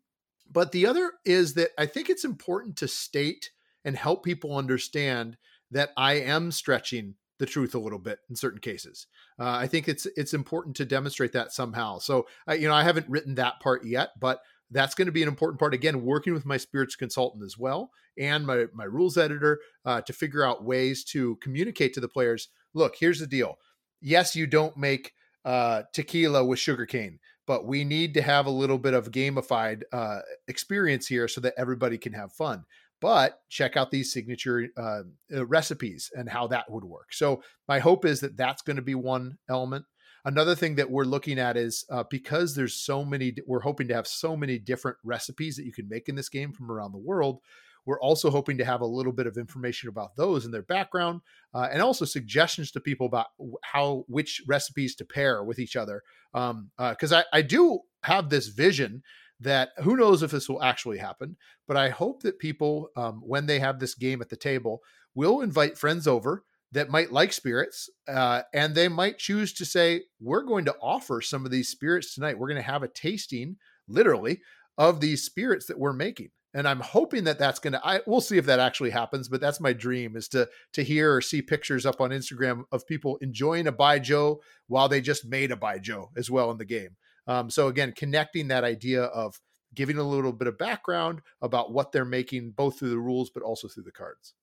But 0.49 0.71
the 0.71 0.85
other 0.85 1.13
is 1.25 1.53
that 1.55 1.69
I 1.77 1.85
think 1.85 2.09
it's 2.09 2.25
important 2.25 2.77
to 2.77 2.87
state 2.87 3.51
and 3.85 3.95
help 3.95 4.23
people 4.23 4.57
understand 4.57 5.37
that 5.71 5.91
I 5.97 6.13
am 6.13 6.51
stretching 6.51 7.15
the 7.39 7.45
truth 7.47 7.73
a 7.73 7.79
little 7.79 7.99
bit 7.99 8.19
in 8.29 8.35
certain 8.35 8.59
cases. 8.59 9.07
Uh, 9.39 9.49
I 9.49 9.67
think 9.67 9.87
it's 9.87 10.05
it's 10.15 10.33
important 10.33 10.75
to 10.75 10.85
demonstrate 10.85 11.31
that 11.33 11.51
somehow. 11.51 11.97
So 11.97 12.27
you 12.49 12.67
know 12.67 12.73
I 12.73 12.83
haven't 12.83 13.09
written 13.09 13.35
that 13.35 13.59
part 13.61 13.85
yet, 13.85 14.09
but 14.19 14.41
that's 14.71 14.95
going 14.95 15.05
to 15.05 15.11
be 15.11 15.21
an 15.21 15.27
important 15.27 15.59
part 15.59 15.73
again 15.73 16.03
working 16.03 16.33
with 16.33 16.45
my 16.45 16.57
spirits 16.57 16.95
consultant 16.95 17.43
as 17.43 17.57
well 17.57 17.91
and 18.17 18.45
my 18.45 18.65
my 18.73 18.83
rules 18.83 19.17
editor 19.17 19.59
uh, 19.85 20.01
to 20.01 20.13
figure 20.13 20.43
out 20.43 20.63
ways 20.63 21.03
to 21.03 21.35
communicate 21.37 21.93
to 21.93 21.99
the 21.99 22.07
players 22.07 22.49
look 22.73 22.95
here's 22.99 23.19
the 23.19 23.27
deal 23.27 23.57
yes 24.01 24.35
you 24.35 24.47
don't 24.47 24.77
make 24.77 25.13
uh, 25.45 25.83
tequila 25.93 26.43
with 26.45 26.59
sugarcane 26.59 27.19
but 27.47 27.65
we 27.65 27.83
need 27.83 28.13
to 28.13 28.21
have 28.21 28.45
a 28.45 28.51
little 28.51 28.77
bit 28.77 28.93
of 28.93 29.11
gamified 29.11 29.81
uh, 29.91 30.19
experience 30.47 31.07
here 31.07 31.27
so 31.27 31.41
that 31.41 31.53
everybody 31.57 31.97
can 31.97 32.13
have 32.13 32.31
fun 32.31 32.63
but 33.01 33.39
check 33.49 33.75
out 33.75 33.89
these 33.89 34.13
signature 34.13 34.67
uh, 34.77 35.01
recipes 35.45 36.11
and 36.15 36.29
how 36.29 36.47
that 36.47 36.69
would 36.69 36.85
work. 36.85 37.11
So 37.11 37.41
my 37.67 37.79
hope 37.79 38.05
is 38.05 38.19
that 38.19 38.37
that's 38.37 38.61
going 38.61 38.75
to 38.75 38.83
be 38.83 38.95
one 38.95 39.39
element. 39.49 39.85
Another 40.23 40.55
thing 40.55 40.75
that 40.75 40.91
we're 40.91 41.03
looking 41.03 41.39
at 41.39 41.57
is 41.57 41.85
uh, 41.89 42.03
because 42.09 42.53
there's 42.53 42.75
so 42.75 43.03
many, 43.03 43.33
we're 43.47 43.61
hoping 43.61 43.87
to 43.87 43.95
have 43.95 44.07
so 44.07 44.37
many 44.37 44.59
different 44.59 44.97
recipes 45.03 45.55
that 45.55 45.65
you 45.65 45.73
can 45.73 45.89
make 45.89 46.09
in 46.09 46.15
this 46.15 46.29
game 46.29 46.51
from 46.51 46.71
around 46.71 46.91
the 46.91 46.97
world. 46.97 47.39
we're 47.85 47.99
also 47.99 48.29
hoping 48.29 48.57
to 48.59 48.65
have 48.65 48.81
a 48.81 48.85
little 48.85 49.11
bit 49.11 49.25
of 49.25 49.37
information 49.37 49.89
about 49.89 50.15
those 50.15 50.45
and 50.45 50.53
their 50.53 50.61
background, 50.61 51.21
uh, 51.53 51.67
and 51.71 51.81
also 51.81 52.05
suggestions 52.05 52.71
to 52.71 52.79
people 52.79 53.07
about 53.07 53.27
how 53.63 54.05
which 54.07 54.43
recipes 54.47 54.95
to 54.95 55.05
pair 55.05 55.43
with 55.43 55.57
each 55.57 55.75
other. 55.75 56.03
Because 56.33 56.51
um, 56.51 56.69
uh, 56.77 57.23
I, 57.33 57.39
I 57.39 57.41
do 57.41 57.79
have 58.03 58.29
this 58.29 58.47
vision 58.47 59.01
that 59.39 59.69
who 59.79 59.97
knows 59.97 60.21
if 60.21 60.29
this 60.29 60.47
will 60.47 60.61
actually 60.61 60.99
happen, 60.99 61.35
but 61.67 61.75
I 61.75 61.89
hope 61.89 62.21
that 62.21 62.37
people, 62.37 62.89
um, 62.95 63.21
when 63.25 63.47
they 63.47 63.59
have 63.59 63.79
this 63.79 63.95
game 63.95 64.21
at 64.21 64.29
the 64.29 64.35
table, 64.35 64.81
will 65.15 65.41
invite 65.41 65.77
friends 65.77 66.07
over 66.07 66.43
that 66.71 66.89
might 66.89 67.11
like 67.11 67.33
spirits 67.33 67.89
uh, 68.07 68.43
and 68.53 68.75
they 68.75 68.87
might 68.87 69.17
choose 69.17 69.53
to 69.53 69.65
say 69.65 70.03
we're 70.19 70.43
going 70.43 70.65
to 70.65 70.75
offer 70.81 71.21
some 71.21 71.45
of 71.45 71.51
these 71.51 71.69
spirits 71.69 72.13
tonight. 72.13 72.37
We're 72.37 72.47
going 72.47 72.61
to 72.61 72.71
have 72.71 72.83
a 72.83 72.87
tasting 72.87 73.57
literally 73.87 74.41
of 74.77 75.01
these 75.01 75.23
spirits 75.23 75.65
that 75.67 75.79
we're 75.79 75.93
making. 75.93 76.29
And 76.53 76.67
i'm 76.67 76.81
hoping 76.81 77.23
that 77.23 77.39
that's 77.39 77.59
going 77.59 77.73
to 77.73 77.87
i 77.87 78.01
we'll 78.05 78.19
see 78.19 78.37
if 78.37 78.45
that 78.47 78.59
actually 78.59 78.89
happens 78.89 79.29
but 79.29 79.39
that's 79.39 79.61
my 79.61 79.71
dream 79.71 80.17
is 80.17 80.27
to 80.29 80.49
to 80.73 80.83
hear 80.83 81.15
or 81.15 81.21
see 81.21 81.41
pictures 81.41 81.85
up 81.85 82.01
on 82.01 82.09
instagram 82.09 82.63
of 82.73 82.85
people 82.85 83.15
enjoying 83.21 83.67
a 83.67 83.71
baijiu 83.71 84.39
while 84.67 84.89
they 84.89 84.99
just 84.99 85.25
made 85.25 85.53
a 85.53 85.55
baijiu 85.55 86.09
as 86.17 86.29
well 86.29 86.51
in 86.51 86.57
the 86.57 86.65
game. 86.65 86.97
Um, 87.25 87.49
so 87.49 87.69
again 87.69 87.93
connecting 87.95 88.49
that 88.49 88.65
idea 88.65 89.03
of 89.03 89.39
giving 89.73 89.97
a 89.97 90.03
little 90.03 90.33
bit 90.33 90.49
of 90.49 90.57
background 90.57 91.21
about 91.41 91.71
what 91.71 91.93
they're 91.93 92.03
making 92.03 92.51
both 92.51 92.79
through 92.79 92.89
the 92.89 92.99
rules 92.99 93.29
but 93.29 93.43
also 93.43 93.69
through 93.69 93.83
the 93.83 93.91
cards 93.91 94.33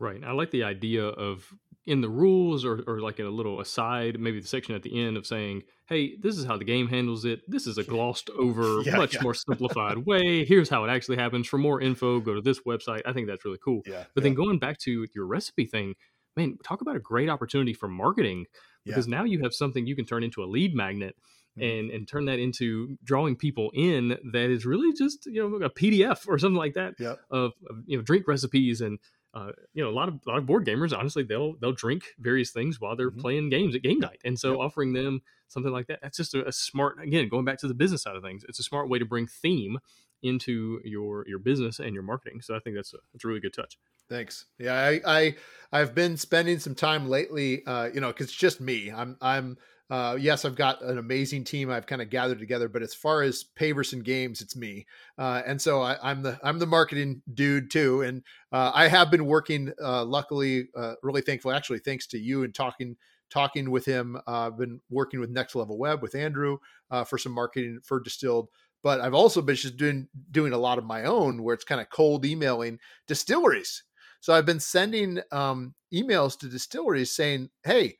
Right. 0.00 0.22
I 0.24 0.32
like 0.32 0.50
the 0.50 0.64
idea 0.64 1.04
of 1.04 1.52
in 1.86 2.02
the 2.02 2.08
rules 2.08 2.64
or, 2.64 2.84
or 2.86 3.00
like 3.00 3.18
in 3.18 3.26
a 3.26 3.30
little 3.30 3.60
aside, 3.60 4.20
maybe 4.20 4.40
the 4.40 4.46
section 4.46 4.74
at 4.74 4.82
the 4.82 5.02
end 5.02 5.16
of 5.16 5.26
saying, 5.26 5.62
hey, 5.86 6.16
this 6.20 6.36
is 6.36 6.44
how 6.44 6.56
the 6.56 6.64
game 6.64 6.86
handles 6.86 7.24
it. 7.24 7.40
This 7.48 7.66
is 7.66 7.78
a 7.78 7.82
glossed 7.84 8.28
over, 8.38 8.82
yeah, 8.82 8.96
much 8.96 9.14
yeah. 9.14 9.22
more 9.22 9.34
simplified 9.48 9.98
way. 9.98 10.44
Here's 10.44 10.68
how 10.68 10.84
it 10.84 10.90
actually 10.90 11.16
happens. 11.16 11.48
For 11.48 11.58
more 11.58 11.80
info, 11.80 12.20
go 12.20 12.34
to 12.34 12.42
this 12.42 12.60
website. 12.60 13.02
I 13.06 13.12
think 13.12 13.26
that's 13.26 13.44
really 13.44 13.58
cool. 13.64 13.80
Yeah, 13.86 14.04
but 14.14 14.22
then 14.22 14.34
going 14.34 14.58
back 14.58 14.78
to 14.80 15.06
your 15.14 15.26
recipe 15.26 15.64
thing, 15.64 15.94
man, 16.36 16.58
talk 16.62 16.82
about 16.82 16.94
a 16.94 17.00
great 17.00 17.30
opportunity 17.30 17.72
for 17.72 17.88
marketing 17.88 18.46
because 18.84 19.08
now 19.08 19.24
you 19.24 19.42
have 19.42 19.52
something 19.52 19.86
you 19.86 19.96
can 19.96 20.06
turn 20.06 20.22
into 20.22 20.42
a 20.42 20.46
lead 20.46 20.74
magnet 20.74 21.16
mm-hmm. 21.58 21.68
and 21.68 21.90
and 21.90 22.08
turn 22.08 22.24
that 22.26 22.38
into 22.38 22.96
drawing 23.04 23.36
people 23.36 23.70
in 23.74 24.16
that 24.32 24.50
is 24.50 24.64
really 24.64 24.92
just 24.92 25.26
you 25.26 25.42
know 25.42 25.56
a 25.64 25.70
PDF 25.70 26.26
or 26.28 26.38
something 26.38 26.56
like 26.56 26.74
that 26.74 26.94
of, 27.00 27.18
of, 27.30 27.52
you 27.86 27.96
know 27.96 28.02
drink 28.02 28.26
recipes 28.26 28.80
and 28.80 28.98
uh, 29.38 29.52
you 29.72 29.82
know, 29.82 29.88
a 29.88 29.92
lot 29.92 30.08
of 30.08 30.14
a 30.26 30.30
lot 30.30 30.38
of 30.38 30.46
board 30.46 30.66
gamers, 30.66 30.96
honestly, 30.96 31.22
they'll 31.22 31.54
they'll 31.60 31.72
drink 31.72 32.04
various 32.18 32.50
things 32.50 32.80
while 32.80 32.96
they're 32.96 33.10
mm-hmm. 33.10 33.20
playing 33.20 33.50
games 33.50 33.74
at 33.74 33.82
game 33.82 34.00
night, 34.00 34.20
and 34.24 34.38
so 34.38 34.52
yep. 34.52 34.60
offering 34.60 34.92
them 34.92 35.22
something 35.48 35.72
like 35.72 35.86
that, 35.86 36.00
that's 36.02 36.16
just 36.16 36.34
a, 36.34 36.46
a, 36.46 36.52
smart. 36.52 36.96
Again, 37.02 37.28
going 37.28 37.44
back 37.44 37.58
to 37.58 37.68
the 37.68 37.74
business 37.74 38.02
side 38.02 38.16
of 38.16 38.22
things, 38.22 38.44
it's 38.48 38.58
a 38.58 38.64
smart 38.64 38.88
way 38.88 38.98
to 38.98 39.04
bring 39.04 39.26
theme 39.26 39.78
into 40.22 40.80
your 40.84 41.24
your 41.28 41.38
business 41.38 41.78
and 41.78 41.94
your 41.94 42.02
marketing. 42.02 42.40
So 42.40 42.56
I 42.56 42.58
think 42.58 42.74
that's 42.74 42.92
a 42.94 42.98
that's 43.12 43.24
a 43.24 43.28
really 43.28 43.40
good 43.40 43.54
touch. 43.54 43.78
Thanks. 44.08 44.46
Yeah, 44.58 44.74
I, 44.74 45.00
I 45.06 45.36
I've 45.70 45.94
been 45.94 46.16
spending 46.16 46.58
some 46.58 46.74
time 46.74 47.08
lately, 47.08 47.64
uh, 47.64 47.90
you 47.94 48.00
know, 48.00 48.08
because 48.08 48.26
it's 48.26 48.36
just 48.36 48.60
me. 48.60 48.90
I'm 48.90 49.16
I'm 49.20 49.56
uh, 49.90 50.16
yes, 50.20 50.44
I've 50.44 50.54
got 50.54 50.82
an 50.82 50.98
amazing 50.98 51.44
team 51.44 51.70
I've 51.70 51.86
kind 51.86 52.02
of 52.02 52.10
gathered 52.10 52.38
together, 52.38 52.68
but 52.68 52.82
as 52.82 52.94
far 52.94 53.22
as 53.22 53.46
Paverson 53.58 54.04
games, 54.04 54.42
it's 54.42 54.54
me, 54.54 54.86
uh, 55.16 55.42
and 55.46 55.60
so 55.60 55.80
I, 55.80 56.10
am 56.10 56.22
the 56.22 56.38
I'm 56.42 56.58
the 56.58 56.66
marketing 56.66 57.22
dude 57.32 57.70
too. 57.70 58.02
And 58.02 58.22
uh, 58.52 58.70
I 58.74 58.88
have 58.88 59.10
been 59.10 59.24
working, 59.24 59.72
uh, 59.82 60.04
luckily, 60.04 60.68
uh, 60.76 60.94
really 61.02 61.22
thankful, 61.22 61.52
actually, 61.52 61.78
thanks 61.78 62.06
to 62.08 62.18
you 62.18 62.44
and 62.44 62.54
talking 62.54 62.96
talking 63.30 63.70
with 63.70 63.86
him. 63.86 64.16
Uh, 64.26 64.48
I've 64.48 64.58
been 64.58 64.80
working 64.90 65.20
with 65.20 65.30
Next 65.30 65.54
Level 65.54 65.78
Web 65.78 66.02
with 66.02 66.14
Andrew 66.14 66.58
for 67.06 67.16
some 67.16 67.32
marketing 67.32 67.80
for 67.82 68.00
Distilled. 68.00 68.48
But 68.82 69.00
I've 69.00 69.14
also 69.14 69.42
been 69.42 69.56
just 69.56 69.76
doing 69.76 70.08
doing 70.30 70.52
a 70.52 70.58
lot 70.58 70.78
of 70.78 70.84
my 70.84 71.04
own, 71.04 71.42
where 71.42 71.54
it's 71.54 71.64
kind 71.64 71.80
of 71.80 71.88
cold 71.90 72.24
emailing 72.26 72.78
distilleries. 73.06 73.84
So 74.20 74.34
I've 74.34 74.46
been 74.46 74.60
sending 74.60 75.20
um, 75.32 75.74
emails 75.92 76.38
to 76.40 76.48
distilleries 76.48 77.14
saying, 77.14 77.50
"Hey, 77.64 77.98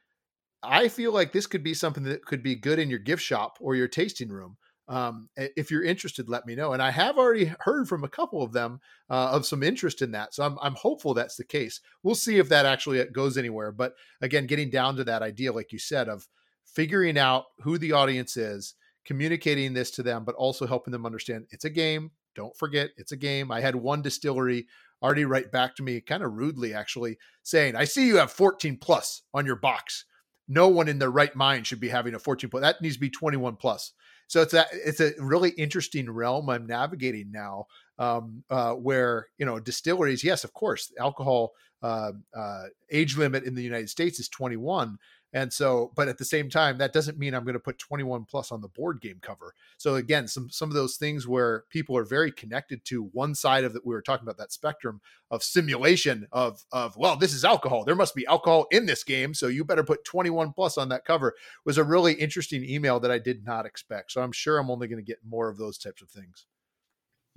I 0.63 0.89
feel 0.89 1.13
like 1.13 1.33
this 1.33 1.47
could 1.47 1.63
be 1.63 1.75
something 1.75 2.05
that 2.05 2.25
could 2.25 2.43
be 2.43 2.55
good 2.55 2.79
in 2.79 2.91
your 2.91 2.99
gift 2.99 3.23
shop 3.23 3.59
or 3.61 3.77
your 3.77 3.89
tasting 3.89 4.29
room. 4.29 4.57
Um, 4.89 5.29
if 5.37 5.71
you're 5.71 5.85
interested, 5.85 6.31
let 6.31 6.47
me 6.47 6.55
know. 6.55 6.73
And 6.73 6.83
I 6.83 6.91
have 6.91 7.19
already 7.19 7.53
heard 7.61 7.89
from 7.89 8.05
a 8.05 8.09
couple 8.09 8.43
of 8.43 8.53
them 8.53 8.81
uh, 9.11 9.31
of 9.33 9.45
some 9.45 9.63
interest 9.63 10.01
in 10.01 10.13
that. 10.13 10.35
So 10.35 10.45
I'm, 10.45 10.57
I'm 10.63 10.75
hopeful 10.75 11.13
that's 11.13 11.37
the 11.37 11.45
case. 11.45 11.81
We'll 12.03 12.15
see 12.15 12.39
if 12.39 12.49
that 12.49 12.65
actually 12.65 13.01
uh, 13.01 13.07
goes 13.13 13.37
anywhere. 13.37 13.71
But 13.71 13.95
again, 14.23 14.47
getting 14.47 14.71
down 14.71 14.97
to 14.97 15.05
that 15.05 15.23
idea, 15.23 15.53
like 15.53 15.73
you 15.73 15.79
said, 15.79 16.09
of 16.09 16.27
figuring 16.65 17.19
out 17.19 17.45
who 17.61 17.77
the 17.77 17.93
audience 17.93 18.37
is, 18.37 18.75
communicating 19.05 19.75
this 19.75 19.91
to 19.93 20.03
them, 20.03 20.25
but 20.25 20.35
also 20.37 20.67
helping 20.67 20.93
them 20.93 21.07
understand 21.07 21.47
it's 21.51 21.65
a 21.65 21.71
game. 21.71 22.11
Don't 22.35 22.57
forget, 22.57 22.91
it's 22.97 23.13
a 23.13 23.17
game. 23.17 23.51
I 23.51 23.61
had 23.61 23.75
one 23.75 24.01
distillery 24.01 24.67
already 25.03 25.25
write 25.25 25.53
back 25.53 25.77
to 25.77 25.83
me, 25.83 26.01
kind 26.01 26.23
of 26.23 26.33
rudely 26.33 26.73
actually, 26.73 27.19
saying, 27.43 27.77
I 27.77 27.85
see 27.85 28.07
you 28.07 28.17
have 28.17 28.33
14 28.33 28.79
plus 28.79 29.23
on 29.35 29.45
your 29.45 29.57
box 29.57 30.05
no 30.49 30.69
one 30.69 30.89
in 30.89 30.99
their 30.99 31.11
right 31.11 31.35
mind 31.37 31.67
should 31.67 31.81
be 31.81 31.89
having 31.89 32.15
a 32.15 32.19
14 32.19 32.51
plus. 32.51 32.63
That 32.63 32.81
needs 32.81 32.97
to 32.97 33.01
be 33.01 33.11
21 33.11 33.57
plus. 33.57 33.93
So 34.27 34.43
it's 34.43 34.55
a 34.55 34.67
it's 34.73 35.01
a 35.01 35.13
really 35.19 35.51
interesting 35.51 36.11
realm 36.11 36.51
I'm 36.51 36.67
navigating 36.67 37.31
now, 37.33 37.67
um, 37.99 38.45
uh, 38.51 38.75
where 38.75 39.29
you 39.39 39.47
know 39.47 39.59
distilleries. 39.59 40.23
Yes, 40.23 40.45
of 40.45 40.53
course, 40.53 40.93
alcohol 40.99 41.53
uh, 41.83 42.13
uh, 42.37 42.65
age 42.91 43.17
limit 43.17 43.45
in 43.45 43.55
the 43.55 43.63
United 43.63 43.89
States 43.89 44.21
is 44.21 44.29
21, 44.29 44.99
and 45.33 45.53
so, 45.53 45.93
but 45.95 46.09
at 46.09 46.17
the 46.17 46.25
same 46.25 46.49
time, 46.49 46.79
that 46.79 46.93
doesn't 46.93 47.19
mean 47.19 47.35
I'm 47.35 47.45
going 47.45 47.55
to 47.55 47.61
put 47.61 47.79
21 47.79 48.25
plus 48.25 48.51
on 48.51 48.63
the 48.63 48.69
board 48.69 49.01
game 49.01 49.19
cover. 49.21 49.55
So 49.77 49.97
again, 49.97 50.27
some 50.27 50.49
some 50.49 50.71
of 50.71 50.75
those 50.75 50.97
things 50.97 51.29
where 51.29 51.65
people 51.69 51.97
are 51.97 52.05
very 52.05 52.33
connected 52.33 52.85
to 52.87 53.05
one 53.13 53.35
side 53.35 53.65
of 53.65 53.75
that 53.75 53.85
we 53.85 53.95
were 53.95 54.03
talking 54.03 54.25
about 54.25 54.39
that 54.39 54.53
spectrum 54.53 55.01
of 55.31 55.43
simulation 55.43 56.27
of 56.33 56.65
of 56.73 56.97
well, 56.97 57.17
this 57.17 57.35
is 57.35 57.45
alcohol. 57.45 57.85
There 57.85 57.95
must 57.95 58.15
be 58.15 58.27
alcohol 58.27 58.67
in 58.71 58.87
this 58.87 59.05
game, 59.05 59.35
so 59.35 59.49
you 59.49 59.65
better 59.65 59.85
put 59.85 60.05
21 60.05 60.53
plus 60.53 60.79
on 60.79 60.89
that 60.89 61.05
cover. 61.05 61.35
Was 61.65 61.79
a 61.79 61.85
really 61.85 62.15
interesting 62.15 62.65
email 62.65 62.99
that 63.01 63.11
I 63.11 63.19
did 63.19 63.45
not 63.45 63.67
expect. 63.67 64.13
So 64.13 64.23
I'm 64.23 64.33
sure 64.33 64.59
I'm 64.59 64.71
only 64.71 64.89
going 64.89 65.05
to 65.05 65.07
get 65.07 65.19
more 65.29 65.49
of 65.49 65.59
those 65.59 65.77
types 65.77 66.01
of 66.01 66.09
things. 66.09 66.47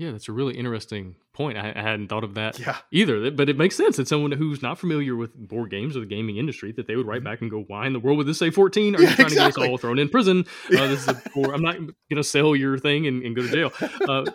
Yeah, 0.01 0.09
that's 0.09 0.27
a 0.29 0.31
really 0.31 0.57
interesting 0.57 1.15
point. 1.31 1.59
I, 1.59 1.73
I 1.75 1.81
hadn't 1.83 2.07
thought 2.07 2.23
of 2.23 2.33
that 2.33 2.57
yeah. 2.57 2.77
either, 2.89 3.29
but 3.29 3.49
it 3.49 3.55
makes 3.55 3.75
sense. 3.75 3.97
that 3.97 4.07
someone 4.07 4.31
who's 4.31 4.59
not 4.59 4.79
familiar 4.79 5.15
with 5.15 5.35
board 5.35 5.69
games 5.69 5.95
or 5.95 5.99
the 5.99 6.07
gaming 6.07 6.37
industry 6.37 6.71
that 6.71 6.87
they 6.87 6.95
would 6.95 7.05
write 7.05 7.19
mm-hmm. 7.19 7.25
back 7.25 7.41
and 7.41 7.51
go, 7.51 7.61
"Why 7.67 7.85
in 7.85 7.93
the 7.93 7.99
world 7.99 8.17
would 8.17 8.25
this 8.25 8.39
say 8.39 8.49
14? 8.49 8.95
Are 8.95 8.99
yeah, 8.99 9.09
you 9.09 9.15
trying 9.15 9.27
exactly. 9.27 9.35
to 9.35 9.59
get 9.59 9.63
us 9.63 9.69
all 9.69 9.77
thrown 9.77 9.99
in 9.99 10.09
prison? 10.09 10.45
Uh, 10.71 10.87
this 10.87 11.01
is 11.03 11.09
a, 11.09 11.21
or 11.35 11.53
I'm 11.53 11.61
not 11.61 11.75
going 11.75 11.93
to 12.15 12.23
sell 12.23 12.55
your 12.55 12.79
thing 12.79 13.05
and, 13.05 13.21
and 13.23 13.35
go 13.35 13.43
to 13.43 13.51
jail." 13.51 13.71
Uh, 14.09 14.25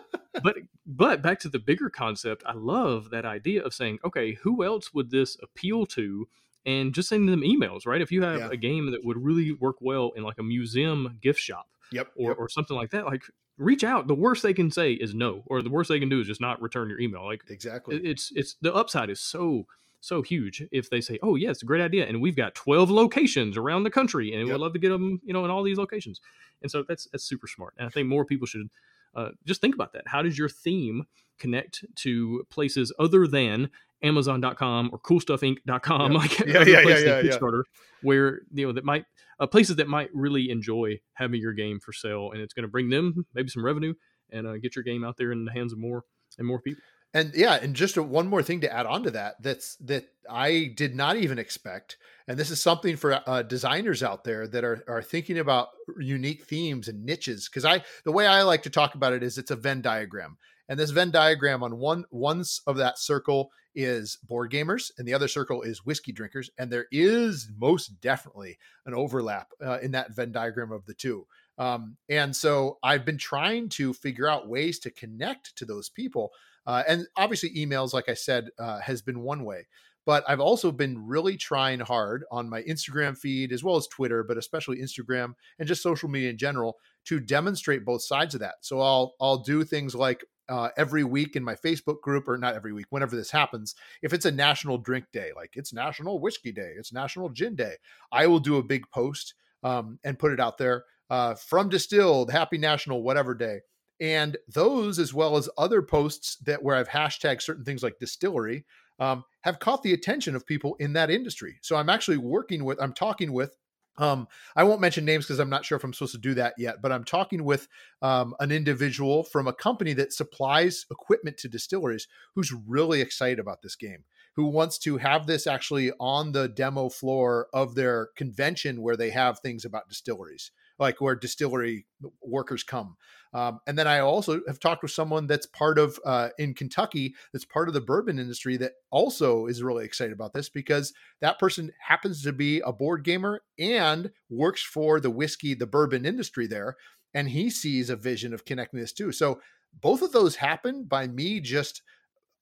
but 0.45 0.57
but 0.87 1.21
back 1.21 1.41
to 1.41 1.49
the 1.49 1.59
bigger 1.59 1.91
concept, 1.91 2.45
I 2.47 2.53
love 2.53 3.11
that 3.11 3.25
idea 3.25 3.65
of 3.65 3.75
saying, 3.75 3.99
"Okay, 4.05 4.35
who 4.35 4.63
else 4.63 4.95
would 4.95 5.11
this 5.11 5.37
appeal 5.43 5.85
to?" 5.87 6.29
And 6.65 6.95
just 6.95 7.09
sending 7.09 7.29
them 7.29 7.43
emails, 7.43 7.87
right? 7.87 8.01
If 8.01 8.13
you 8.13 8.23
have 8.23 8.39
yeah. 8.39 8.49
a 8.53 8.57
game 8.57 8.93
that 8.93 9.05
would 9.05 9.17
really 9.17 9.51
work 9.53 9.77
well 9.81 10.13
in 10.15 10.23
like 10.23 10.39
a 10.39 10.45
museum 10.45 11.19
gift 11.21 11.41
shop, 11.41 11.67
yep, 11.91 12.13
or, 12.15 12.31
yep. 12.31 12.39
or 12.39 12.49
something 12.49 12.77
like 12.77 12.91
that, 12.91 13.07
like 13.07 13.23
reach 13.59 13.85
out. 13.85 14.07
The 14.07 14.15
worst 14.15 14.43
they 14.43 14.55
can 14.55 14.71
say 14.71 14.93
is 14.93 15.15
no, 15.15 15.43
or 15.47 15.63
the 15.63 15.71
worst 15.71 15.89
they 15.89 15.99
can 15.99 16.09
do 16.09 16.21
is 16.21 16.27
just 16.27 16.41
not 16.41 16.61
return 16.61 16.89
your 16.89 17.01
email. 17.01 17.25
Like 17.25 17.43
exactly, 17.49 17.97
it's 17.97 18.33
it's 18.35 18.57
the 18.61 18.75
upside 18.75 19.11
is 19.11 19.21
so 19.21 19.67
so 20.01 20.23
huge 20.23 20.63
if 20.71 20.89
they 20.91 21.01
say, 21.01 21.19
oh 21.23 21.35
yeah, 21.35 21.51
it's 21.51 21.63
a 21.63 21.67
great 21.67 21.83
idea, 21.83 22.07
and 22.07 22.21
we've 22.21 22.37
got 22.37 22.55
twelve 22.55 22.91
locations 22.91 23.57
around 23.57 23.85
the 23.85 23.91
country, 23.91 24.33
and 24.33 24.47
yep. 24.47 24.55
we'd 24.55 24.61
love 24.61 24.73
to 24.75 24.79
get 24.79 24.91
them, 24.91 25.21
you 25.25 25.33
know, 25.33 25.45
in 25.45 25.51
all 25.51 25.63
these 25.63 25.79
locations. 25.79 26.21
And 26.63 26.71
so 26.71 26.85
that's 26.87 27.07
that's 27.13 27.25
super 27.25 27.47
smart, 27.47 27.75
and 27.79 27.87
I 27.87 27.91
think 27.91 28.09
more 28.09 28.25
people 28.25 28.47
should 28.47 28.69
uh, 29.15 29.31
just 29.45 29.61
think 29.61 29.75
about 29.75 29.93
that. 29.95 30.07
How 30.07 30.23
does 30.23 30.39
your 30.39 30.49
theme 30.49 31.07
connect 31.39 31.85
to 31.97 32.47
places 32.51 32.93
other 32.99 33.27
than 33.27 33.71
Amazon.com 34.03 34.91
or 34.93 34.99
CoolStuffInc.com, 35.01 36.13
yeah. 36.13 36.19
like 36.19 36.39
yeah, 36.41 36.65
yeah, 36.65 36.81
yeah, 36.81 36.99
yeah, 36.99 37.23
Kickstarter, 37.23 37.63
where 38.03 38.41
you 38.53 38.67
know 38.67 38.73
that 38.73 38.85
might 38.85 39.05
uh, 39.41 39.47
places 39.47 39.77
that 39.77 39.89
might 39.89 40.11
really 40.15 40.51
enjoy 40.51 40.99
having 41.15 41.41
your 41.41 41.53
game 41.53 41.81
for 41.81 41.93
sale, 41.93 42.31
and 42.33 42.41
it's 42.41 42.55
going 42.55 42.65
to 42.65 42.69
bring 42.69 42.89
them 42.91 43.27
maybe 43.35 43.49
some 43.49 43.65
revenue 43.65 43.95
and 44.31 44.47
uh, 44.47 44.57
get 44.59 44.77
your 44.77 44.83
game 44.83 45.05
out 45.05 45.17
there 45.17 45.33
in 45.33 45.45
the 45.45 45.53
hands 45.53 45.73
of 45.73 45.79
more 45.79 46.03
and 46.39 46.47
more 46.47 46.61
people. 46.61 46.83
And 47.15 47.33
yeah, 47.35 47.55
and 47.55 47.75
just 47.75 47.97
a, 47.97 48.03
one 48.03 48.27
more 48.27 48.43
thing 48.43 48.61
to 48.61 48.73
add 48.73 48.85
on 48.85 49.03
to 49.05 49.11
that 49.13 49.37
that's 49.41 49.77
that 49.77 50.05
I 50.29 50.73
did 50.77 50.95
not 50.95 51.17
even 51.17 51.39
expect, 51.39 51.97
and 52.29 52.37
this 52.37 52.51
is 52.51 52.61
something 52.61 52.97
for 52.97 53.23
uh, 53.27 53.43
designers 53.43 54.03
out 54.03 54.25
there 54.25 54.47
that 54.49 54.65
are 54.65 54.85
are 54.87 55.03
thinking 55.03 55.39
about 55.39 55.69
unique 55.99 56.45
themes 56.45 56.89
and 56.89 57.05
niches. 57.05 57.49
Because 57.49 57.65
I 57.65 57.85
the 58.05 58.13
way 58.13 58.27
I 58.27 58.43
like 58.43 58.65
to 58.65 58.71
talk 58.71 58.95
about 58.95 59.15
it 59.15 59.23
is 59.23 59.39
it's 59.39 59.51
a 59.51 59.57
Venn 59.57 59.81
diagram, 59.81 60.37
and 60.69 60.79
this 60.79 60.91
Venn 60.91 61.11
diagram 61.11 61.63
on 61.63 61.79
one 61.79 62.05
one 62.11 62.45
of 62.67 62.77
that 62.77 62.99
circle 62.99 63.51
is 63.77 64.19
board 64.27 64.51
gamers 64.51 64.91
and 64.99 65.07
the 65.07 65.15
other 65.15 65.29
circle 65.29 65.63
is 65.63 65.85
whiskey 65.85 66.11
drinkers. 66.11 66.51
And 66.59 66.73
there 66.73 66.87
is 66.91 67.51
most 67.59 68.01
definitely 68.01 68.59
an 68.87 68.95
overlap 68.95 69.49
uh, 69.65 69.79
in 69.83 69.93
that 69.93 70.17
venn 70.17 70.33
diagram 70.33 70.73
of 70.73 70.87
the 70.87 70.95
two. 70.95 71.27
Um, 71.59 71.97
and 72.11 72.37
so 72.37 72.79
i've 72.83 73.07
been 73.07 73.17
trying 73.17 73.71
to 73.71 73.95
figure 73.95 74.29
out 74.29 74.49
ways 74.49 74.79
to 74.81 74.91
connect 74.91 75.57
to 75.57 75.65
those 75.65 75.89
people 75.89 76.33
uh, 76.67 76.83
and 76.87 77.07
obviously 77.17 77.49
emails 77.55 77.95
like 77.95 78.11
i 78.11 78.15
said 78.15 78.49
uh, 78.59 78.81
has 78.81 79.01
been 79.01 79.21
one 79.21 79.45
way. 79.45 79.67
But 80.05 80.23
i've 80.29 80.41
also 80.41 80.71
been 80.71 81.07
really 81.07 81.39
trying 81.39 81.81
hard 81.81 82.25
on 82.31 82.51
my 82.51 82.63
instagram 82.65 83.17
feed 83.17 83.53
as 83.53 83.65
well 83.65 83.77
as 83.77 83.87
twitter 83.87 84.23
but 84.23 84.37
especially 84.37 84.83
instagram 84.83 85.33
and 85.59 85.67
just 85.67 85.83
social 85.83 86.11
media 86.11 86.29
in 86.29 86.37
general 86.37 86.77
to 87.07 87.21
demonstrate 87.21 87.87
both 87.87 88.03
sides 88.03 88.35
of 88.35 88.41
that. 88.41 88.57
So 88.61 88.81
i'll 88.81 89.15
i'll 89.19 89.39
do 89.39 89.65
things 89.65 89.95
like 89.95 90.27
uh, 90.49 90.69
every 90.77 91.05
week 91.05 91.37
in 91.37 91.45
my 91.45 91.55
Facebook 91.55 92.01
group, 92.01 92.29
or 92.29 92.39
not 92.39 92.55
every 92.55 92.73
week, 92.73 92.87
whenever 92.91 93.17
this 93.17 93.31
happens, 93.31 93.75
if 94.03 94.13
it's 94.13 94.25
a 94.25 94.31
national 94.33 94.79
drink 94.79 95.07
day, 95.13 95.31
like 95.35 95.51
it's 95.55 95.73
National 95.73 96.21
Whiskey 96.21 96.53
Day, 96.53 96.73
it's 96.77 96.93
National 96.93 97.29
Gin 97.29 97.57
Day, 97.57 97.75
I 98.13 98.27
will 98.27 98.41
do 98.41 98.57
a 98.57 98.63
big 98.63 98.89
post 98.91 99.35
um, 99.63 99.99
and 100.05 100.19
put 100.19 100.33
it 100.33 100.41
out 100.41 100.59
there 100.59 100.85
uh, 101.11 101.35
from 101.35 101.69
distilled, 101.69 102.31
Happy 102.31 102.59
National 102.59 103.03
whatever 103.03 103.35
day. 103.35 103.61
And 104.01 104.37
those, 104.49 104.99
as 104.99 105.15
well 105.15 105.37
as 105.37 105.49
other 105.57 105.81
posts 105.83 106.37
that 106.45 106.63
where 106.63 106.77
I've 106.77 106.89
hashtagged 106.89 107.43
certain 107.43 107.65
things 107.65 107.83
like 107.83 107.99
distillery, 107.99 108.67
um, 108.99 109.25
have 109.43 109.59
caught 109.59 109.83
the 109.83 109.93
attention 109.93 110.37
of 110.37 110.47
people 110.47 110.77
in 110.79 110.93
that 110.95 111.11
industry. 111.11 111.59
So 111.63 111.77
I'm 111.77 111.89
actually 111.89 112.19
working 112.19 112.65
with, 112.65 112.81
I'm 112.81 112.93
talking 112.93 113.33
with 113.33 113.57
um, 113.99 114.29
I 114.55 114.65
won't 114.65 114.81
mention 114.81 115.05
names 115.05 115.27
because 115.27 115.39
I'm 115.39 115.51
not 115.51 115.65
sure 115.65 115.77
if 115.77 115.85
I'm 115.85 115.93
supposed 115.93 116.13
to 116.13 116.19
do 116.19 116.35
that 116.35 116.55
yet, 116.59 116.83
but 116.83 116.93
I'm 116.93 117.05
talking 117.05 117.45
with 117.45 117.69
um, 118.03 118.35
an 118.41 118.53
individual 118.53 119.25
from 119.25 119.47
a 119.47 119.53
company 119.53 119.93
that 119.95 120.13
supplies 120.13 120.87
equipment 120.91 121.39
to 121.39 121.49
distilleries 121.49 122.09
who's 122.35 122.53
really 122.53 123.01
excited 123.01 123.39
about 123.39 123.63
this 123.63 123.77
game, 123.77 124.05
who 124.35 124.47
wants 124.47 124.79
to 124.79 124.99
have 124.99 125.27
this 125.27 125.47
actually 125.47 125.93
on 125.99 126.33
the 126.33 126.49
demo 126.49 126.89
floor 126.89 127.49
of 127.53 127.75
their 127.75 128.09
convention 128.17 128.83
where 128.83 128.97
they 128.97 129.11
have 129.11 129.41
things 129.41 129.65
about 129.65 129.89
distilleries 129.89 130.51
like 130.79 131.01
where 131.01 131.15
distillery 131.15 131.87
workers 132.23 132.63
come. 132.63 132.97
Um, 133.33 133.61
and 133.67 133.79
then 133.79 133.87
I 133.87 134.01
also 134.01 134.41
have 134.47 134.61
talked 134.61 134.83
with 134.83 134.93
someone 134.93 135.27
that's 135.27 135.47
part 135.47 135.79
of 135.79 135.99
uh, 136.05 136.31
in 136.39 136.55
Kentucky 136.55 137.15
that's 137.33 137.45
part 137.45 137.69
of 137.69 137.75
the 137.75 137.81
bourbon 137.81 138.19
industry 138.19 138.57
that 138.59 138.73
also 138.91 139.47
is 139.47 139.63
really 139.63 139.85
excited 139.85 140.13
about 140.13 140.33
this 140.33 140.49
because 140.49 140.93
that 141.21 141.39
person 141.39 141.73
happens 141.81 142.23
to 142.23 142.33
be 142.33 142.61
a 142.61 142.73
board 142.73 143.05
gamer 143.05 143.43
and 143.59 144.11
works 144.31 144.63
for 144.63 145.01
the 145.01 145.11
whiskey, 145.11 145.55
the 145.55 145.67
bourbon 145.67 146.07
industry 146.07 146.47
there, 146.47 146.77
and 147.15 147.29
he 147.29 147.51
sees 147.51 147.91
a 147.91 147.97
vision 147.97 148.33
of 148.33 148.45
connecting 148.45 148.81
this 148.81 148.93
too. 148.93 149.13
So 149.13 149.41
both 149.81 150.03
of 150.03 150.13
those 150.13 150.37
happen 150.37 150.85
by 150.85 151.07
me 151.07 151.41
just 151.41 151.83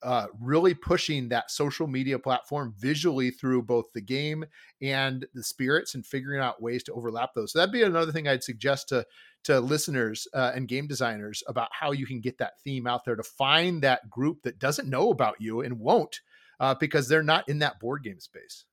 uh, 0.05 0.27
really 0.39 0.75
pushing 0.75 1.29
that 1.31 1.51
social 1.51 1.87
media 1.87 2.19
platform 2.19 2.75
visually 2.79 3.31
through 3.31 3.63
both 3.63 3.87
the 3.95 4.01
game 4.01 4.45
and 4.83 5.27
the 5.35 5.43
spirits 5.43 5.95
and 5.95 6.05
figuring 6.05 6.41
out 6.41 6.63
ways 6.63 6.83
to 6.85 6.93
overlap 6.93 7.31
those. 7.35 7.53
So 7.53 7.59
that'd 7.59 7.73
be 7.73 7.83
another 7.83 8.13
thing 8.13 8.29
I'd 8.29 8.45
suggest 8.45 8.91
to 8.91 9.07
to 9.45 9.61
listeners 9.61 10.27
uh, 10.33 10.53
and 10.55 10.69
game 10.69 10.87
designers 10.87 11.43
about 11.47 11.69
how 11.73 11.93
you 11.93 12.07
can 12.07 12.21
get 12.21 12.39
that 12.39 12.59
theme 12.63 12.87
out 12.87 13.05
there 13.05 13.17
to 13.17 13.23
find 13.23 13.83
that 13.83 14.09
group 14.09 14.43
that 14.43 14.59
doesn't 14.59 14.89
know 14.89 15.11
about 15.11 15.37
you 15.39 15.61
and 15.61 15.79
won't 15.79 16.21
uh, 16.61 16.75
because 16.75 17.09
they're 17.09 17.23
not 17.23 17.49
in 17.49 17.59
that 17.59 17.79
board 17.79 18.03
game 18.03 18.21
space. 18.21 18.65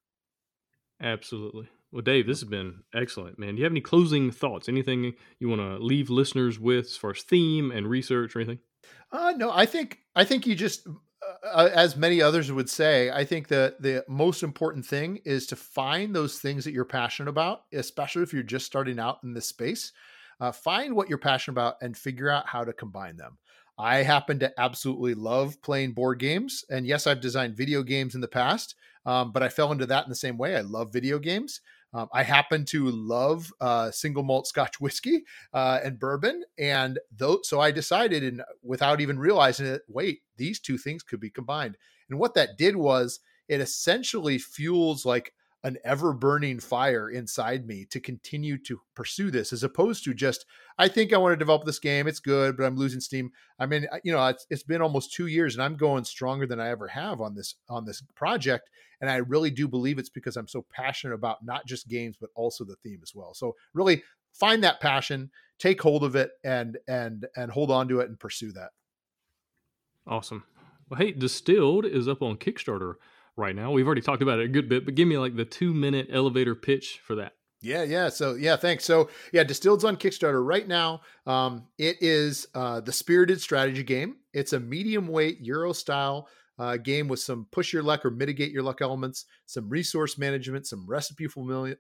Absolutely. 1.02 1.68
Well, 1.92 2.02
Dave, 2.02 2.26
this 2.26 2.40
has 2.40 2.48
been 2.48 2.84
excellent, 2.96 3.38
man. 3.38 3.56
Do 3.56 3.60
you 3.60 3.66
have 3.66 3.74
any 3.74 3.82
closing 3.82 4.32
thoughts? 4.32 4.70
Anything 4.70 5.14
you 5.40 5.50
want 5.50 5.60
to 5.60 5.78
leave 5.84 6.10
listeners 6.10 6.58
with 6.58 6.86
as 6.86 6.98
far 6.98 7.12
as 7.12 7.22
theme 7.22 7.70
and 7.72 7.86
research 7.86 8.36
or 8.36 8.40
anything? 8.40 8.60
Uh, 9.12 9.34
no, 9.36 9.52
I 9.52 9.66
think 9.66 10.00
I 10.16 10.24
think 10.24 10.48
you 10.48 10.56
just 10.56 10.88
as 11.44 11.96
many 11.96 12.22
others 12.22 12.52
would 12.52 12.70
say, 12.70 13.10
I 13.10 13.26
think 13.26 13.48
that 13.48 13.82
the 13.82 14.04
most 14.08 14.44
important 14.44 14.86
thing 14.86 15.20
is 15.26 15.48
to 15.48 15.56
find 15.56 16.16
those 16.16 16.40
things 16.40 16.64
that 16.66 16.72
you're 16.72 16.86
passionate 16.86 17.30
about, 17.30 17.64
especially 17.74 18.24
if 18.24 18.34
you're 18.34 18.44
just 18.44 18.66
starting 18.66 19.00
out 19.00 19.20
in 19.24 19.34
this 19.34 19.48
space. 19.48 19.92
Uh, 20.40 20.52
find 20.52 20.96
what 20.96 21.08
you're 21.08 21.18
passionate 21.18 21.54
about 21.54 21.76
and 21.82 21.96
figure 21.96 22.30
out 22.30 22.48
how 22.48 22.64
to 22.64 22.74
combine 22.74 23.16
them. 23.18 23.38
I 23.78 23.98
happen 23.98 24.40
to 24.40 24.60
absolutely 24.60 25.14
love 25.14 25.62
playing 25.62 25.94
board 25.94 26.20
games. 26.20 26.64
And 26.70 26.86
yes, 26.86 27.08
I've 27.08 27.22
designed 27.22 27.58
video 27.58 27.84
games 27.84 28.16
in 28.16 28.22
the 28.22 28.28
past, 28.28 28.76
um, 29.06 29.32
but 29.32 29.44
I 29.44 29.50
fell 29.50 29.72
into 29.72 29.86
that 29.88 30.04
in 30.04 30.10
the 30.10 30.16
same 30.16 30.38
way. 30.38 30.56
I 30.56 30.62
love 30.62 30.94
video 30.94 31.20
games. 31.20 31.62
Um, 31.94 32.08
I 32.14 32.24
happen 32.24 32.66
to 32.66 32.90
love 32.90 33.52
uh, 33.60 33.92
single 33.92 34.24
malt 34.24 34.48
Scotch 34.48 34.80
whiskey 34.80 35.24
uh, 35.54 35.80
and 35.84 36.00
bourbon, 36.00 36.44
and 36.58 37.00
though, 37.16 37.40
so 37.44 37.60
I 37.60 37.72
decided, 37.72 38.24
and 38.24 38.42
without 38.64 39.02
even 39.02 39.20
realizing 39.20 39.66
it, 39.66 39.82
wait, 39.88 40.22
these 40.38 40.60
two 40.60 40.78
things 40.78 41.04
could 41.04 41.20
be 41.20 41.30
combined. 41.30 41.78
And 42.10 42.18
what 42.18 42.34
that 42.36 42.58
did 42.58 42.76
was 42.76 43.20
it 43.48 43.60
essentially 43.60 44.38
fuels 44.38 45.06
like 45.06 45.34
an 45.64 45.78
ever 45.84 46.14
burning 46.14 46.60
fire 46.60 47.10
inside 47.10 47.68
me 47.68 47.86
to 47.86 48.00
continue 48.00 48.58
to 48.58 48.82
pursue 48.96 49.30
this 49.30 49.54
as 49.54 49.64
opposed 49.64 50.04
to 50.04 50.14
just 50.14 50.46
i 50.80 50.88
think 50.88 51.14
i 51.14 51.18
want 51.18 51.32
to 51.34 51.38
develop 51.38 51.66
this 51.66 51.78
game 51.78 52.08
it's 52.08 52.20
good 52.20 52.58
but 52.58 52.64
i'm 52.64 52.76
losing 52.76 53.00
steam. 53.00 53.32
I 53.60 53.68
mean 53.68 53.88
you 54.04 54.12
know 54.12 54.26
it's, 54.28 54.48
it's 54.50 54.64
been 54.64 54.82
almost 54.82 55.14
two 55.14 55.28
years 55.28 55.54
and 55.54 55.64
i'm 55.64 55.76
going 55.76 56.04
stronger 56.04 56.48
than 56.48 56.60
i 56.60 56.70
ever 56.70 56.88
have 56.88 57.22
on 57.22 57.36
this 57.36 57.56
on 57.70 57.86
this 57.86 58.02
project 58.16 58.70
and 59.02 59.10
i 59.10 59.18
really 59.18 59.52
do 59.52 59.68
believe 59.68 60.00
it's 60.00 60.10
because 60.10 60.36
i'm 60.36 60.48
so 60.48 60.66
passionate 60.72 61.14
about 61.14 61.46
not 61.46 61.68
just 61.68 61.88
games 61.88 62.18
but 62.20 62.30
also 62.36 62.64
the 62.64 62.76
theme 62.84 63.00
as 63.04 63.14
well. 63.14 63.34
So 63.34 63.56
really 63.74 64.04
find 64.34 64.64
that 64.64 64.80
passion 64.80 65.30
take 65.60 65.82
hold 65.82 66.04
of 66.04 66.16
it 66.16 66.32
and 66.44 66.78
and 66.88 67.28
and 67.36 67.52
hold 67.52 67.72
on 67.72 67.88
to 67.90 68.00
it 68.00 68.10
and 68.10 68.20
pursue 68.20 68.52
that. 68.54 68.70
Awesome. 70.08 70.44
Well 70.90 71.00
hey 71.00 71.12
distilled 71.12 71.86
is 71.86 72.08
up 72.08 72.22
on 72.22 72.38
kickstarter 72.38 72.96
right 73.38 73.56
now. 73.56 73.72
We've 73.72 73.86
already 73.86 74.02
talked 74.02 74.22
about 74.22 74.40
it 74.40 74.46
a 74.46 74.50
good 74.50 74.70
bit, 74.70 74.86
but 74.86 74.96
give 74.96 75.08
me 75.08 75.18
like 75.18 75.36
the 75.36 75.46
two 75.46 75.74
minute 75.74 76.10
elevator 76.12 76.56
pitch 76.56 77.00
for 77.04 77.16
that. 77.16 77.34
Yeah, 77.62 77.84
yeah. 77.84 78.10
So 78.10 78.34
yeah, 78.34 78.56
thanks. 78.56 78.86
So 78.86 79.10
yeah, 79.32 79.44
Distilled's 79.44 79.84
on 79.84 79.98
Kickstarter 79.98 80.46
right 80.46 80.68
now. 80.68 81.02
Um, 81.28 81.68
it 81.78 81.98
is 82.02 82.48
uh, 82.56 82.82
the 82.82 82.92
spirited 82.92 83.40
strategy 83.40 83.84
game. 83.84 84.18
It's 84.34 84.54
a 84.54 84.60
medium 84.60 85.08
weight 85.08 85.40
Euro 85.42 85.72
style 85.72 86.28
uh, 86.58 86.78
game 86.78 87.08
with 87.08 87.20
some 87.20 87.48
push 87.52 87.72
your 87.72 87.84
luck 87.84 88.04
or 88.06 88.12
mitigate 88.12 88.52
your 88.52 88.64
luck 88.64 88.82
elements, 88.82 89.26
some 89.46 89.70
resource 89.70 90.18
management, 90.18 90.68
some 90.68 90.86
recipe 90.88 91.28
fulfillment, 91.28 91.80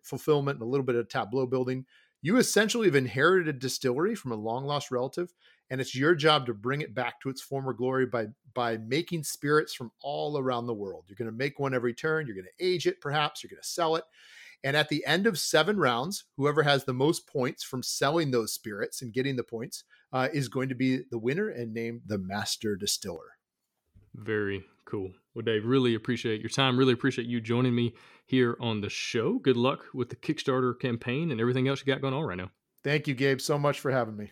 and 0.56 0.62
a 0.62 0.66
little 0.66 0.86
bit 0.86 0.96
of 0.96 1.10
tableau 1.10 1.48
building. 1.48 1.86
You 2.22 2.38
essentially 2.38 2.88
have 2.88 2.96
inherited 2.96 3.48
a 3.48 3.60
distillery 3.60 4.14
from 4.14 4.32
a 4.32 4.36
long 4.36 4.66
lost 4.66 4.92
relative, 4.92 5.34
and 5.72 5.80
it's 5.80 5.96
your 5.96 6.14
job 6.14 6.46
to 6.46 6.54
bring 6.54 6.82
it 6.82 6.94
back 6.94 7.20
to 7.22 7.30
its 7.30 7.42
former 7.42 7.74
glory 7.74 8.06
by 8.06 8.28
by 8.54 8.78
making 8.78 9.24
spirits 9.24 9.74
from 9.74 9.90
all 10.02 10.38
around 10.38 10.68
the 10.68 10.74
world. 10.74 11.06
You're 11.08 11.16
going 11.16 11.32
to 11.32 11.38
make 11.38 11.58
one 11.58 11.74
every 11.74 11.94
turn. 11.94 12.28
You're 12.28 12.36
going 12.36 12.46
to 12.46 12.66
age 12.66 12.86
it, 12.86 13.00
perhaps. 13.00 13.42
You're 13.42 13.50
going 13.50 13.62
to 13.62 13.68
sell 13.68 13.96
it. 13.96 14.04
And 14.66 14.76
at 14.76 14.90
the 14.90 15.06
end 15.06 15.26
of 15.26 15.40
seven 15.40 15.78
rounds, 15.78 16.26
whoever 16.36 16.62
has 16.62 16.84
the 16.84 16.94
most 16.94 17.26
points 17.26 17.64
from 17.64 17.82
selling 17.82 18.30
those 18.30 18.52
spirits 18.52 19.02
and 19.02 19.14
getting 19.14 19.38
the 19.38 19.44
points 19.44 19.86
uh, 20.12 20.28
is 20.34 20.50
going 20.50 20.68
to 20.68 20.76
be 20.76 21.04
the 21.10 21.18
winner 21.18 21.48
and 21.48 21.74
named 21.74 22.02
the 22.06 22.18
master 22.18 22.76
distiller. 22.76 23.38
Very 24.14 24.66
cool. 24.84 25.14
Well, 25.34 25.46
Dave, 25.46 25.66
really 25.66 25.96
appreciate 25.96 26.42
your 26.42 26.50
time. 26.50 26.78
Really 26.78 26.94
appreciate 26.94 27.28
you 27.28 27.40
joining 27.40 27.74
me 27.74 27.94
here 28.26 28.58
on 28.60 28.82
the 28.82 28.90
show. 28.90 29.40
Good 29.40 29.58
luck 29.58 29.86
with 29.94 30.10
the 30.10 30.18
Kickstarter 30.18 30.78
campaign 30.78 31.32
and 31.32 31.40
everything 31.40 31.70
else 31.70 31.80
you 31.80 31.92
got 31.92 32.02
going 32.02 32.14
on 32.14 32.24
right 32.24 32.38
now. 32.38 32.52
Thank 32.84 33.08
you, 33.08 33.16
Gabe, 33.16 33.40
so 33.40 33.58
much 33.58 33.80
for 33.80 33.90
having 33.90 34.18
me. 34.18 34.32